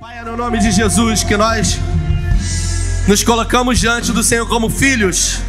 Pai, 0.00 0.18
é 0.18 0.24
no 0.24 0.36
nome 0.36 0.58
de 0.58 0.72
Jesus 0.72 1.22
que 1.22 1.36
nós 1.36 1.78
nos 3.06 3.22
colocamos 3.22 3.78
diante 3.78 4.10
do 4.10 4.24
Senhor 4.24 4.48
como 4.48 4.68
filhos. 4.68 5.45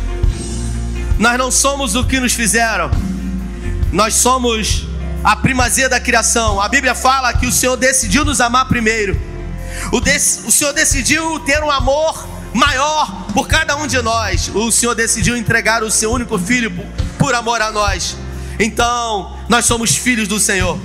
Nós 1.18 1.38
não 1.38 1.52
somos 1.52 1.96
o 1.96 2.06
que 2.06 2.20
nos 2.20 2.34
fizeram, 2.34 2.92
nós 3.92 4.14
somos 4.14 4.86
a 5.24 5.36
primazia 5.36 5.90
da 5.90 6.00
criação. 6.00 6.62
A 6.62 6.70
Bíblia 6.70 6.94
fala 6.94 7.34
que 7.34 7.48
o 7.48 7.52
Senhor 7.52 7.76
decidiu 7.76 8.24
nos 8.24 8.40
amar 8.40 8.68
primeiro, 8.68 9.20
o, 9.92 9.98
o 10.48 10.52
Senhor 10.52 10.74
decidiu 10.74 11.40
ter 11.40 11.64
um 11.64 11.72
amor 11.72 12.28
maior 12.54 13.28
por 13.34 13.48
cada 13.48 13.76
um 13.78 13.88
de 13.88 14.02
nós. 14.02 14.50
O 14.54 14.72
Senhor 14.72 14.96
decidiu 14.96 15.36
entregar 15.36 15.84
o 15.84 15.92
seu 15.92 16.12
único 16.12 16.38
filho 16.38 16.72
por 17.18 17.34
amor 17.36 17.62
a 17.62 17.72
nós. 17.72 18.18
Então, 18.60 19.38
nós 19.48 19.66
somos 19.66 19.96
filhos 19.96 20.28
do 20.28 20.40
Senhor. 20.40 20.80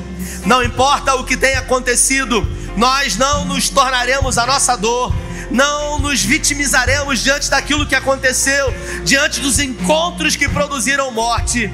Não 0.44 0.62
importa 0.62 1.14
o 1.14 1.24
que 1.24 1.36
tenha 1.36 1.60
acontecido, 1.60 2.46
nós 2.76 3.16
não 3.16 3.44
nos 3.44 3.68
tornaremos 3.68 4.38
a 4.38 4.46
nossa 4.46 4.76
dor, 4.76 5.14
não 5.52 5.98
nos 5.98 6.22
vitimizaremos 6.22 7.20
diante 7.20 7.50
daquilo 7.50 7.86
que 7.86 7.94
aconteceu, 7.94 8.74
diante 9.04 9.40
dos 9.40 9.58
encontros 9.58 10.34
que 10.34 10.48
produziram 10.48 11.10
morte. 11.10 11.70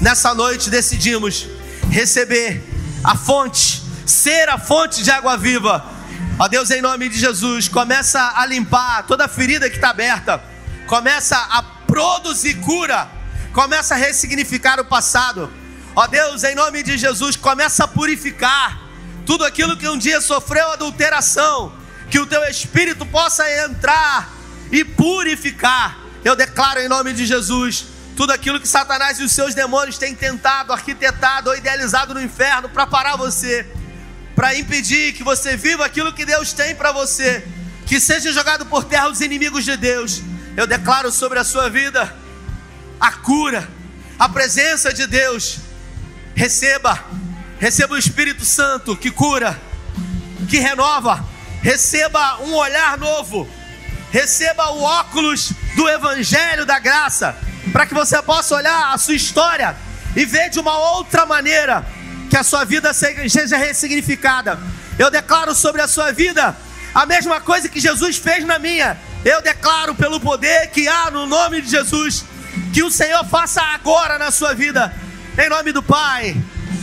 Nessa 0.00 0.34
noite 0.34 0.68
decidimos 0.68 1.46
receber 1.90 2.62
a 3.02 3.16
fonte, 3.16 3.82
ser 4.04 4.48
a 4.48 4.58
fonte 4.58 5.02
de 5.02 5.10
água 5.10 5.36
viva. 5.36 5.84
Ó 6.38 6.48
Deus, 6.48 6.70
em 6.70 6.82
nome 6.82 7.08
de 7.08 7.18
Jesus, 7.18 7.68
começa 7.68 8.32
a 8.36 8.44
limpar 8.44 9.06
toda 9.06 9.28
ferida 9.28 9.70
que 9.70 9.76
está 9.76 9.90
aberta, 9.90 10.42
começa 10.86 11.36
a 11.36 11.62
produzir 11.62 12.54
cura. 12.54 13.20
Começa 13.52 13.94
a 13.94 13.96
ressignificar 13.96 14.78
o 14.78 14.84
passado. 14.84 15.50
Ó 15.94 16.06
Deus, 16.06 16.44
em 16.44 16.54
nome 16.54 16.82
de 16.82 16.96
Jesus, 16.96 17.36
começa 17.36 17.84
a 17.84 17.88
purificar 17.88 18.80
tudo 19.26 19.44
aquilo 19.44 19.76
que 19.76 19.88
um 19.88 19.98
dia 19.98 20.20
sofreu 20.20 20.70
adulteração. 20.70 21.72
Que 22.10 22.18
o 22.18 22.26
teu 22.26 22.42
espírito 22.44 23.06
possa 23.06 23.44
entrar 23.64 24.30
e 24.72 24.84
purificar. 24.84 25.98
Eu 26.24 26.36
declaro 26.36 26.80
em 26.80 26.88
nome 26.88 27.12
de 27.12 27.24
Jesus 27.24 27.86
tudo 28.16 28.32
aquilo 28.32 28.60
que 28.60 28.68
Satanás 28.68 29.18
e 29.18 29.22
os 29.22 29.32
seus 29.32 29.54
demônios 29.54 29.96
têm 29.96 30.14
tentado, 30.14 30.74
arquitetado 30.74 31.48
ou 31.48 31.56
idealizado 31.56 32.12
no 32.12 32.20
inferno 32.20 32.68
para 32.68 32.86
parar 32.86 33.16
você, 33.16 33.66
para 34.36 34.54
impedir 34.54 35.14
que 35.14 35.22
você 35.22 35.56
viva 35.56 35.86
aquilo 35.86 36.12
que 36.12 36.26
Deus 36.26 36.52
tem 36.52 36.74
para 36.74 36.92
você, 36.92 37.42
que 37.86 37.98
seja 37.98 38.30
jogado 38.30 38.66
por 38.66 38.84
terra 38.84 39.08
os 39.08 39.22
inimigos 39.22 39.64
de 39.64 39.74
Deus. 39.74 40.20
Eu 40.54 40.66
declaro 40.66 41.10
sobre 41.10 41.38
a 41.38 41.44
sua 41.44 41.70
vida 41.70 42.14
a 43.00 43.12
cura, 43.12 43.66
a 44.18 44.28
presença 44.28 44.92
de 44.92 45.06
Deus. 45.06 45.58
Receba, 46.34 47.02
receba 47.58 47.94
o 47.94 47.98
Espírito 47.98 48.44
Santo 48.44 48.94
que 48.94 49.10
cura, 49.10 49.58
que 50.48 50.58
renova, 50.58 51.26
receba 51.62 52.42
um 52.42 52.54
olhar 52.54 52.98
novo, 52.98 53.48
receba 54.10 54.70
o 54.70 54.82
óculos 54.82 55.52
do 55.76 55.88
Evangelho 55.88 56.66
da 56.66 56.78
Graça 56.78 57.36
para 57.72 57.86
que 57.86 57.94
você 57.94 58.20
possa 58.22 58.54
olhar 58.56 58.92
a 58.92 58.98
sua 58.98 59.14
história 59.14 59.76
e 60.16 60.24
ver 60.24 60.50
de 60.50 60.58
uma 60.58 60.76
outra 60.96 61.24
maneira 61.24 61.84
que 62.28 62.36
a 62.36 62.42
sua 62.42 62.64
vida 62.64 62.92
seja 62.92 63.56
ressignificada. 63.56 64.58
Eu 64.98 65.10
declaro 65.10 65.54
sobre 65.54 65.80
a 65.80 65.88
sua 65.88 66.12
vida 66.12 66.56
a 66.94 67.06
mesma 67.06 67.40
coisa 67.40 67.68
que 67.68 67.80
Jesus 67.80 68.16
fez 68.16 68.44
na 68.44 68.58
minha. 68.58 68.96
Eu 69.24 69.42
declaro 69.42 69.94
pelo 69.94 70.20
poder 70.20 70.68
que 70.68 70.88
há 70.88 71.10
no 71.10 71.26
nome 71.26 71.60
de 71.60 71.70
Jesus 71.70 72.24
que 72.72 72.82
o 72.82 72.90
Senhor 72.90 73.24
faça 73.26 73.60
agora 73.62 74.18
na 74.18 74.30
sua 74.30 74.54
vida. 74.54 74.92
Em 75.38 75.48
nome 75.48 75.72
do 75.72 75.82
Pai. 75.82 76.36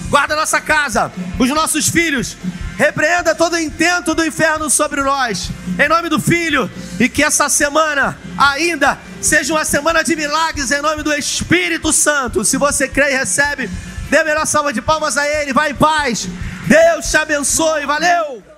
Guarda 0.10 0.36
nossa 0.36 0.62
casa, 0.62 1.12
os 1.38 1.50
nossos 1.50 1.90
filhos. 1.90 2.38
Repreenda 2.78 3.34
todo 3.34 3.54
o 3.54 3.60
intento 3.60 4.14
do 4.14 4.24
inferno 4.24 4.70
sobre 4.70 5.02
nós. 5.02 5.50
Em 5.84 5.90
nome 5.90 6.10
do 6.10 6.20
Filho. 6.20 6.70
E 7.00 7.10
que 7.10 7.24
essa 7.24 7.50
semana 7.50 8.18
ainda 8.38 9.00
seja 9.20 9.52
uma 9.52 9.66
semana 9.66 10.04
de 10.04 10.16
milagres 10.16 10.72
em 10.72 10.80
nome 10.80 11.02
do 11.02 11.12
Espírito 11.12 11.92
Santo. 11.92 12.46
Se 12.46 12.56
você 12.56 12.88
crê 12.88 13.14
e 13.14 13.18
recebe, 13.18 13.68
dê 14.12 14.20
a 14.20 14.24
melhor 14.24 14.46
salva 14.46 14.72
de 14.72 14.82
palmas 14.82 15.18
a 15.18 15.28
Ele. 15.28 15.54
Vai 15.54 15.72
em 15.72 15.76
paz. 15.76 16.28
Deus 16.68 17.10
te 17.10 17.18
abençoe. 17.18 17.86
Valeu! 17.88 18.57